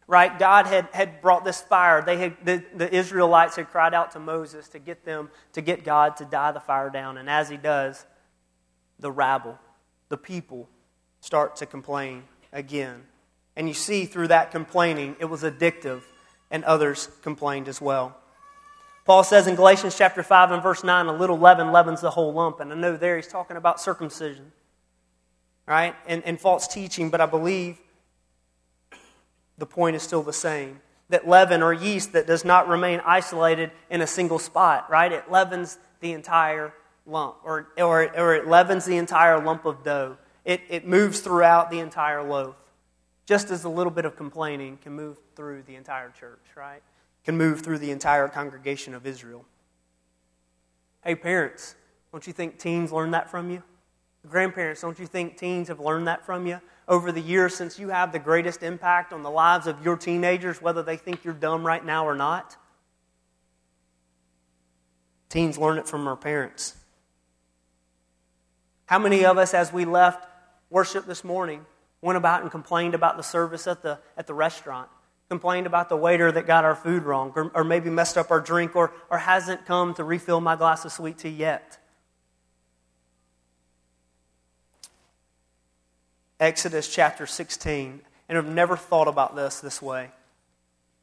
right? 0.08 0.38
God 0.38 0.68
had, 0.68 0.88
had 0.94 1.22
brought 1.22 1.44
this 1.44 1.62
fire. 1.62 2.02
They 2.02 2.18
had, 2.18 2.38
the, 2.44 2.64
the 2.76 2.94
Israelites 2.94 3.56
had 3.56 3.70
cried 3.70 3.94
out 3.94 4.12
to 4.12 4.20
Moses 4.20 4.68
to 4.70 4.80
get 4.80 5.06
them, 5.06 5.30
to 5.54 5.62
get 5.62 5.84
God 5.84 6.18
to 6.18 6.26
die 6.26 6.52
the 6.52 6.60
fire 6.60 6.90
down. 6.90 7.18
And 7.18 7.30
as 7.30 7.50
he 7.50 7.58
does, 7.58 8.06
the 9.00 9.12
rabble, 9.12 9.58
the 10.10 10.18
people, 10.18 10.70
start 11.22 11.56
to 11.58 11.66
complain 11.66 12.24
again. 12.54 13.04
And 13.56 13.68
you 13.68 13.74
see 13.74 14.06
through 14.06 14.28
that 14.28 14.52
complaining, 14.52 15.16
it 15.20 15.26
was 15.26 15.42
addictive, 15.42 16.04
and 16.52 16.64
others 16.66 17.10
complained 17.24 17.68
as 17.68 17.82
well. 17.82 18.16
Paul 19.06 19.24
says 19.24 19.48
in 19.48 19.56
Galatians 19.56 19.98
chapter 19.98 20.24
5 20.24 20.52
and 20.52 20.64
verse 20.64 20.84
9, 20.84 21.06
a 21.08 21.14
little 21.14 21.38
leaven 21.38 21.72
leavens 21.72 22.02
the 22.02 22.12
whole 22.12 22.34
lump. 22.34 22.60
And 22.60 22.72
I 22.72 22.76
know 22.76 22.98
there 22.98 23.16
he's 23.16 23.28
talking 23.28 23.56
about 23.56 23.80
circumcision, 23.80 24.52
right? 25.68 25.96
And, 26.08 26.24
and 26.24 26.40
false 26.40 26.68
teaching, 26.68 27.10
but 27.10 27.22
I 27.22 27.26
believe 27.28 27.80
the 29.58 29.66
point 29.66 29.96
is 29.96 30.04
still 30.04 30.24
the 30.24 30.34
same. 30.34 30.82
That 31.10 31.28
leaven 31.28 31.62
or 31.62 31.74
yeast 31.74 32.14
that 32.14 32.26
does 32.26 32.44
not 32.44 32.68
remain 32.68 33.00
isolated 33.06 33.72
in 33.90 34.02
a 34.02 34.08
single 34.08 34.40
spot, 34.40 34.90
right? 34.90 35.12
It 35.12 35.30
leavens 35.30 35.78
the 36.00 36.14
entire 36.14 36.74
lump, 37.06 37.36
or, 37.44 37.68
or, 37.78 38.10
or 38.18 38.36
it 38.36 38.48
leavens 38.48 38.86
the 38.86 38.98
entire 38.98 39.40
lump 39.44 39.66
of 39.66 39.84
dough. 39.84 40.18
It, 40.44 40.62
it 40.70 40.88
moves 40.88 41.20
throughout 41.20 41.70
the 41.70 41.80
entire 41.80 42.24
loaf. 42.24 42.56
Just 43.26 43.50
as 43.50 43.64
a 43.64 43.70
little 43.70 43.92
bit 43.92 44.06
of 44.06 44.16
complaining 44.16 44.78
can 44.78 44.94
move 44.94 45.18
through 45.36 45.64
the 45.64 45.76
entire 45.76 46.12
church, 46.12 46.46
right? 46.56 46.82
Can 47.24 47.38
move 47.38 47.62
through 47.62 47.80
the 47.80 47.92
entire 47.92 48.28
congregation 48.28 48.94
of 48.94 49.08
Israel. 49.08 49.46
Hey, 51.04 51.16
parents, 51.16 51.76
don't 52.12 52.26
you 52.26 52.34
think 52.34 52.60
teens 52.60 52.92
learn 52.92 53.12
that 53.12 53.30
from 53.30 53.52
you? 53.52 53.64
Grandparents, 54.30 54.82
don't 54.82 54.98
you 54.98 55.06
think 55.06 55.38
teens 55.38 55.68
have 55.68 55.80
learned 55.80 56.08
that 56.08 56.26
from 56.26 56.48
you 56.48 56.60
over 56.88 57.12
the 57.12 57.22
years 57.22 57.56
since 57.56 57.78
you 57.80 57.90
have 57.90 58.12
the 58.12 58.20
greatest 58.20 58.64
impact 58.64 59.14
on 59.14 59.24
the 59.24 59.30
lives 59.30 59.68
of 59.68 59.84
your 59.84 59.98
teenagers, 59.98 60.62
whether 60.62 60.84
they 60.84 60.98
think 60.98 61.24
you're 61.24 61.34
dumb 61.34 61.66
right 61.66 61.84
now 61.86 62.06
or 62.08 62.16
not? 62.16 62.58
Teens 65.30 65.58
learn 65.58 65.78
it 65.78 65.88
from 65.88 66.08
our 66.08 66.16
parents. 66.16 66.76
How 68.86 69.00
many 69.00 69.26
of 69.26 69.38
us, 69.38 69.54
as 69.54 69.74
we 69.74 69.84
left 69.84 70.28
worship 70.70 71.06
this 71.06 71.24
morning, 71.24 71.66
went 72.02 72.18
about 72.18 72.42
and 72.42 72.52
complained 72.52 72.94
about 72.94 73.18
the 73.18 73.24
service 73.24 73.68
at 73.68 73.82
the, 73.82 74.00
at 74.18 74.28
the 74.28 74.34
restaurant? 74.34 74.90
Complained 75.28 75.66
about 75.66 75.90
the 75.90 75.98
waiter 75.98 76.32
that 76.32 76.46
got 76.46 76.64
our 76.64 76.76
food 76.76 77.04
wrong, 77.04 77.34
or, 77.36 77.52
or 77.56 77.64
maybe 77.64 77.90
messed 77.90 78.18
up 78.18 78.30
our 78.30 78.40
drink, 78.40 78.76
or, 78.76 78.94
or 79.10 79.18
hasn't 79.18 79.66
come 79.66 79.94
to 79.96 80.04
refill 80.04 80.40
my 80.40 80.56
glass 80.56 80.86
of 80.86 80.92
sweet 80.92 81.18
tea 81.18 81.30
yet? 81.30 81.80
Exodus 86.40 86.94
chapter 86.94 87.26
16, 87.26 88.02
and 88.28 88.38
I've 88.38 88.48
never 88.48 88.76
thought 88.76 89.08
about 89.08 89.36
this 89.36 89.60
this 89.60 89.82
way 89.82 90.12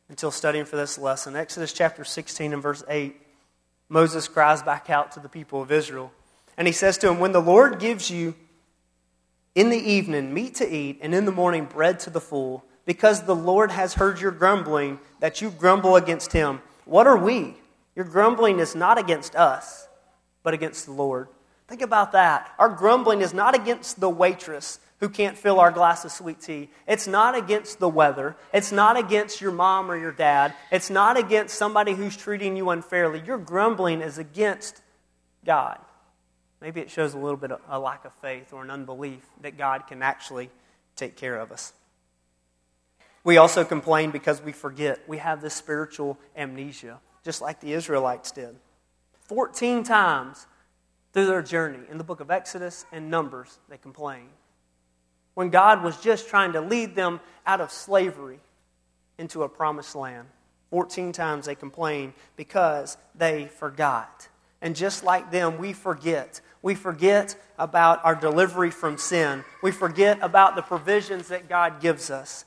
until 0.09 0.31
studying 0.31 0.67
for 0.67 0.77
this 0.77 0.99
lesson. 0.99 1.37
Exodus 1.37 1.73
chapter 1.73 2.05
16 2.05 2.53
and 2.53 2.63
verse 2.63 2.85
8, 2.89 3.17
Moses 3.89 4.29
cries 4.29 4.63
back 4.63 4.91
out 4.91 5.13
to 5.13 5.21
the 5.21 5.29
people 5.29 5.63
of 5.63 5.73
Israel 5.73 6.13
and 6.57 6.67
he 6.67 6.73
says 6.73 6.99
to 6.99 7.09
him, 7.09 7.19
When 7.19 7.33
the 7.33 7.41
Lord 7.41 7.79
gives 7.79 8.11
you 8.11 8.35
in 9.55 9.71
the 9.71 9.79
evening 9.79 10.33
meat 10.33 10.55
to 10.57 10.71
eat, 10.71 10.99
and 11.03 11.15
in 11.15 11.25
the 11.25 11.33
morning 11.33 11.67
bread 11.67 12.01
to 12.01 12.11
the 12.11 12.21
full, 12.21 12.65
because 12.85 13.23
the 13.23 13.35
Lord 13.35 13.71
has 13.71 13.95
heard 13.95 14.21
your 14.21 14.31
grumbling, 14.31 14.99
that 15.21 15.41
you 15.41 15.51
grumble 15.51 15.97
against 15.97 16.33
him, 16.33 16.61
what 16.85 17.07
are 17.07 17.17
we? 17.17 17.55
Your 17.95 18.05
grumbling 18.05 18.61
is 18.61 18.75
not 18.75 18.99
against 18.99 19.35
us, 19.37 19.89
but 20.43 20.55
against 20.55 20.87
the 20.87 20.93
Lord. 20.93 21.29
Think 21.69 21.83
about 21.83 22.13
that. 22.13 22.51
Our 22.59 22.69
grumbling 22.69 23.21
is 23.21 23.33
not 23.35 23.55
against 23.55 24.01
the 24.01 24.11
waitress 24.11 24.79
who 25.03 25.09
can't 25.09 25.37
fill 25.37 25.59
our 25.59 25.73
glass 25.73 26.05
of 26.05 26.13
sweet 26.13 26.41
tea. 26.41 26.71
It's 26.87 27.09
not 27.09 27.37
against 27.37 27.81
the 27.81 27.89
weather. 27.89 28.37
It's 28.55 28.71
not 28.71 28.97
against 28.97 29.41
your 29.41 29.51
mom 29.51 29.91
or 29.91 29.97
your 29.97 30.13
dad. 30.13 30.55
It's 30.71 30.91
not 30.91 31.17
against 31.17 31.57
somebody 31.57 31.93
who's 31.93 32.17
treating 32.17 32.57
you 32.57 32.71
unfairly. 32.71 33.21
Your 33.27 33.37
grumbling 33.37 34.01
is 34.01 34.17
against 34.17 34.81
God. 35.45 35.81
maybe 36.61 36.81
it 36.81 36.89
shows 36.89 37.15
a 37.15 37.19
little 37.19 37.37
bit 37.37 37.51
of 37.51 37.61
a 37.69 37.81
lack 37.81 38.05
of 38.05 38.13
faith 38.23 38.53
or 38.53 38.63
an 38.63 38.71
unbelief 38.71 39.27
that 39.41 39.59
God 39.59 39.89
can 39.89 40.05
actually 40.05 40.51
take 40.95 41.17
care 41.17 41.35
of 41.37 41.51
us. 41.51 41.73
We 43.25 43.39
also 43.39 43.65
complain 43.65 44.13
because 44.13 44.41
we 44.41 44.53
forget. 44.53 45.01
We 45.09 45.19
have 45.19 45.43
this 45.43 45.55
spiritual 45.55 46.17
amnesia, 46.37 47.01
just 47.25 47.43
like 47.43 47.59
the 47.59 47.73
Israelites 47.73 48.31
did. 48.31 48.55
14 49.23 49.83
times 49.83 50.47
through 51.13 51.27
their 51.27 51.43
journey 51.43 51.81
in 51.91 51.99
the 51.99 52.05
book 52.05 52.21
of 52.21 52.31
Exodus 52.31 52.87
and 52.93 53.11
Numbers, 53.11 53.59
they 53.69 53.79
complained. 53.79 54.29
When 55.35 55.51
God 55.51 55.83
was 55.83 55.97
just 56.01 56.29
trying 56.29 56.53
to 56.53 56.61
lead 56.61 56.95
them 56.95 57.21
out 57.47 57.61
of 57.61 57.71
slavery 57.71 58.41
into 59.19 59.43
a 59.43 59.49
promised 59.49 59.95
land, 59.95 60.29
14 60.71 61.13
times 61.13 61.47
they 61.47 61.55
complained 61.55 62.13
because 62.37 62.97
they 63.15 63.47
forgot. 63.47 64.29
And 64.61 64.77
just 64.77 65.05
like 65.05 65.31
them, 65.31 65.59
we 65.59 65.73
forget. 65.73 66.41
We 66.63 66.75
forget 66.75 67.37
about 67.59 68.05
our 68.05 68.15
delivery 68.15 68.71
from 68.71 68.97
sin. 68.97 69.45
We 69.63 69.73
forget 69.73 70.19
about 70.23 70.55
the 70.55 70.63
provisions 70.63 71.29
that 71.29 71.49
God 71.49 71.81
gives 71.81 72.11
us. 72.11 72.45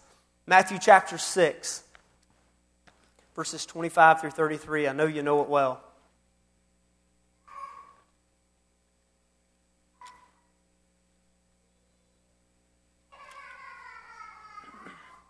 Matthew 0.48 0.78
chapter 0.80 1.18
6, 1.18 1.84
verses 3.36 3.66
25 3.66 4.22
through 4.22 4.32
33. 4.32 4.88
I 4.88 4.94
know 4.94 5.06
you 5.06 5.22
know 5.22 5.42
it 5.42 5.50
well. 5.50 5.82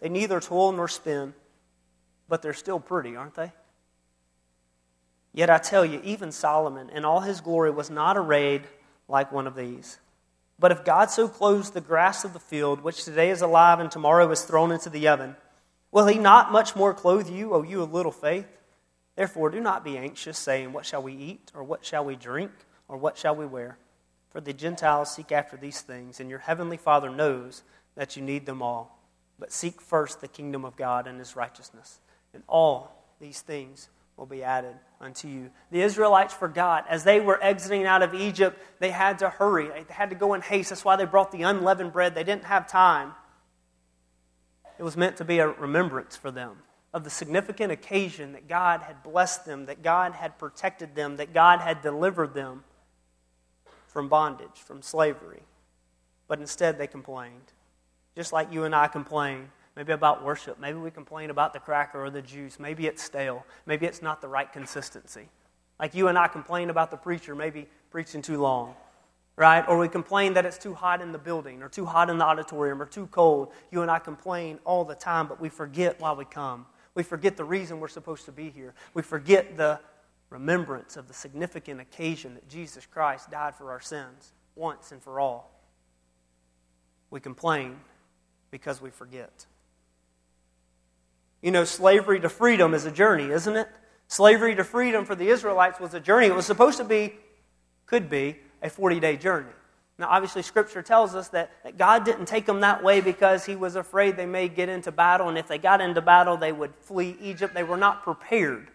They 0.00 0.08
neither 0.08 0.40
toil 0.40 0.72
nor 0.72 0.88
spin, 0.88 1.34
but 2.28 2.42
they're 2.42 2.52
still 2.52 2.80
pretty, 2.80 3.16
aren't 3.16 3.34
they? 3.34 3.52
Yet 5.32 5.50
I 5.50 5.58
tell 5.58 5.84
you, 5.84 6.00
even 6.04 6.30
Solomon 6.30 6.90
in 6.90 7.04
all 7.04 7.20
his 7.20 7.40
glory 7.40 7.70
was 7.70 7.90
not 7.90 8.16
arrayed 8.16 8.62
like 9.08 9.32
one 9.32 9.46
of 9.46 9.56
these. 9.56 9.98
But 10.58 10.70
if 10.70 10.84
God 10.84 11.10
so 11.10 11.28
clothes 11.28 11.70
the 11.70 11.80
grass 11.80 12.24
of 12.24 12.32
the 12.32 12.38
field, 12.38 12.82
which 12.82 13.04
today 13.04 13.30
is 13.30 13.42
alive 13.42 13.80
and 13.80 13.90
tomorrow 13.90 14.30
is 14.30 14.42
thrown 14.42 14.70
into 14.70 14.88
the 14.88 15.08
oven, 15.08 15.34
will 15.90 16.06
he 16.06 16.18
not 16.18 16.52
much 16.52 16.76
more 16.76 16.94
clothe 16.94 17.28
you, 17.28 17.52
O 17.52 17.62
you 17.62 17.82
of 17.82 17.92
little 17.92 18.12
faith? 18.12 18.46
Therefore, 19.16 19.50
do 19.50 19.60
not 19.60 19.84
be 19.84 19.98
anxious, 19.98 20.38
saying, 20.38 20.72
What 20.72 20.86
shall 20.86 21.02
we 21.02 21.14
eat, 21.14 21.50
or 21.54 21.64
what 21.64 21.84
shall 21.84 22.04
we 22.04 22.16
drink, 22.16 22.52
or 22.88 22.96
what 22.96 23.18
shall 23.18 23.34
we 23.34 23.46
wear? 23.46 23.78
For 24.30 24.40
the 24.40 24.52
Gentiles 24.52 25.14
seek 25.14 25.32
after 25.32 25.56
these 25.56 25.80
things, 25.80 26.20
and 26.20 26.30
your 26.30 26.40
heavenly 26.40 26.76
Father 26.76 27.10
knows 27.10 27.62
that 27.94 28.16
you 28.16 28.22
need 28.22 28.46
them 28.46 28.62
all. 28.62 28.98
But 29.38 29.52
seek 29.52 29.80
first 29.80 30.20
the 30.20 30.28
kingdom 30.28 30.64
of 30.64 30.76
God 30.76 31.06
and 31.06 31.18
his 31.18 31.36
righteousness, 31.36 31.98
and 32.32 32.42
all 32.48 33.04
these 33.20 33.40
things 33.40 33.88
will 34.16 34.26
be 34.26 34.44
added 34.44 34.76
unto 35.00 35.26
you. 35.26 35.50
The 35.70 35.82
Israelites 35.82 36.32
forgot. 36.32 36.86
As 36.88 37.02
they 37.04 37.20
were 37.20 37.42
exiting 37.42 37.84
out 37.84 38.02
of 38.02 38.14
Egypt, 38.14 38.60
they 38.78 38.90
had 38.90 39.18
to 39.18 39.28
hurry. 39.28 39.68
They 39.68 39.92
had 39.92 40.10
to 40.10 40.16
go 40.16 40.34
in 40.34 40.40
haste. 40.40 40.70
That's 40.70 40.84
why 40.84 40.96
they 40.96 41.04
brought 41.04 41.32
the 41.32 41.42
unleavened 41.42 41.92
bread. 41.92 42.14
They 42.14 42.24
didn't 42.24 42.44
have 42.44 42.68
time. 42.68 43.12
It 44.78 44.82
was 44.82 44.96
meant 44.96 45.16
to 45.16 45.24
be 45.24 45.38
a 45.38 45.48
remembrance 45.48 46.16
for 46.16 46.30
them 46.30 46.58
of 46.92 47.02
the 47.02 47.10
significant 47.10 47.72
occasion 47.72 48.32
that 48.32 48.48
God 48.48 48.82
had 48.82 49.02
blessed 49.02 49.44
them, 49.46 49.66
that 49.66 49.82
God 49.82 50.12
had 50.12 50.38
protected 50.38 50.94
them, 50.94 51.16
that 51.16 51.34
God 51.34 51.60
had 51.60 51.82
delivered 51.82 52.34
them 52.34 52.62
from 53.88 54.08
bondage, 54.08 54.56
from 54.64 54.80
slavery. 54.80 55.42
But 56.28 56.38
instead, 56.38 56.78
they 56.78 56.86
complained. 56.86 57.52
Just 58.16 58.32
like 58.32 58.52
you 58.52 58.64
and 58.64 58.74
I 58.74 58.86
complain 58.88 59.50
maybe 59.76 59.92
about 59.92 60.24
worship. 60.24 60.60
Maybe 60.60 60.78
we 60.78 60.90
complain 60.90 61.30
about 61.30 61.52
the 61.52 61.58
cracker 61.58 62.04
or 62.04 62.10
the 62.10 62.22
juice. 62.22 62.58
Maybe 62.58 62.86
it's 62.86 63.02
stale. 63.02 63.44
Maybe 63.66 63.86
it's 63.86 64.02
not 64.02 64.20
the 64.20 64.28
right 64.28 64.52
consistency. 64.52 65.28
Like 65.80 65.94
you 65.94 66.08
and 66.08 66.16
I 66.16 66.28
complain 66.28 66.70
about 66.70 66.90
the 66.90 66.96
preacher 66.96 67.34
maybe 67.34 67.66
preaching 67.90 68.22
too 68.22 68.40
long, 68.40 68.74
right? 69.36 69.64
Or 69.66 69.78
we 69.78 69.88
complain 69.88 70.34
that 70.34 70.46
it's 70.46 70.58
too 70.58 70.74
hot 70.74 71.00
in 71.00 71.10
the 71.10 71.18
building 71.18 71.62
or 71.62 71.68
too 71.68 71.84
hot 71.84 72.08
in 72.08 72.18
the 72.18 72.24
auditorium 72.24 72.80
or 72.80 72.86
too 72.86 73.08
cold. 73.08 73.52
You 73.72 73.82
and 73.82 73.90
I 73.90 73.98
complain 73.98 74.60
all 74.64 74.84
the 74.84 74.94
time, 74.94 75.26
but 75.26 75.40
we 75.40 75.48
forget 75.48 76.00
why 76.00 76.12
we 76.12 76.24
come. 76.24 76.66
We 76.94 77.02
forget 77.02 77.36
the 77.36 77.44
reason 77.44 77.80
we're 77.80 77.88
supposed 77.88 78.24
to 78.26 78.32
be 78.32 78.50
here. 78.50 78.74
We 78.94 79.02
forget 79.02 79.56
the 79.56 79.80
remembrance 80.30 80.96
of 80.96 81.08
the 81.08 81.14
significant 81.14 81.80
occasion 81.80 82.34
that 82.34 82.48
Jesus 82.48 82.86
Christ 82.86 83.30
died 83.32 83.56
for 83.56 83.72
our 83.72 83.80
sins 83.80 84.32
once 84.54 84.92
and 84.92 85.02
for 85.02 85.18
all. 85.18 85.50
We 87.10 87.18
complain 87.18 87.76
because 88.54 88.80
we 88.80 88.88
forget. 88.88 89.46
You 91.42 91.50
know, 91.50 91.64
slavery 91.64 92.20
to 92.20 92.28
freedom 92.28 92.72
is 92.72 92.84
a 92.84 92.90
journey, 92.92 93.32
isn't 93.32 93.56
it? 93.56 93.66
Slavery 94.06 94.54
to 94.54 94.62
freedom 94.62 95.04
for 95.04 95.16
the 95.16 95.26
Israelites 95.26 95.80
was 95.80 95.92
a 95.92 95.98
journey. 95.98 96.28
It 96.28 96.36
was 96.36 96.46
supposed 96.46 96.78
to 96.78 96.84
be, 96.84 97.14
could 97.86 98.08
be, 98.08 98.36
a 98.62 98.70
40 98.70 99.00
day 99.00 99.16
journey. 99.16 99.50
Now, 99.98 100.06
obviously, 100.08 100.42
Scripture 100.42 100.82
tells 100.82 101.16
us 101.16 101.30
that, 101.30 101.50
that 101.64 101.76
God 101.76 102.04
didn't 102.04 102.26
take 102.26 102.46
them 102.46 102.60
that 102.60 102.84
way 102.84 103.00
because 103.00 103.44
He 103.44 103.56
was 103.56 103.74
afraid 103.74 104.16
they 104.16 104.24
may 104.24 104.46
get 104.46 104.68
into 104.68 104.92
battle, 104.92 105.28
and 105.28 105.36
if 105.36 105.48
they 105.48 105.58
got 105.58 105.80
into 105.80 106.00
battle, 106.00 106.36
they 106.36 106.52
would 106.52 106.76
flee 106.76 107.16
Egypt. 107.20 107.54
They 107.54 107.64
were 107.64 107.76
not 107.76 108.04
prepared. 108.04 108.68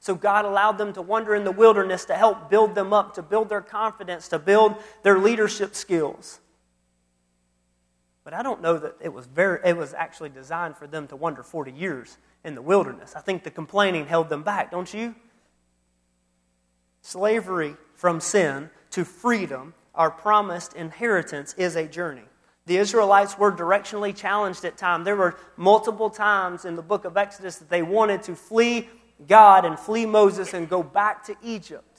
So, 0.00 0.14
God 0.14 0.46
allowed 0.46 0.78
them 0.78 0.94
to 0.94 1.02
wander 1.02 1.34
in 1.34 1.44
the 1.44 1.52
wilderness 1.52 2.06
to 2.06 2.14
help 2.14 2.48
build 2.48 2.74
them 2.74 2.94
up, 2.94 3.12
to 3.16 3.22
build 3.22 3.50
their 3.50 3.60
confidence, 3.60 4.28
to 4.28 4.38
build 4.38 4.76
their 5.02 5.18
leadership 5.18 5.74
skills. 5.74 6.40
But 8.26 8.34
I 8.34 8.42
don't 8.42 8.60
know 8.60 8.76
that 8.76 8.96
it 9.00 9.12
was, 9.12 9.26
very, 9.26 9.60
it 9.64 9.76
was 9.76 9.94
actually 9.94 10.30
designed 10.30 10.76
for 10.76 10.88
them 10.88 11.06
to 11.06 11.14
wander 11.14 11.44
40 11.44 11.70
years 11.70 12.18
in 12.42 12.56
the 12.56 12.60
wilderness. 12.60 13.14
I 13.14 13.20
think 13.20 13.44
the 13.44 13.52
complaining 13.52 14.04
held 14.04 14.30
them 14.30 14.42
back, 14.42 14.72
don't 14.72 14.92
you? 14.92 15.14
Slavery 17.02 17.76
from 17.94 18.18
sin 18.18 18.70
to 18.90 19.04
freedom, 19.04 19.74
our 19.94 20.10
promised 20.10 20.72
inheritance, 20.72 21.54
is 21.56 21.76
a 21.76 21.86
journey. 21.86 22.24
The 22.64 22.78
Israelites 22.78 23.38
were 23.38 23.52
directionally 23.52 24.12
challenged 24.12 24.64
at 24.64 24.76
times. 24.76 25.04
There 25.04 25.14
were 25.14 25.38
multiple 25.56 26.10
times 26.10 26.64
in 26.64 26.74
the 26.74 26.82
book 26.82 27.04
of 27.04 27.16
Exodus 27.16 27.58
that 27.58 27.70
they 27.70 27.84
wanted 27.84 28.24
to 28.24 28.34
flee 28.34 28.88
God 29.28 29.64
and 29.64 29.78
flee 29.78 30.04
Moses 30.04 30.52
and 30.52 30.68
go 30.68 30.82
back 30.82 31.22
to 31.26 31.36
Egypt. 31.44 31.95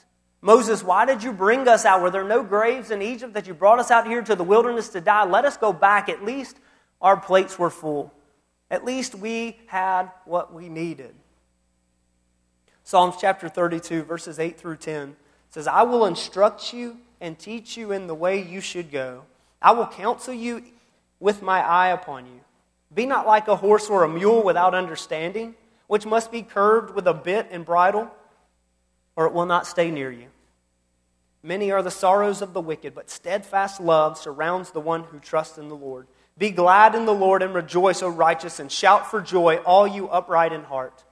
Moses, 0.47 0.81
why 0.81 1.03
did 1.03 1.23
you 1.23 1.33
bring 1.33 1.67
us 1.67 1.83
out? 1.83 2.01
Were 2.01 2.09
there 2.09 2.23
no 2.23 2.41
graves 2.41 2.89
in 2.89 3.01
Egypt 3.01 3.33
that 3.33 3.47
you 3.47 3.53
brought 3.53 3.79
us 3.79 3.91
out 3.91 4.07
here 4.07 4.21
to 4.21 4.33
the 4.33 4.45
wilderness 4.45 4.87
to 4.89 5.01
die? 5.01 5.25
Let 5.25 5.43
us 5.43 5.57
go 5.57 5.73
back. 5.73 6.07
At 6.07 6.23
least 6.23 6.55
our 7.01 7.17
plates 7.17 7.59
were 7.59 7.69
full. 7.69 8.13
At 8.71 8.85
least 8.85 9.13
we 9.13 9.59
had 9.65 10.09
what 10.23 10.53
we 10.53 10.69
needed. 10.69 11.13
Psalms 12.85 13.15
chapter 13.19 13.49
32, 13.49 14.03
verses 14.03 14.39
8 14.39 14.57
through 14.57 14.77
10 14.77 15.17
says, 15.49 15.67
I 15.67 15.83
will 15.83 16.05
instruct 16.05 16.71
you 16.71 16.95
and 17.19 17.37
teach 17.37 17.75
you 17.75 17.91
in 17.91 18.07
the 18.07 18.15
way 18.15 18.41
you 18.41 18.61
should 18.61 18.89
go. 18.89 19.25
I 19.61 19.73
will 19.73 19.87
counsel 19.87 20.33
you 20.33 20.63
with 21.19 21.41
my 21.41 21.59
eye 21.59 21.89
upon 21.89 22.25
you. 22.25 22.39
Be 22.95 23.05
not 23.05 23.27
like 23.27 23.49
a 23.49 23.57
horse 23.57 23.89
or 23.89 24.03
a 24.03 24.09
mule 24.09 24.43
without 24.43 24.73
understanding, 24.73 25.55
which 25.87 26.05
must 26.05 26.31
be 26.31 26.41
curbed 26.41 26.95
with 26.95 27.05
a 27.05 27.13
bit 27.13 27.49
and 27.51 27.65
bridle 27.65 28.09
or 29.17 29.25
it 29.25 29.33
will 29.33 29.47
not 29.47 29.67
stay 29.67 29.91
near 29.91 30.11
you. 30.11 30.27
Many 31.47 31.71
are 31.71 31.81
the 31.81 31.89
sorrows 31.89 32.41
of 32.41 32.51
the 32.51 32.59
wicked, 32.59 32.93
but 32.93 33.09
steadfast 33.09 33.79
love 33.79 34.17
surrounds 34.17 34.71
the 34.71 34.81
one 34.81 35.03
who 35.03 35.17
trusts 35.17 35.57
in 35.57 35.69
the 35.69 35.77
Lord. 35.77 36.05
Be 36.37 36.49
glad 36.49 36.93
in 36.93 37.05
the 37.05 37.13
Lord 37.13 37.41
and 37.41 37.53
rejoice, 37.53 38.03
O 38.03 38.09
righteous, 38.09 38.59
and 38.59 38.69
shout 38.69 39.09
for 39.09 39.21
joy, 39.21 39.55
all 39.65 39.87
you 39.87 40.09
upright 40.09 40.51
in 40.51 40.65
heart. 40.65 41.05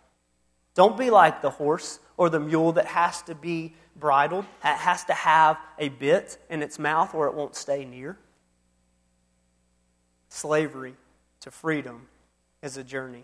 Don't 0.74 0.98
be 0.98 1.10
like 1.10 1.42
the 1.42 1.52
horse 1.52 2.00
or 2.18 2.30
the 2.30 2.42
mule 2.42 2.74
that 2.74 2.88
has 2.88 3.22
to 3.22 3.34
be 3.34 3.76
bridled, 3.96 4.44
that 4.62 4.78
has 4.80 5.06
to 5.06 5.14
have 5.14 5.58
a 5.80 5.88
bit 5.88 6.38
in 6.50 6.62
its 6.62 6.78
mouth 6.78 7.16
or 7.16 7.28
it 7.28 7.34
won't 7.34 7.56
stay 7.56 7.86
near. 7.86 8.18
Slavery 10.28 10.96
to 11.40 11.50
freedom 11.50 12.08
is 12.62 12.76
a 12.76 12.84
journey. 12.84 13.24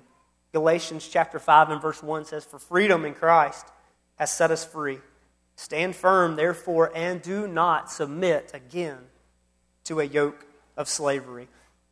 Galatians 0.54 1.06
chapter 1.10 1.40
5 1.40 1.72
and 1.72 1.82
verse 1.82 2.02
1 2.02 2.24
says, 2.24 2.46
For 2.46 2.58
freedom 2.58 3.04
in 3.04 3.16
Christ 3.16 3.68
has 4.16 4.32
set 4.32 4.50
us 4.50 4.64
free. 4.64 5.00
Stand 5.62 5.96
firm, 5.96 6.38
therefore, 6.38 6.92
and 6.96 7.22
do 7.22 7.48
not 7.48 7.92
submit 7.92 8.50
again 8.52 8.98
to 9.84 10.00
a 10.00 10.04
yoke 10.04 10.44
of 10.76 10.90
slavery. 10.90 11.48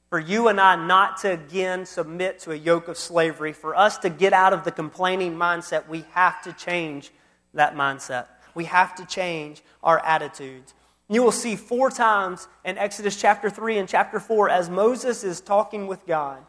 For 0.10 0.18
you 0.18 0.48
and 0.48 0.60
I 0.60 0.76
not 0.76 1.18
to 1.18 1.34
again 1.34 1.86
submit 1.86 2.40
to 2.40 2.52
a 2.52 2.56
yoke 2.56 2.88
of 2.88 2.98
slavery, 2.98 3.54
for 3.54 3.76
us 3.76 4.00
to 4.00 4.10
get 4.10 4.34
out 4.34 4.54
of 4.54 4.64
the 4.64 4.72
complaining 4.72 5.36
mindset, 5.36 5.88
we 5.88 6.04
have 6.14 6.42
to 6.46 6.54
change 6.54 7.12
that 7.54 7.76
mindset. 7.76 8.26
We 8.56 8.66
have 8.66 8.96
to 8.96 9.06
change 9.06 9.62
our 9.84 10.04
attitudes. 10.04 10.74
You 11.08 11.22
will 11.22 11.32
see 11.32 11.56
four 11.56 11.92
times 11.92 12.48
in 12.66 12.76
Exodus 12.80 13.22
chapter 13.22 13.52
3 13.52 13.78
and 13.78 13.88
chapter 13.88 14.20
4 14.20 14.50
as 14.50 14.68
Moses 14.68 15.24
is 15.24 15.42
talking 15.42 15.86
with 15.86 16.08
God 16.08 16.44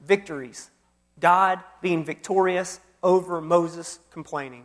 victories. 0.00 0.70
God 1.20 1.62
being 1.82 2.02
victorious 2.02 2.80
over 3.02 3.42
Moses 3.42 3.98
complaining. 4.10 4.64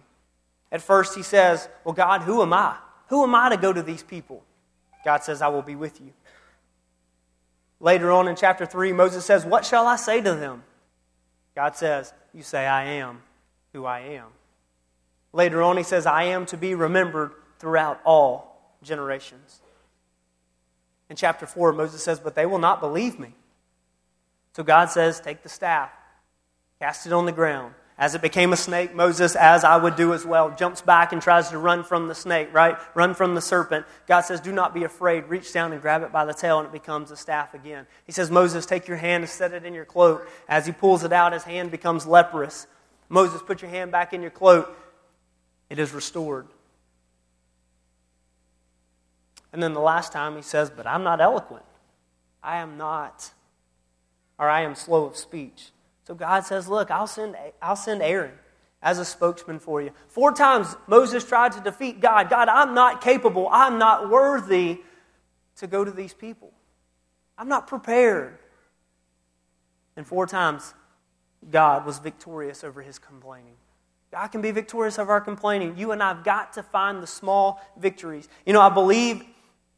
At 0.74 0.82
first, 0.82 1.16
he 1.16 1.22
says, 1.22 1.70
Well, 1.86 1.94
God, 1.94 2.24
who 2.24 2.42
am 2.42 2.52
I? 2.52 2.76
Who 3.08 3.24
am 3.24 3.36
I 3.36 3.50
to 3.50 3.58
go 3.58 3.72
to 3.72 3.84
these 3.84 4.02
people? 4.02 4.44
God 5.06 5.24
says, 5.24 5.42
I 5.42 5.48
will 5.48 5.62
be 5.62 5.76
with 5.76 6.02
you. 6.02 6.12
Later 7.80 8.12
on 8.12 8.28
in 8.28 8.36
chapter 8.36 8.66
3, 8.66 8.92
Moses 8.92 9.24
says, 9.24 9.46
What 9.46 9.66
shall 9.66 9.86
I 9.86 9.98
say 9.98 10.20
to 10.20 10.34
them? 10.34 10.64
God 11.56 11.76
says, 11.76 12.12
You 12.34 12.42
say, 12.42 12.66
I 12.66 12.86
am 12.86 13.22
who 13.72 13.86
I 13.86 14.00
am. 14.00 14.26
Later 15.32 15.62
on, 15.62 15.78
he 15.78 15.84
says, 15.84 16.08
I 16.08 16.24
am 16.24 16.48
to 16.48 16.58
be 16.58 16.74
remembered 16.74 17.34
throughout 17.60 18.02
all 18.04 18.76
generations. 18.82 19.62
In 21.08 21.16
chapter 21.16 21.46
4, 21.46 21.74
Moses 21.74 22.04
says, 22.04 22.20
But 22.20 22.34
they 22.34 22.48
will 22.48 22.58
not 22.58 22.80
believe 22.80 23.20
me. 23.20 23.36
So 24.56 24.64
God 24.64 24.90
says, 24.90 25.20
Take 25.20 25.44
the 25.44 25.50
staff, 25.50 25.92
cast 26.80 27.06
it 27.06 27.14
on 27.14 27.28
the 27.28 27.32
ground. 27.32 27.76
As 27.98 28.16
it 28.16 28.24
became 28.24 28.54
a 28.54 28.58
snake, 28.58 28.96
Moses, 28.96 29.36
as 29.36 29.64
I 29.64 29.78
would 29.78 29.96
do 29.96 30.14
as 30.14 30.26
well, 30.26 30.56
jumps 30.56 30.82
back 30.82 31.14
and 31.14 31.22
tries 31.22 31.50
to 31.50 31.60
run 31.60 31.84
from 31.84 32.08
the 32.08 32.16
snake, 32.16 32.50
right? 32.52 32.76
Run 32.96 33.14
from 33.14 33.36
the 33.36 33.42
serpent. 33.42 33.86
God 34.08 34.22
says, 34.22 34.42
Do 34.42 34.52
not 34.52 34.74
be 34.74 34.84
afraid. 34.84 35.26
Reach 35.26 35.54
down 35.54 35.74
and 35.74 35.82
grab 35.82 36.02
it 36.02 36.12
by 36.12 36.26
the 36.26 36.34
tail, 36.34 36.58
and 36.58 36.68
it 36.68 36.72
becomes 36.72 37.12
a 37.12 37.18
staff 37.18 37.54
again. 37.54 37.86
He 38.06 38.12
says, 38.12 38.32
Moses, 38.32 38.66
take 38.66 38.88
your 38.88 38.98
hand 38.98 39.24
and 39.24 39.30
set 39.30 39.54
it 39.54 39.64
in 39.64 39.76
your 39.76 39.86
cloak. 39.86 40.28
As 40.50 40.66
he 40.66 40.72
pulls 40.72 41.04
it 41.04 41.14
out, 41.14 41.34
his 41.34 41.44
hand 41.44 41.70
becomes 41.70 42.08
leprous. 42.08 42.66
Moses, 43.10 43.44
put 43.44 43.62
your 43.62 43.70
hand 43.70 43.92
back 43.92 44.12
in 44.12 44.24
your 44.24 44.32
cloak. 44.32 44.76
It 45.70 45.78
is 45.78 45.94
restored. 45.94 46.48
And 49.52 49.62
then 49.62 49.74
the 49.74 49.80
last 49.80 50.12
time 50.12 50.36
he 50.36 50.42
says, 50.42 50.72
But 50.72 50.88
I'm 50.88 51.04
not 51.04 51.22
eloquent. 51.22 51.66
I 52.42 52.58
am 52.58 52.76
not, 52.78 53.32
or 54.40 54.50
I 54.50 54.62
am 54.62 54.74
slow 54.74 55.06
of 55.06 55.16
speech. 55.16 55.70
So 56.06 56.14
God 56.14 56.46
says, 56.46 56.68
Look, 56.68 56.92
I'll 56.92 57.08
send, 57.08 57.36
I'll 57.62 57.76
send 57.76 58.02
Aaron 58.02 58.34
as 58.82 59.00
a 59.00 59.06
spokesman 59.06 59.60
for 59.60 59.82
you. 59.82 59.92
Four 60.10 60.34
times 60.34 60.76
Moses 60.88 61.24
tried 61.24 61.54
to 61.54 61.62
defeat 61.62 62.02
God. 62.02 62.30
God, 62.30 62.50
I'm 62.50 62.74
not 62.74 63.02
capable. 63.02 63.48
I'm 63.52 63.80
not 63.80 64.10
worthy 64.10 64.82
to 65.58 65.68
go 65.68 65.86
to 65.86 65.92
these 65.92 66.14
people. 66.14 66.52
I'm 67.38 67.48
not 67.48 67.68
prepared. 67.68 68.38
And 69.96 70.06
four 70.06 70.28
times 70.28 70.74
God 71.50 71.86
was 71.86 72.00
victorious 72.00 72.64
over 72.64 72.82
his 72.82 73.00
complaining. 73.00 73.56
God 74.12 74.28
can 74.28 74.42
be 74.42 74.52
victorious 74.52 75.00
over 75.00 75.12
our 75.12 75.22
complaining. 75.22 75.78
You 75.78 75.92
and 75.92 76.04
I 76.04 76.10
have 76.10 76.24
got 76.24 76.54
to 76.54 76.64
find 76.64 77.02
the 77.02 77.08
small 77.08 77.60
victories. 77.78 78.28
You 78.46 78.54
know, 78.54 78.62
I 78.62 78.70
believe 78.70 79.24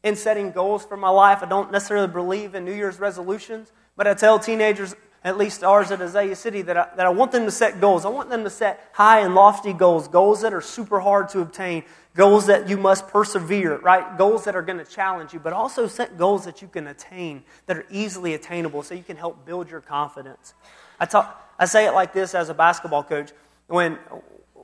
in 0.02 0.14
setting 0.14 0.50
goals 0.50 0.84
for 0.84 0.96
my 0.96 1.08
life. 1.08 1.42
I 1.42 1.46
don't 1.46 1.72
necessarily 1.72 2.08
believe 2.08 2.54
in 2.54 2.64
New 2.64 2.74
Year's 2.74 2.98
resolutions, 2.98 3.72
but 3.96 4.06
I 4.06 4.14
tell 4.14 4.38
teenagers 4.38 4.94
at 5.26 5.36
least 5.36 5.64
ours 5.64 5.90
at 5.90 6.00
Azalea 6.00 6.36
City, 6.36 6.62
that 6.62 6.76
I, 6.76 6.88
that 6.96 7.04
I 7.04 7.08
want 7.08 7.32
them 7.32 7.46
to 7.46 7.50
set 7.50 7.80
goals. 7.80 8.04
I 8.04 8.08
want 8.08 8.30
them 8.30 8.44
to 8.44 8.50
set 8.50 8.88
high 8.92 9.20
and 9.20 9.34
lofty 9.34 9.72
goals, 9.72 10.06
goals 10.06 10.42
that 10.42 10.54
are 10.54 10.60
super 10.60 11.00
hard 11.00 11.28
to 11.30 11.40
obtain, 11.40 11.82
goals 12.14 12.46
that 12.46 12.68
you 12.68 12.76
must 12.76 13.08
persevere, 13.08 13.78
right? 13.78 14.16
Goals 14.16 14.44
that 14.44 14.54
are 14.54 14.62
going 14.62 14.78
to 14.78 14.84
challenge 14.84 15.32
you, 15.32 15.40
but 15.40 15.52
also 15.52 15.88
set 15.88 16.16
goals 16.16 16.44
that 16.44 16.62
you 16.62 16.68
can 16.68 16.86
attain, 16.86 17.42
that 17.66 17.76
are 17.76 17.86
easily 17.90 18.34
attainable, 18.34 18.84
so 18.84 18.94
you 18.94 19.02
can 19.02 19.16
help 19.16 19.44
build 19.44 19.68
your 19.68 19.80
confidence. 19.80 20.54
I, 21.00 21.06
talk, 21.06 21.52
I 21.58 21.64
say 21.64 21.86
it 21.86 21.92
like 21.92 22.12
this 22.12 22.34
as 22.34 22.48
a 22.48 22.54
basketball 22.54 23.02
coach. 23.02 23.32
When, 23.66 23.98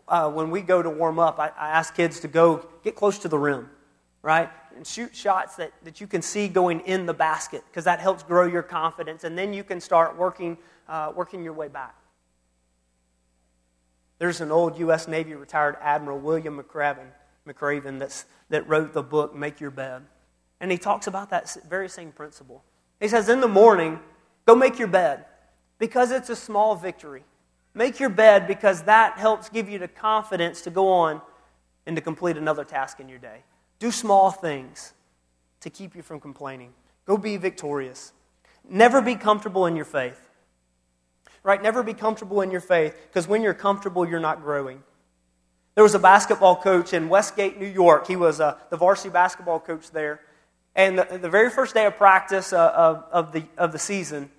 uh, 0.06 0.30
when 0.30 0.50
we 0.50 0.60
go 0.60 0.80
to 0.80 0.88
warm 0.88 1.18
up, 1.18 1.40
I, 1.40 1.48
I 1.58 1.70
ask 1.70 1.94
kids 1.94 2.20
to 2.20 2.28
go 2.28 2.64
get 2.84 2.94
close 2.94 3.18
to 3.18 3.28
the 3.28 3.38
rim, 3.38 3.68
right? 4.22 4.48
And 4.82 4.86
shoot 4.88 5.14
shots 5.14 5.54
that, 5.54 5.72
that 5.84 6.00
you 6.00 6.08
can 6.08 6.20
see 6.20 6.48
going 6.48 6.80
in 6.80 7.06
the 7.06 7.14
basket 7.14 7.62
because 7.70 7.84
that 7.84 8.00
helps 8.00 8.24
grow 8.24 8.48
your 8.48 8.64
confidence. 8.64 9.22
And 9.22 9.38
then 9.38 9.54
you 9.54 9.62
can 9.62 9.80
start 9.80 10.18
working, 10.18 10.58
uh, 10.88 11.12
working 11.14 11.44
your 11.44 11.52
way 11.52 11.68
back. 11.68 11.94
There's 14.18 14.40
an 14.40 14.50
old 14.50 14.76
U.S. 14.80 15.06
Navy 15.06 15.34
retired 15.34 15.76
Admiral, 15.80 16.18
William 16.18 16.60
McRaven, 16.60 17.06
McRaven 17.46 18.00
that's, 18.00 18.24
that 18.48 18.68
wrote 18.68 18.92
the 18.92 19.04
book 19.04 19.36
Make 19.36 19.60
Your 19.60 19.70
Bed. 19.70 20.02
And 20.58 20.72
he 20.72 20.78
talks 20.78 21.06
about 21.06 21.30
that 21.30 21.56
very 21.68 21.88
same 21.88 22.10
principle. 22.10 22.64
He 22.98 23.06
says, 23.06 23.28
In 23.28 23.40
the 23.40 23.46
morning, 23.46 24.00
go 24.46 24.56
make 24.56 24.80
your 24.80 24.88
bed 24.88 25.26
because 25.78 26.10
it's 26.10 26.28
a 26.28 26.34
small 26.34 26.74
victory. 26.74 27.22
Make 27.72 28.00
your 28.00 28.10
bed 28.10 28.48
because 28.48 28.82
that 28.82 29.16
helps 29.16 29.48
give 29.48 29.68
you 29.68 29.78
the 29.78 29.86
confidence 29.86 30.60
to 30.62 30.70
go 30.70 30.88
on 30.88 31.22
and 31.86 31.94
to 31.94 32.02
complete 32.02 32.36
another 32.36 32.64
task 32.64 32.98
in 32.98 33.08
your 33.08 33.20
day. 33.20 33.44
Do 33.82 33.90
small 33.90 34.30
things 34.30 34.92
to 35.62 35.68
keep 35.68 35.96
you 35.96 36.02
from 36.02 36.20
complaining. 36.20 36.72
Go 37.04 37.16
be 37.16 37.36
victorious. 37.36 38.12
Never 38.70 39.02
be 39.02 39.16
comfortable 39.16 39.66
in 39.66 39.74
your 39.74 39.84
faith. 39.84 40.20
Right? 41.42 41.60
Never 41.60 41.82
be 41.82 41.92
comfortable 41.92 42.42
in 42.42 42.52
your 42.52 42.60
faith 42.60 42.96
because 43.08 43.26
when 43.26 43.42
you're 43.42 43.54
comfortable, 43.54 44.08
you're 44.08 44.20
not 44.20 44.40
growing. 44.40 44.84
There 45.74 45.82
was 45.82 45.96
a 45.96 45.98
basketball 45.98 46.54
coach 46.54 46.92
in 46.92 47.08
Westgate, 47.08 47.58
New 47.58 47.66
York. 47.66 48.06
He 48.06 48.14
was 48.14 48.40
uh, 48.40 48.56
the 48.70 48.76
varsity 48.76 49.10
basketball 49.10 49.58
coach 49.58 49.90
there. 49.90 50.20
And 50.76 51.00
the, 51.00 51.18
the 51.18 51.28
very 51.28 51.50
first 51.50 51.74
day 51.74 51.84
of 51.84 51.96
practice 51.96 52.52
uh, 52.52 52.72
of, 52.76 53.04
of, 53.10 53.32
the, 53.32 53.42
of 53.58 53.72
the 53.72 53.80
season, 53.80 54.30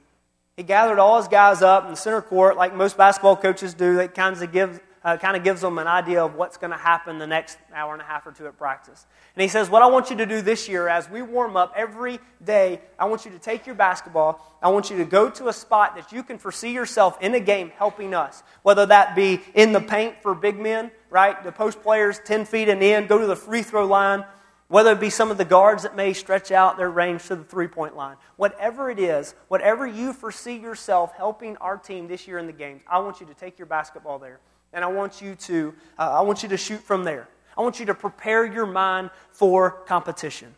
he 0.55 0.63
gathered 0.63 0.99
all 0.99 1.17
his 1.17 1.27
guys 1.27 1.61
up 1.61 1.83
in 1.83 1.91
the 1.91 1.97
center 1.97 2.21
court, 2.21 2.55
like 2.55 2.73
most 2.73 2.95
basketball 2.95 3.35
coaches 3.35 3.73
do. 3.73 3.97
They 3.97 4.07
kind 4.07 4.41
of 4.41 4.51
give 4.53 4.79
uh, 5.03 5.17
kind 5.17 5.35
of 5.35 5.43
gives 5.43 5.61
them 5.61 5.77
an 5.77 5.87
idea 5.87 6.23
of 6.23 6.35
what's 6.35 6.57
going 6.57 6.71
to 6.71 6.77
happen 6.77 7.17
the 7.17 7.27
next 7.27 7.57
hour 7.73 7.93
and 7.93 8.01
a 8.01 8.05
half 8.05 8.25
or 8.25 8.31
two 8.31 8.47
at 8.47 8.57
practice. 8.57 9.05
And 9.35 9.41
he 9.41 9.47
says, 9.47 9.69
What 9.69 9.81
I 9.81 9.87
want 9.87 10.09
you 10.09 10.15
to 10.17 10.25
do 10.25 10.41
this 10.41 10.69
year 10.69 10.87
as 10.87 11.09
we 11.09 11.21
warm 11.21 11.57
up 11.57 11.73
every 11.75 12.19
day, 12.43 12.81
I 12.97 13.05
want 13.05 13.25
you 13.25 13.31
to 13.31 13.39
take 13.39 13.65
your 13.65 13.75
basketball. 13.75 14.57
I 14.61 14.69
want 14.69 14.89
you 14.89 14.97
to 14.97 15.05
go 15.05 15.29
to 15.29 15.49
a 15.49 15.53
spot 15.53 15.95
that 15.95 16.11
you 16.11 16.23
can 16.23 16.37
foresee 16.37 16.71
yourself 16.71 17.17
in 17.21 17.35
a 17.35 17.39
game 17.39 17.71
helping 17.75 18.13
us, 18.13 18.43
whether 18.61 18.85
that 18.85 19.15
be 19.15 19.41
in 19.53 19.73
the 19.73 19.81
paint 19.81 20.21
for 20.21 20.33
big 20.33 20.57
men, 20.57 20.89
right? 21.09 21.43
The 21.43 21.51
post 21.51 21.81
players 21.81 22.19
10 22.23 22.45
feet 22.45 22.69
and 22.69 22.81
in, 22.81 23.07
go 23.07 23.17
to 23.17 23.27
the 23.27 23.35
free 23.35 23.61
throw 23.61 23.85
line, 23.85 24.23
whether 24.69 24.93
it 24.93 25.01
be 25.01 25.09
some 25.09 25.31
of 25.31 25.37
the 25.37 25.45
guards 25.45 25.83
that 25.83 25.97
may 25.97 26.13
stretch 26.13 26.49
out 26.49 26.77
their 26.77 26.89
range 26.89 27.27
to 27.27 27.35
the 27.35 27.43
three 27.43 27.67
point 27.67 27.97
line. 27.97 28.15
Whatever 28.37 28.89
it 28.89 28.99
is, 28.99 29.35
whatever 29.49 29.85
you 29.85 30.13
foresee 30.13 30.55
yourself 30.55 31.11
helping 31.17 31.57
our 31.57 31.75
team 31.75 32.07
this 32.07 32.25
year 32.25 32.37
in 32.37 32.47
the 32.47 32.53
games, 32.53 32.83
I 32.87 32.99
want 32.99 33.19
you 33.19 33.25
to 33.25 33.33
take 33.33 33.59
your 33.59 33.65
basketball 33.65 34.17
there 34.17 34.39
and 34.73 34.83
I 34.83 34.87
want 34.87 35.21
you 35.21 35.35
to, 35.35 35.73
uh, 35.97 36.19
I 36.19 36.21
want 36.21 36.43
you 36.43 36.49
to 36.49 36.57
shoot 36.57 36.81
from 36.81 37.03
there. 37.03 37.29
I 37.57 37.61
want 37.61 37.79
you 37.79 37.85
to 37.85 37.93
prepare 37.93 38.45
your 38.45 38.65
mind 38.65 39.11
for 39.31 39.71
competition. 39.71 40.55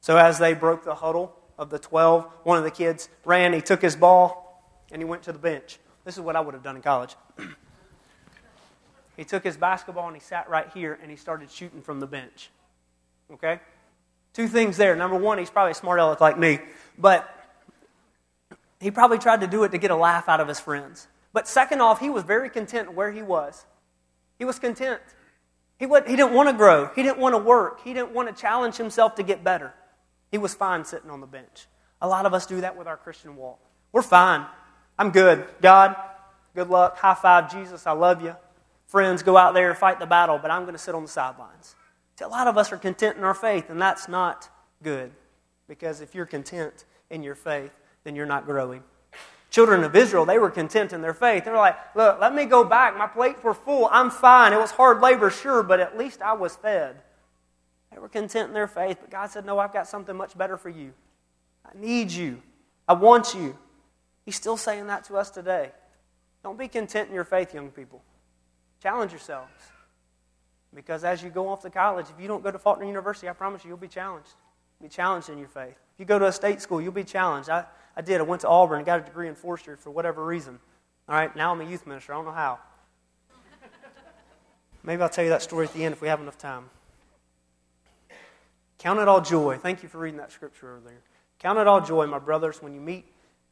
So 0.00 0.18
as 0.18 0.38
they 0.38 0.52
broke 0.52 0.84
the 0.84 0.94
huddle 0.94 1.34
of 1.58 1.70
the 1.70 1.78
12, 1.78 2.26
one 2.42 2.58
of 2.58 2.64
the 2.64 2.70
kids 2.70 3.08
ran, 3.24 3.52
he 3.52 3.60
took 3.60 3.80
his 3.80 3.96
ball, 3.96 4.62
and 4.90 5.00
he 5.00 5.06
went 5.06 5.22
to 5.22 5.32
the 5.32 5.38
bench. 5.38 5.78
This 6.04 6.16
is 6.16 6.20
what 6.20 6.36
I 6.36 6.40
would 6.40 6.54
have 6.54 6.62
done 6.62 6.76
in 6.76 6.82
college. 6.82 7.14
he 9.16 9.24
took 9.24 9.44
his 9.44 9.56
basketball 9.56 10.08
and 10.08 10.16
he 10.16 10.20
sat 10.20 10.50
right 10.50 10.68
here 10.74 10.98
and 11.00 11.10
he 11.10 11.16
started 11.16 11.50
shooting 11.50 11.80
from 11.80 12.00
the 12.00 12.06
bench. 12.06 12.50
Okay? 13.32 13.60
Two 14.34 14.48
things 14.48 14.76
there. 14.76 14.96
Number 14.96 15.16
one, 15.16 15.38
he's 15.38 15.50
probably 15.50 15.72
a 15.72 15.74
smart 15.74 16.00
aleck 16.00 16.20
like 16.20 16.38
me, 16.38 16.58
but 16.98 17.28
he 18.80 18.90
probably 18.90 19.18
tried 19.18 19.42
to 19.42 19.46
do 19.46 19.62
it 19.64 19.70
to 19.70 19.78
get 19.78 19.90
a 19.90 19.96
laugh 19.96 20.28
out 20.28 20.40
of 20.40 20.48
his 20.48 20.58
friends. 20.58 21.06
But 21.32 21.48
second 21.48 21.80
off, 21.80 22.00
he 22.00 22.10
was 22.10 22.24
very 22.24 22.50
content 22.50 22.92
where 22.92 23.10
he 23.10 23.22
was. 23.22 23.64
He 24.38 24.44
was 24.44 24.58
content. 24.58 25.00
He, 25.78 25.86
would, 25.86 26.06
he 26.06 26.16
didn't 26.16 26.34
want 26.34 26.48
to 26.48 26.54
grow. 26.54 26.90
He 26.94 27.02
didn't 27.02 27.18
want 27.18 27.34
to 27.34 27.38
work. 27.38 27.80
He 27.82 27.94
didn't 27.94 28.12
want 28.12 28.34
to 28.34 28.40
challenge 28.40 28.76
himself 28.76 29.14
to 29.16 29.22
get 29.22 29.42
better. 29.42 29.72
He 30.30 30.38
was 30.38 30.54
fine 30.54 30.84
sitting 30.84 31.10
on 31.10 31.20
the 31.20 31.26
bench. 31.26 31.66
A 32.00 32.08
lot 32.08 32.26
of 32.26 32.34
us 32.34 32.46
do 32.46 32.60
that 32.60 32.76
with 32.76 32.86
our 32.86 32.96
Christian 32.96 33.36
walk. 33.36 33.58
We're 33.92 34.02
fine. 34.02 34.46
I'm 34.98 35.10
good. 35.10 35.46
God, 35.60 35.96
good 36.54 36.68
luck. 36.68 36.98
High 36.98 37.14
five, 37.14 37.50
Jesus, 37.50 37.86
I 37.86 37.92
love 37.92 38.22
you. 38.22 38.36
Friends, 38.86 39.22
go 39.22 39.36
out 39.36 39.54
there 39.54 39.70
and 39.70 39.78
fight 39.78 39.98
the 39.98 40.06
battle, 40.06 40.38
but 40.38 40.50
I'm 40.50 40.62
going 40.62 40.74
to 40.74 40.78
sit 40.78 40.94
on 40.94 41.02
the 41.02 41.08
sidelines. 41.08 41.74
See, 42.18 42.24
a 42.24 42.28
lot 42.28 42.46
of 42.46 42.58
us 42.58 42.72
are 42.72 42.76
content 42.76 43.16
in 43.16 43.24
our 43.24 43.34
faith, 43.34 43.70
and 43.70 43.80
that's 43.80 44.06
not 44.06 44.50
good. 44.82 45.12
Because 45.66 46.00
if 46.00 46.14
you're 46.14 46.26
content 46.26 46.84
in 47.08 47.22
your 47.22 47.34
faith, 47.34 47.72
then 48.04 48.14
you're 48.16 48.26
not 48.26 48.44
growing 48.44 48.82
children 49.52 49.84
of 49.84 49.94
Israel, 49.94 50.24
they 50.24 50.38
were 50.38 50.50
content 50.50 50.92
in 50.92 51.02
their 51.02 51.14
faith. 51.14 51.44
They 51.44 51.50
were 51.50 51.58
like, 51.58 51.76
look, 51.94 52.18
let 52.20 52.34
me 52.34 52.46
go 52.46 52.64
back. 52.64 52.96
My 52.96 53.06
plates 53.06 53.44
were 53.44 53.54
full. 53.54 53.88
I'm 53.92 54.10
fine. 54.10 54.52
It 54.52 54.58
was 54.58 54.72
hard 54.72 55.00
labor, 55.00 55.30
sure, 55.30 55.62
but 55.62 55.78
at 55.78 55.96
least 55.96 56.22
I 56.22 56.32
was 56.32 56.56
fed. 56.56 56.96
They 57.92 57.98
were 57.98 58.08
content 58.08 58.48
in 58.48 58.54
their 58.54 58.66
faith, 58.66 58.96
but 59.00 59.10
God 59.10 59.30
said, 59.30 59.44
no, 59.44 59.58
I've 59.58 59.72
got 59.72 59.86
something 59.86 60.16
much 60.16 60.36
better 60.36 60.56
for 60.56 60.70
you. 60.70 60.94
I 61.66 61.78
need 61.78 62.10
you. 62.10 62.42
I 62.88 62.94
want 62.94 63.34
you. 63.34 63.56
He's 64.24 64.36
still 64.36 64.56
saying 64.56 64.86
that 64.86 65.04
to 65.04 65.16
us 65.16 65.30
today. 65.30 65.70
Don't 66.42 66.58
be 66.58 66.66
content 66.66 67.10
in 67.10 67.14
your 67.14 67.24
faith, 67.24 67.52
young 67.52 67.70
people. 67.70 68.02
Challenge 68.82 69.12
yourselves. 69.12 69.52
Because 70.74 71.04
as 71.04 71.22
you 71.22 71.28
go 71.28 71.48
off 71.48 71.60
to 71.62 71.70
college, 71.70 72.06
if 72.08 72.20
you 72.20 72.26
don't 72.26 72.42
go 72.42 72.50
to 72.50 72.58
Faulkner 72.58 72.86
University, 72.86 73.28
I 73.28 73.34
promise 73.34 73.62
you, 73.62 73.68
you'll 73.68 73.76
be 73.76 73.86
challenged. 73.86 74.30
You'll 74.80 74.88
be 74.88 74.94
challenged 74.94 75.28
in 75.28 75.36
your 75.36 75.48
faith. 75.48 75.76
If 75.94 75.98
you 75.98 76.06
go 76.06 76.18
to 76.18 76.26
a 76.26 76.32
state 76.32 76.62
school, 76.62 76.80
you'll 76.80 76.92
be 76.92 77.04
challenged. 77.04 77.50
I, 77.50 77.66
I 77.96 78.00
did. 78.00 78.20
I 78.20 78.24
went 78.24 78.42
to 78.42 78.48
Auburn 78.48 78.78
and 78.78 78.86
got 78.86 79.00
a 79.00 79.02
degree 79.02 79.28
in 79.28 79.34
forestry 79.34 79.76
for 79.76 79.90
whatever 79.90 80.24
reason. 80.24 80.58
All 81.08 81.14
right, 81.14 81.34
now 81.34 81.52
I'm 81.52 81.60
a 81.60 81.64
youth 81.64 81.86
minister. 81.86 82.12
I 82.12 82.16
don't 82.16 82.24
know 82.24 82.32
how. 82.32 82.58
Maybe 84.82 85.02
I'll 85.02 85.08
tell 85.08 85.24
you 85.24 85.30
that 85.30 85.42
story 85.42 85.66
at 85.66 85.74
the 85.74 85.84
end 85.84 85.92
if 85.92 86.00
we 86.00 86.08
have 86.08 86.20
enough 86.20 86.38
time. 86.38 86.64
Count 88.78 88.98
it 88.98 89.06
all 89.06 89.20
joy. 89.20 89.58
Thank 89.58 89.82
you 89.84 89.88
for 89.88 89.98
reading 89.98 90.18
that 90.18 90.32
scripture 90.32 90.76
earlier. 90.76 90.98
Count 91.38 91.58
it 91.58 91.68
all 91.68 91.80
joy, 91.80 92.06
my 92.06 92.18
brothers, 92.18 92.60
when 92.60 92.74
you 92.74 92.80
meet 92.80 93.04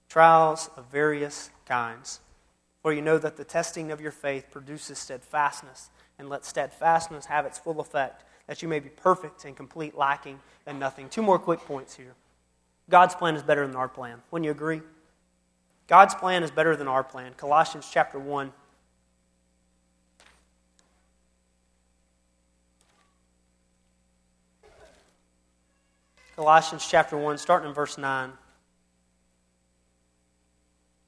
trials 0.09 0.71
of 0.77 0.87
various 0.87 1.51
kinds. 1.67 2.21
For 2.83 2.93
you 2.93 3.03
know 3.03 3.19
that 3.19 3.37
the 3.37 3.45
testing 3.45 3.93
of 3.93 4.01
your 4.01 4.11
faith 4.11 4.47
produces 4.51 4.99
steadfastness, 4.99 5.91
and 6.19 6.29
let 6.29 6.45
steadfastness 6.45 7.27
have 7.27 7.47
its 7.47 7.59
full 7.59 7.79
effect, 7.79 8.25
that 8.47 8.63
you 8.63 8.69
may 8.69 8.81
be 8.81 8.89
perfect 8.89 9.45
and 9.45 9.57
complete, 9.57 9.97
lacking 9.97 10.41
in 10.67 10.79
nothing. 10.79 11.09
Two 11.09 11.23
more 11.23 11.39
quick 11.39 11.61
points 11.61 11.95
here. 11.95 12.15
God's 12.91 13.15
plan 13.15 13.37
is 13.37 13.43
better 13.43 13.67
than 13.67 13.77
our 13.77 13.89
plan. 13.89 14.21
Wouldn't 14.31 14.45
you 14.45 14.51
agree? 14.51 14.83
God's 15.87 16.15
plan 16.15 16.43
is 16.43 16.51
better 16.51 16.77
than 16.77 16.89
our 16.89 17.05
plan. 17.05 17.33
Colossians 17.37 17.89
chapter 17.91 18.19
1. 18.19 18.53
Colossians 26.37 26.87
chapter 26.89 27.17
1, 27.17 27.39
starting 27.39 27.69
in 27.69 27.75
verse 27.75 27.97
9 27.97 28.33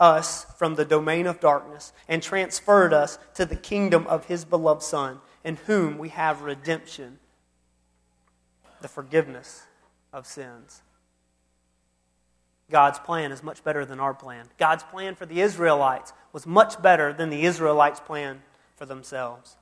us 0.00 0.46
from 0.56 0.74
the 0.74 0.84
domain 0.84 1.26
of 1.26 1.38
darkness 1.38 1.92
and 2.08 2.22
transferred 2.22 2.92
us 2.92 3.18
to 3.34 3.44
the 3.44 3.54
kingdom 3.54 4.06
of 4.06 4.24
his 4.24 4.44
beloved 4.44 4.82
Son, 4.82 5.20
in 5.44 5.56
whom 5.66 5.98
we 5.98 6.08
have 6.08 6.42
redemption, 6.42 7.18
the 8.80 8.88
forgiveness 8.88 9.64
of 10.12 10.26
sins. 10.26 10.82
God's 12.70 12.98
plan 13.00 13.32
is 13.32 13.42
much 13.42 13.62
better 13.62 13.84
than 13.84 14.00
our 14.00 14.14
plan. 14.14 14.46
God's 14.58 14.84
plan 14.84 15.14
for 15.14 15.26
the 15.26 15.40
Israelites 15.40 16.12
was 16.32 16.46
much 16.46 16.80
better 16.80 17.12
than 17.12 17.28
the 17.28 17.44
Israelites' 17.44 18.00
plan 18.00 18.42
for 18.76 18.86
themselves. 18.86 19.56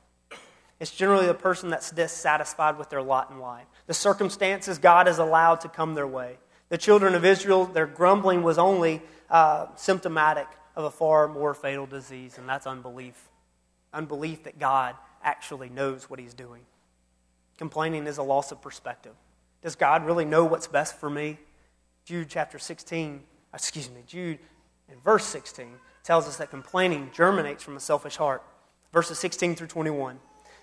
It's 0.79 0.95
generally 0.95 1.27
the 1.27 1.35
person 1.35 1.71
that's 1.71 1.91
dissatisfied 1.91 2.79
with 2.79 2.91
their 2.91 3.03
lot 3.03 3.31
in 3.31 3.41
life. 3.41 3.67
The 3.87 3.95
circumstances 3.95 4.79
God 4.79 5.07
has 5.07 5.19
allowed 5.19 5.63
to 5.63 5.69
come 5.69 5.95
their 5.95 6.07
way. 6.07 6.37
The 6.69 6.79
children 6.79 7.15
of 7.15 7.25
Israel, 7.25 7.65
their 7.65 7.87
grumbling 7.87 8.43
was 8.43 8.59
only 8.59 9.03
uh, 9.31 9.67
symptomatic 9.77 10.47
of 10.77 10.85
a 10.85 10.91
far 10.91 11.29
more 11.29 11.55
fatal 11.55 11.87
disease, 11.87 12.39
and 12.39 12.49
that's 12.49 12.67
unbelief. 12.67 13.29
Unbelief 13.93 14.45
that 14.45 14.59
God 14.59 14.95
actually 15.23 15.69
knows 15.69 16.09
what 16.09 16.21
He's 16.21 16.35
doing. 16.35 16.63
Complaining 17.57 18.07
is 18.07 18.19
a 18.19 18.23
loss 18.23 18.53
of 18.53 18.63
perspective. 18.63 19.15
Does 19.63 19.75
God 19.75 20.07
really 20.07 20.25
know 20.25 20.45
what's 20.45 20.69
best 20.69 20.99
for 20.99 21.11
me? 21.11 21.39
Jude 22.05 22.29
chapter 22.29 22.59
16, 22.59 23.23
excuse 23.53 23.91
me, 23.91 24.03
Jude 24.07 24.39
in 24.91 24.99
verse 25.01 25.25
16 25.25 25.67
tells 26.05 26.27
us 26.27 26.37
that 26.37 26.51
complaining 26.51 27.11
germinates 27.13 27.63
from 27.63 27.77
a 27.77 27.81
selfish 27.81 28.17
heart. 28.17 28.43
Verses 28.93 29.19
16 29.19 29.57
through 29.57 29.67
21. 29.67 30.19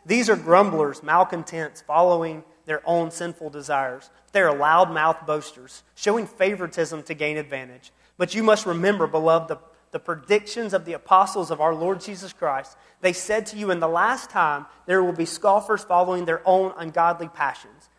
These 0.06 0.30
are 0.30 0.36
grumblers, 0.36 1.04
malcontents, 1.04 1.82
following 1.82 2.44
their 2.66 2.82
own 2.86 3.12
sinful 3.12 3.50
desires. 3.52 4.10
They 4.32 4.42
are 4.42 4.56
loud-mouthed 4.56 5.26
boasters, 5.26 5.84
showing 5.96 6.26
favoritism 6.26 7.04
to 7.04 7.14
gain 7.14 7.38
advantage. 7.38 7.92
But 8.18 8.34
you 8.34 8.44
must 8.44 8.66
remember, 8.66 9.08
beloved, 9.08 9.50
the, 9.50 9.58
the 9.92 10.00
predictions 10.00 10.74
of 10.74 10.86
the 10.86 10.94
apostles 10.94 11.52
of 11.52 11.62
our 11.62 11.74
Lord 11.74 12.02
Jesus 12.02 12.34
Christ. 12.34 12.78
They 13.02 13.14
said 13.14 13.46
to 13.48 13.58
you, 13.58 13.72
In 13.72 13.80
the 13.80 13.88
last 13.88 14.30
time, 14.30 14.66
there 14.86 15.04
will 15.04 15.14
be 15.14 15.26
scoffers 15.26 15.84
following 15.84 16.26
their 16.26 16.42
own 16.48 16.74
ungodly 16.78 17.28
passions. 17.28 17.90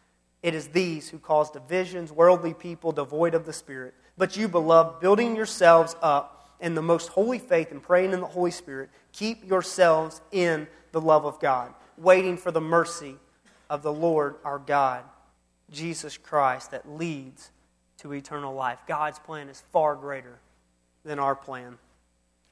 It 0.42 0.54
is 0.54 0.68
these 0.68 1.08
who 1.08 1.18
cause 1.18 1.50
divisions, 1.50 2.12
worldly 2.12 2.54
people 2.54 2.92
devoid 2.92 3.34
of 3.34 3.46
the 3.46 3.52
Spirit. 3.52 3.94
But 4.16 4.36
you, 4.36 4.48
beloved, 4.48 5.00
building 5.00 5.36
yourselves 5.36 5.96
up 6.00 6.36
in 6.60 6.74
the 6.74 6.82
most 6.82 7.08
holy 7.08 7.38
faith 7.38 7.70
and 7.70 7.82
praying 7.82 8.12
in 8.12 8.20
the 8.20 8.26
Holy 8.26 8.50
Spirit, 8.50 8.90
keep 9.12 9.46
yourselves 9.46 10.20
in 10.32 10.66
the 10.92 11.00
love 11.00 11.26
of 11.26 11.40
God, 11.40 11.74
waiting 11.98 12.36
for 12.36 12.50
the 12.50 12.60
mercy 12.60 13.16
of 13.68 13.82
the 13.82 13.92
Lord 13.92 14.36
our 14.44 14.58
God, 14.58 15.04
Jesus 15.70 16.16
Christ, 16.16 16.70
that 16.70 16.88
leads 16.88 17.50
to 17.98 18.12
eternal 18.12 18.54
life. 18.54 18.78
God's 18.86 19.18
plan 19.18 19.48
is 19.48 19.62
far 19.72 19.94
greater 19.94 20.38
than 21.04 21.18
our 21.18 21.34
plan. 21.34 21.78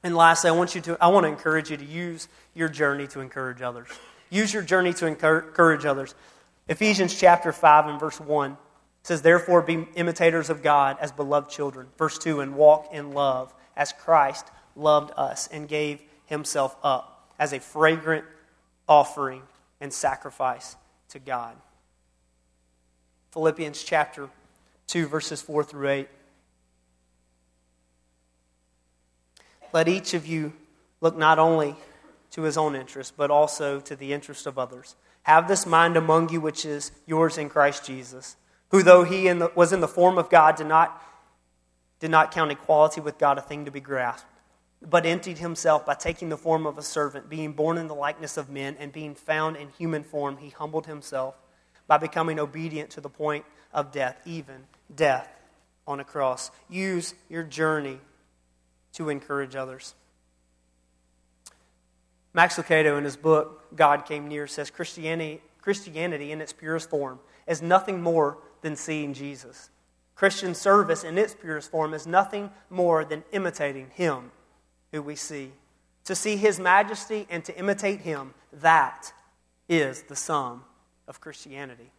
And 0.03 0.15
lastly, 0.15 0.49
I 0.49 0.53
want 0.53 0.75
you 0.75 0.81
to 0.81 0.97
I 1.01 1.07
want 1.07 1.25
to 1.25 1.29
encourage 1.29 1.71
you 1.71 1.77
to 1.77 1.85
use 1.85 2.27
your 2.53 2.69
journey 2.69 3.07
to 3.07 3.21
encourage 3.21 3.61
others. 3.61 3.87
Use 4.29 4.53
your 4.53 4.63
journey 4.63 4.93
to 4.93 5.07
encourage 5.07 5.85
others. 5.85 6.13
Ephesians 6.67 7.17
chapter 7.17 7.51
5 7.51 7.87
and 7.87 7.99
verse 7.99 8.19
1 8.19 8.57
says, 9.03 9.21
Therefore 9.21 9.61
be 9.61 9.87
imitators 9.95 10.49
of 10.49 10.63
God 10.63 10.97
as 10.99 11.11
beloved 11.11 11.49
children. 11.49 11.87
Verse 11.97 12.17
2, 12.17 12.39
and 12.39 12.55
walk 12.55 12.89
in 12.91 13.11
love 13.11 13.53
as 13.75 13.93
Christ 13.93 14.47
loved 14.75 15.11
us 15.15 15.47
and 15.47 15.67
gave 15.67 16.01
himself 16.25 16.75
up 16.83 17.31
as 17.37 17.53
a 17.53 17.59
fragrant 17.59 18.25
offering 18.87 19.43
and 19.79 19.93
sacrifice 19.93 20.75
to 21.09 21.19
God. 21.19 21.55
Philippians 23.31 23.83
chapter 23.83 24.29
2, 24.87 25.07
verses 25.07 25.41
4 25.41 25.63
through 25.63 25.89
8. 25.89 26.07
Let 29.73 29.87
each 29.87 30.13
of 30.13 30.25
you 30.25 30.53
look 31.01 31.17
not 31.17 31.39
only 31.39 31.75
to 32.31 32.43
his 32.43 32.57
own 32.57 32.75
interest, 32.75 33.13
but 33.17 33.31
also 33.31 33.79
to 33.81 33.95
the 33.95 34.13
interest 34.13 34.47
of 34.47 34.57
others. 34.57 34.95
Have 35.23 35.47
this 35.47 35.65
mind 35.65 35.97
among 35.97 36.29
you, 36.29 36.39
which 36.39 36.65
is 36.65 36.91
yours 37.05 37.37
in 37.37 37.49
Christ 37.49 37.85
Jesus, 37.85 38.35
who, 38.69 38.83
though 38.83 39.03
he 39.03 39.27
in 39.27 39.39
the, 39.39 39.51
was 39.55 39.73
in 39.73 39.81
the 39.81 39.87
form 39.87 40.17
of 40.17 40.29
God, 40.29 40.55
did 40.55 40.67
not, 40.67 41.01
did 41.99 42.11
not 42.11 42.31
count 42.31 42.51
equality 42.51 43.01
with 43.01 43.17
God 43.17 43.37
a 43.37 43.41
thing 43.41 43.65
to 43.65 43.71
be 43.71 43.79
grasped, 43.79 44.29
but 44.81 45.05
emptied 45.05 45.39
himself 45.39 45.85
by 45.85 45.93
taking 45.93 46.29
the 46.29 46.37
form 46.37 46.65
of 46.65 46.77
a 46.77 46.83
servant, 46.83 47.29
being 47.29 47.53
born 47.53 47.77
in 47.77 47.87
the 47.87 47.95
likeness 47.95 48.37
of 48.37 48.49
men, 48.49 48.75
and 48.79 48.91
being 48.91 49.15
found 49.15 49.57
in 49.57 49.69
human 49.69 50.03
form, 50.03 50.37
he 50.37 50.49
humbled 50.49 50.85
himself 50.85 51.35
by 51.87 51.97
becoming 51.97 52.39
obedient 52.39 52.89
to 52.91 53.01
the 53.01 53.09
point 53.09 53.45
of 53.73 53.91
death, 53.91 54.21
even 54.25 54.65
death 54.93 55.29
on 55.87 55.99
a 55.99 56.03
cross. 56.03 56.51
Use 56.69 57.13
your 57.29 57.43
journey 57.43 57.99
to 58.93 59.09
encourage 59.09 59.55
others. 59.55 59.93
Max 62.33 62.57
Lucado, 62.57 62.97
in 62.97 63.03
his 63.03 63.15
book, 63.15 63.75
God 63.75 64.05
Came 64.05 64.27
Near, 64.27 64.47
says 64.47 64.69
Christianity, 64.69 65.41
Christianity 65.61 66.31
in 66.31 66.41
its 66.41 66.53
purest 66.53 66.89
form 66.89 67.19
is 67.47 67.61
nothing 67.61 68.01
more 68.01 68.37
than 68.61 68.75
seeing 68.75 69.13
Jesus. 69.13 69.69
Christian 70.15 70.53
service 70.53 71.03
in 71.03 71.17
its 71.17 71.33
purest 71.33 71.71
form 71.71 71.93
is 71.93 72.07
nothing 72.07 72.49
more 72.69 73.05
than 73.05 73.23
imitating 73.31 73.89
Him 73.93 74.31
who 74.91 75.01
we 75.01 75.15
see. 75.15 75.51
To 76.05 76.15
see 76.15 76.37
His 76.37 76.59
majesty 76.59 77.27
and 77.29 77.43
to 77.45 77.57
imitate 77.57 78.01
Him, 78.01 78.33
that 78.53 79.11
is 79.67 80.03
the 80.03 80.15
sum 80.15 80.63
of 81.07 81.19
Christianity. 81.19 81.91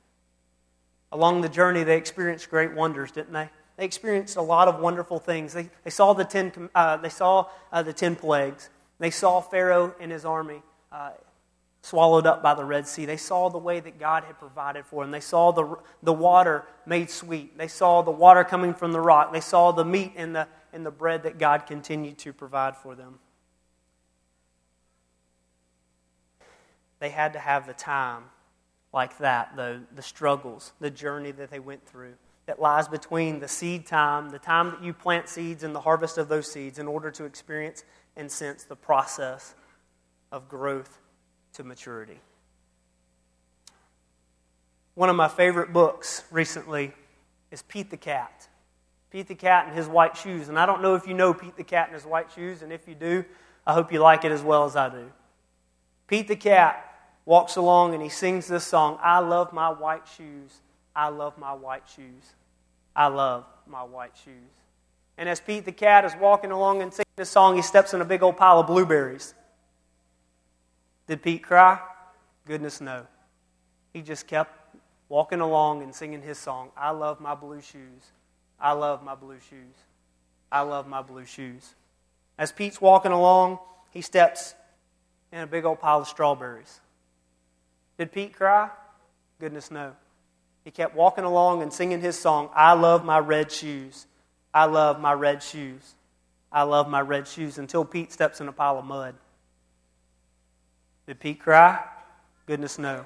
Along 1.13 1.41
the 1.41 1.49
journey, 1.49 1.85
they 1.85 1.97
experienced 1.97 2.51
great 2.51 2.75
wonders, 2.75 3.13
didn't 3.13 3.33
they? 3.33 3.49
They 3.77 3.85
experienced 3.85 4.37
a 4.37 4.43
lot 4.43 4.69
of 4.69 4.81
wonderful 4.81 5.19
things. 5.19 5.53
They, 5.53 5.69
they 5.85 5.91
saw, 5.91 6.13
the 6.15 6.25
ten, 6.25 6.71
uh, 6.75 6.97
they 6.97 7.09
saw 7.09 7.47
uh, 7.73 7.83
the 7.83 7.93
ten 7.93 8.17
plagues. 8.17 8.71
They 8.99 9.11
saw 9.11 9.41
Pharaoh 9.41 9.95
and 10.01 10.11
his 10.11 10.25
army 10.25 10.63
uh, 10.91 11.11
swallowed 11.83 12.27
up 12.27 12.43
by 12.43 12.55
the 12.55 12.65
Red 12.65 12.89
Sea. 12.89 13.05
They 13.05 13.19
saw 13.19 13.51
the 13.51 13.59
way 13.59 13.79
that 13.81 13.99
God 13.99 14.25
had 14.25 14.39
provided 14.39 14.87
for 14.87 15.05
them. 15.05 15.11
They 15.11 15.21
saw 15.21 15.53
the, 15.53 15.77
the 16.03 16.13
water 16.13 16.65
made 16.87 17.11
sweet. 17.11 17.57
They 17.57 17.69
saw 17.69 18.03
the 18.03 18.11
water 18.11 18.43
coming 18.43 18.75
from 18.75 18.93
the 18.93 19.01
rock. 19.01 19.33
They 19.33 19.41
saw 19.41 19.73
the 19.73 19.85
meat 19.85 20.15
and 20.17 20.35
the, 20.35 20.49
and 20.73 20.85
the 20.85 20.91
bread 20.91 21.23
that 21.25 21.39
God 21.39 21.67
continued 21.67 22.19
to 22.19 22.33
provide 22.33 22.77
for 22.77 22.95
them. 22.95 23.21
They 26.99 27.11
had 27.11 27.35
to 27.35 27.39
have 27.39 27.67
the 27.67 27.75
time 27.75 28.25
like 28.97 29.19
that, 29.19 29.55
though, 29.55 29.79
the 29.95 30.03
struggles, 30.03 30.73
the 30.81 30.91
journey 30.91 31.31
that 31.31 31.51
they 31.51 31.61
went 31.61 31.87
through 31.87 32.15
that 32.47 32.61
lies 32.61 32.89
between 32.89 33.41
the 33.41 33.49
seed 33.49 33.87
time, 33.87 34.31
the 34.31 34.39
time 34.39 34.71
that 34.71 34.83
you 34.83 34.95
plant 34.95 35.29
seeds, 35.29 35.63
and 35.63 35.75
the 35.75 35.81
harvest 35.81 36.17
of 36.17 36.29
those 36.29 36.51
seeds 36.51 36.79
in 36.79 36.87
order 36.87 37.11
to 37.11 37.25
experience 37.25 37.85
and 38.17 38.33
sense 38.33 38.65
the 38.65 38.75
process 38.75 39.55
of 40.33 40.49
growth 40.49 40.99
to 41.53 41.63
maturity. 41.63 42.19
One 44.95 45.11
of 45.11 45.17
my 45.17 45.29
favorite 45.29 45.75
books 45.75 46.25
recently 46.31 46.93
is 47.51 47.61
Pete 47.63 47.91
the 47.91 47.99
Cat. 47.99 48.49
Pete 49.11 49.29
the 49.29 49.35
Cat 49.35 49.67
and 49.67 49.77
his 49.77 49.89
white 49.89 50.17
shoes. 50.17 50.49
And 50.49 50.59
I 50.59 50.65
don't 50.65 50.81
know 50.81 50.95
if 50.95 51.07
you 51.07 51.13
know 51.13 51.35
Pete 51.35 51.57
the 51.57 51.65
Cat 51.65 51.89
and 51.89 51.95
his 51.95 52.07
white 52.07 52.33
shoes, 52.33 52.63
and 52.63 52.73
if 52.73 52.89
you 52.89 52.95
do, 52.95 53.27
I 53.67 53.75
hope 53.75 53.93
you 53.93 53.99
like 53.99 54.25
it 54.25 54.33
as 54.33 54.43
well 54.43 54.65
as 54.65 54.75
I 54.75 54.89
do. 54.89 55.11
Pete 56.07 56.29
the 56.29 56.37
Cat 56.37 56.86
walks 57.27 57.57
along 57.57 57.93
and 57.93 58.03
he 58.03 58.09
sings 58.09 58.47
this 58.47 58.65
song 58.65 58.99
I 59.03 59.19
love 59.19 59.53
my 59.53 59.69
white 59.69 60.09
shoes. 60.17 60.61
I 60.95 61.09
love 61.09 61.37
my 61.37 61.53
white 61.53 61.83
shoes. 61.95 62.33
I 62.95 63.09
love 63.09 63.45
my 63.67 63.83
white 63.83 64.17
shoes. 64.25 64.33
And 65.19 65.29
as 65.29 65.41
Pete 65.41 65.67
the 65.67 65.73
cat 65.73 66.07
is 66.07 66.15
walking 66.19 66.51
along 66.51 66.81
and 66.81 66.93
singing 66.93 67.05
this 67.17 67.29
song, 67.29 67.57
he 67.57 67.63
steps 67.63 67.93
in 67.93 68.01
a 68.01 68.05
big 68.05 68.23
old 68.23 68.39
pile 68.39 68.61
of 68.61 68.67
blueberries. 68.67 69.35
Did 71.07 71.23
Pete 71.23 71.43
cry? 71.43 71.79
Goodness, 72.47 72.81
no. 72.81 73.07
He 73.93 74.01
just 74.01 74.27
kept 74.27 74.77
walking 75.09 75.41
along 75.41 75.83
and 75.83 75.95
singing 75.95 76.23
his 76.23 76.39
song 76.39 76.71
I 76.77 76.91
love 76.91 77.21
my 77.21 77.35
blue 77.35 77.61
shoes. 77.61 78.13
I 78.59 78.73
love 78.73 79.03
my 79.03 79.15
blue 79.15 79.39
shoes. 79.51 79.75
I 80.51 80.63
love 80.63 80.87
my 80.87 81.03
blue 81.03 81.25
shoes. 81.25 81.75
As 82.39 82.53
Pete's 82.53 82.81
walking 82.81 83.13
along, 83.13 83.59
he 83.91 84.01
steps 84.01 84.55
in 85.33 85.41
a 85.41 85.47
big 85.47 85.65
old 85.65 85.81
pile 85.81 86.01
of 86.01 86.09
strawberries. 86.09 86.81
Did 87.99 88.13
Pete 88.13 88.35
cry? 88.35 88.71
Goodness, 89.41 89.71
no. 89.71 89.93
He 90.65 90.71
kept 90.71 90.95
walking 90.95 91.25
along 91.25 91.63
and 91.63 91.73
singing 91.73 92.01
his 92.01 92.19
song 92.19 92.51
I 92.55 92.73
love 92.73 93.05
my 93.05 93.19
red 93.19 93.53
shoes. 93.53 94.07
I 94.53 94.65
love 94.65 95.01
my 95.01 95.13
red 95.13 95.43
shoes. 95.43 95.95
I 96.51 96.63
love 96.63 96.89
my 96.89 97.01
red 97.01 97.29
shoes 97.29 97.59
until 97.59 97.85
Pete 97.85 98.13
steps 98.13 98.41
in 98.41 98.49
a 98.49 98.53
pile 98.53 98.79
of 98.79 98.85
mud. 98.85 99.15
Did 101.07 101.21
Pete 101.21 101.41
cry? 101.41 101.85
Goodness, 102.47 102.79
no. 102.79 103.05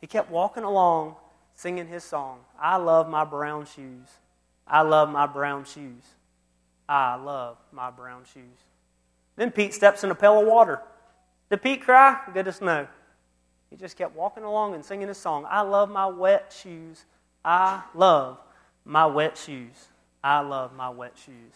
He 0.00 0.06
kept 0.06 0.30
walking 0.30 0.64
along 0.64 1.16
singing 1.54 1.86
his 1.86 2.02
song 2.02 2.40
I 2.60 2.76
love 2.76 3.08
my 3.08 3.24
brown 3.24 3.66
shoes. 3.66 4.08
I 4.66 4.82
love 4.82 5.10
my 5.10 5.26
brown 5.26 5.64
shoes. 5.64 6.02
I 6.88 7.14
love 7.14 7.56
my 7.72 7.90
brown 7.90 8.24
shoes. 8.32 8.58
Then 9.36 9.50
Pete 9.50 9.74
steps 9.74 10.04
in 10.04 10.10
a 10.10 10.14
pail 10.14 10.40
of 10.40 10.46
water. 10.46 10.80
Did 11.50 11.62
Pete 11.62 11.82
cry? 11.82 12.18
Goodness, 12.32 12.60
no. 12.60 12.86
He 13.72 13.78
just 13.78 13.96
kept 13.96 14.14
walking 14.14 14.44
along 14.44 14.74
and 14.74 14.84
singing 14.84 15.08
his 15.08 15.16
song 15.16 15.46
I 15.48 15.62
love 15.62 15.88
my 15.88 16.06
wet 16.06 16.54
shoes. 16.56 17.06
I 17.42 17.82
love 17.94 18.38
my 18.84 19.06
wet 19.06 19.38
shoes. 19.38 19.88
I 20.22 20.40
love 20.40 20.74
my 20.74 20.90
wet 20.90 21.14
shoes. 21.16 21.54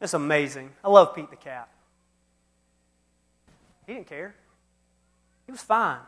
It's 0.00 0.14
amazing. 0.14 0.72
I 0.82 0.88
love 0.90 1.14
Pete 1.14 1.30
the 1.30 1.36
cat. 1.36 1.68
He 3.86 3.94
didn't 3.94 4.08
care. 4.08 4.34
He 5.46 5.52
was 5.52 5.62
fine. 5.62 6.00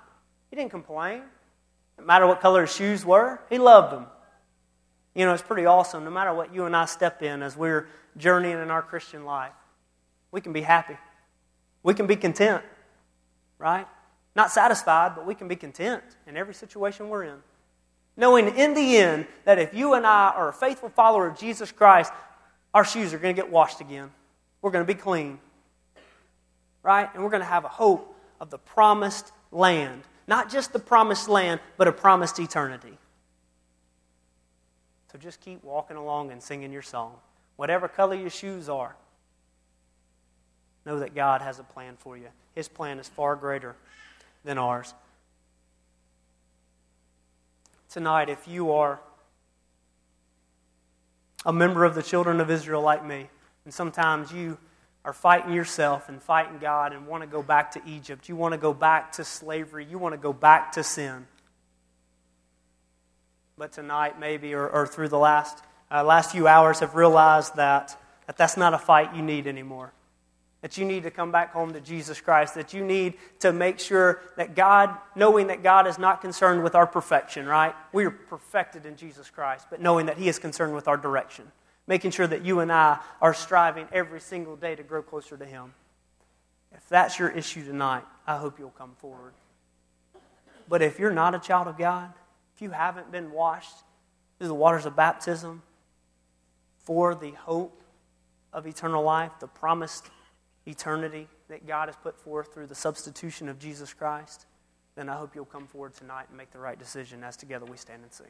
He 0.51 0.57
didn't 0.57 0.73
complain. 0.73 1.23
No 1.97 2.05
matter 2.05 2.27
what 2.27 2.41
color 2.41 2.63
his 2.63 2.75
shoes 2.75 3.05
were, 3.05 3.39
he 3.49 3.59
loved 3.59 3.93
them. 3.93 4.07
You 5.15 5.27
know, 5.27 5.33
it's 5.33 5.43
pretty 5.43 5.65
awesome. 5.65 6.03
No 6.03 6.11
matter 6.11 6.35
what 6.35 6.53
you 6.53 6.65
and 6.65 6.75
I 6.75 6.87
step 6.87 7.23
in 7.23 7.41
as 7.45 7.57
we're 7.57 7.87
journeying 8.17 8.59
in 8.59 8.71
our 8.73 8.83
Christian 8.83 9.25
life, 9.25 9.53
we 10.33 10.41
can 10.41 10.53
be 10.53 10.63
happy. 10.63 10.97
We 11.85 11.95
can 11.95 12.09
be 12.09 12.17
content, 12.17 12.65
right? 13.61 13.87
Not 14.39 14.53
satisfied, 14.53 15.17
but 15.17 15.27
we 15.27 15.35
can 15.35 15.49
be 15.49 15.57
content 15.57 16.05
in 16.29 16.37
every 16.37 16.55
situation 16.55 17.09
we're 17.09 17.25
in. 17.25 17.39
Knowing 18.17 18.55
in 18.57 18.73
the 18.73 18.97
end 18.97 19.27
that 19.45 19.59
if 19.59 19.75
you 19.75 19.95
and 19.95 20.07
I 20.07 20.29
are 20.29 20.49
a 20.49 20.53
faithful 20.53 20.91
follower 20.91 21.27
of 21.27 21.37
Jesus 21.37 21.73
Christ, 21.73 22.13
our 22.73 22.85
shoes 22.85 23.13
are 23.13 23.19
going 23.19 23.35
to 23.35 23.43
get 23.43 23.51
washed 23.51 23.81
again. 23.81 24.13
We're 24.63 24.71
going 24.71 24.87
to 24.87 24.95
be 24.95 24.97
clean, 24.97 25.41
right? 26.85 27.13
And 27.13 27.25
we're 27.25 27.31
going 27.31 27.43
to 27.43 27.49
have 27.49 27.65
a 27.65 27.69
hope 27.69 28.15
of 28.41 28.51
the 28.51 28.59
promised 28.59 29.33
land. 29.51 30.03
Not 30.29 30.53
just 30.53 30.73
the 30.73 30.79
promised 30.79 31.29
land, 31.29 31.59
but 31.77 31.89
a 31.89 31.93
promised 31.93 32.39
eternity. 32.39 32.97
So 35.11 35.19
just 35.19 35.41
keep 35.41 35.65
walking 35.65 35.97
along 35.97 36.31
and 36.31 36.41
singing 36.41 36.71
your 36.71 36.83
song. 36.83 37.17
Whatever 37.57 37.89
color 37.89 38.15
your 38.15 38.31
shoes 38.31 38.69
are, 38.69 38.95
know 40.87 41.01
that 41.01 41.17
God 41.17 41.43
has 41.43 41.59
a 41.59 41.65
plan 41.65 41.97
for 41.99 42.17
you. 42.17 42.29
His 42.55 42.69
plan 42.69 43.01
is 43.01 43.09
far 43.09 43.35
greater 43.35 43.75
than 44.49 44.57
ours. 44.57 44.95
Tonight, 47.91 48.31
if 48.31 48.49
you 48.49 48.73
are 48.73 48.99
a 51.45 51.53
member 51.53 51.85
of 51.85 51.95
the 51.95 52.03
children 52.03 52.41
of 52.41 52.51
Israel 52.51 52.81
like 52.81 53.05
me, 53.05 53.29
and 53.67 53.75
sometimes 53.75 54.33
you 54.33 54.57
are 55.05 55.13
fighting 55.13 55.53
yourself 55.53 56.09
and 56.09 56.23
fighting 56.23 56.57
God 56.61 56.95
and 56.95 57.07
want 57.07 57.23
to 57.23 57.27
go 57.27 57.43
back 57.43 57.73
to 57.73 57.83
Egypt, 57.87 58.31
you 58.31 58.37
want 58.37 58.53
to 58.53 58.59
go 58.59 58.73
back 58.73 59.13
to 59.13 59.25
slavery, 59.25 59.85
you 59.85 59.99
want 59.99 60.15
to 60.15 60.19
go 60.19 60.33
back 60.33 60.73
to 60.73 60.83
sin. 60.83 61.27
But 63.59 63.73
tonight, 63.73 64.19
maybe, 64.19 64.55
or, 64.55 64.67
or 64.67 64.87
through 64.87 65.09
the 65.09 65.19
last, 65.19 65.63
uh, 65.91 66.03
last 66.03 66.33
few 66.33 66.49
hours, 66.49 66.81
have 66.81 66.95
realized 66.95 67.57
that, 67.57 68.01
that 68.27 68.39
that's 68.39 68.57
not 68.57 68.73
a 68.73 68.79
fight 68.79 69.15
you 69.15 69.21
need 69.21 69.47
anymore 69.47 69.93
that 70.61 70.77
you 70.77 70.85
need 70.85 71.05
to 71.05 71.11
come 71.11 71.31
back 71.31 71.53
home 71.53 71.73
to 71.73 71.81
Jesus 71.81 72.21
Christ, 72.21 72.55
that 72.57 72.75
you 72.75 72.85
need 72.85 73.15
to 73.41 73.53
make 73.53 73.79
sure 73.79 74.21
that 74.37 74.57
God, 74.57 74.97
knowing 75.15 75.47
that 75.49 75.63
God 75.63 75.87
is 75.87 75.99
not 75.99 76.21
concerned 76.21 76.65
with 76.65 76.75
our 76.75 76.87
perfection, 76.87 77.47
right? 77.47 77.75
We 77.93 78.05
are 78.05 78.11
perfected 78.11 78.85
in 78.85 78.97
Jesus 78.97 79.31
Christ, 79.31 79.67
but 79.71 79.81
knowing 79.81 80.07
that 80.07 80.19
He 80.19 80.29
is 80.29 80.39
concerned 80.39 80.75
with 80.75 80.89
our 80.89 80.97
direction, 80.97 81.51
making 81.87 82.11
sure 82.11 82.27
that 82.27 82.45
you 82.45 82.61
and 82.61 82.73
I 82.73 82.99
are 83.21 83.35
striving 83.35 83.87
every 83.93 84.21
single 84.21 84.57
day 84.57 84.75
to 84.75 84.83
grow 84.83 85.03
closer 85.03 85.37
to 85.37 85.47
Him. 85.47 85.75
If 86.73 86.89
that's 86.89 87.19
your 87.19 87.31
issue 87.31 87.65
tonight, 87.65 88.05
I 88.27 88.37
hope 88.37 88.59
you'll 88.59 88.71
come 88.71 88.95
forward. 88.99 89.35
But 90.69 90.83
if 90.83 90.99
you're 90.99 91.13
not 91.13 91.35
a 91.35 91.39
child 91.39 91.69
of 91.69 91.79
God, 91.79 92.13
if 92.55 92.63
you 92.63 92.71
haven't 92.71 93.13
been 93.13 93.31
washed 93.31 93.77
through 94.39 94.49
the 94.49 94.55
waters 94.55 94.87
of 94.87 94.97
baptism 94.97 95.63
for 96.81 97.15
the 97.15 97.31
hope 97.31 97.81
of 98.53 98.67
eternal 98.67 99.03
life, 99.03 99.33
the 99.41 99.47
promised 99.47 100.11
eternity 100.69 101.27
that 101.49 101.67
God 101.67 101.89
has 101.89 101.97
put 101.97 102.17
forth 102.17 102.53
through 102.53 102.67
the 102.67 102.75
substitution 102.75 103.49
of 103.49 103.59
Jesus 103.59 103.95
Christ, 103.95 104.47
then 104.95 105.09
I 105.09 105.17
hope 105.17 105.35
you'll 105.35 105.45
come 105.45 105.67
forward 105.67 105.95
tonight 105.95 106.27
and 106.29 106.37
make 106.37 106.53
the 106.53 106.59
right 106.59 106.79
decision 106.79 107.25
as 107.25 107.37
together 107.37 107.65
we 107.65 107.77
stand 107.77 108.03
and 108.03 108.13
sing. 108.13 108.27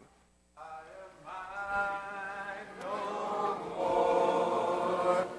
I 0.57 0.63
am 0.63 1.25
mine 1.25 2.67
no 2.83 3.59
more. 3.77 5.38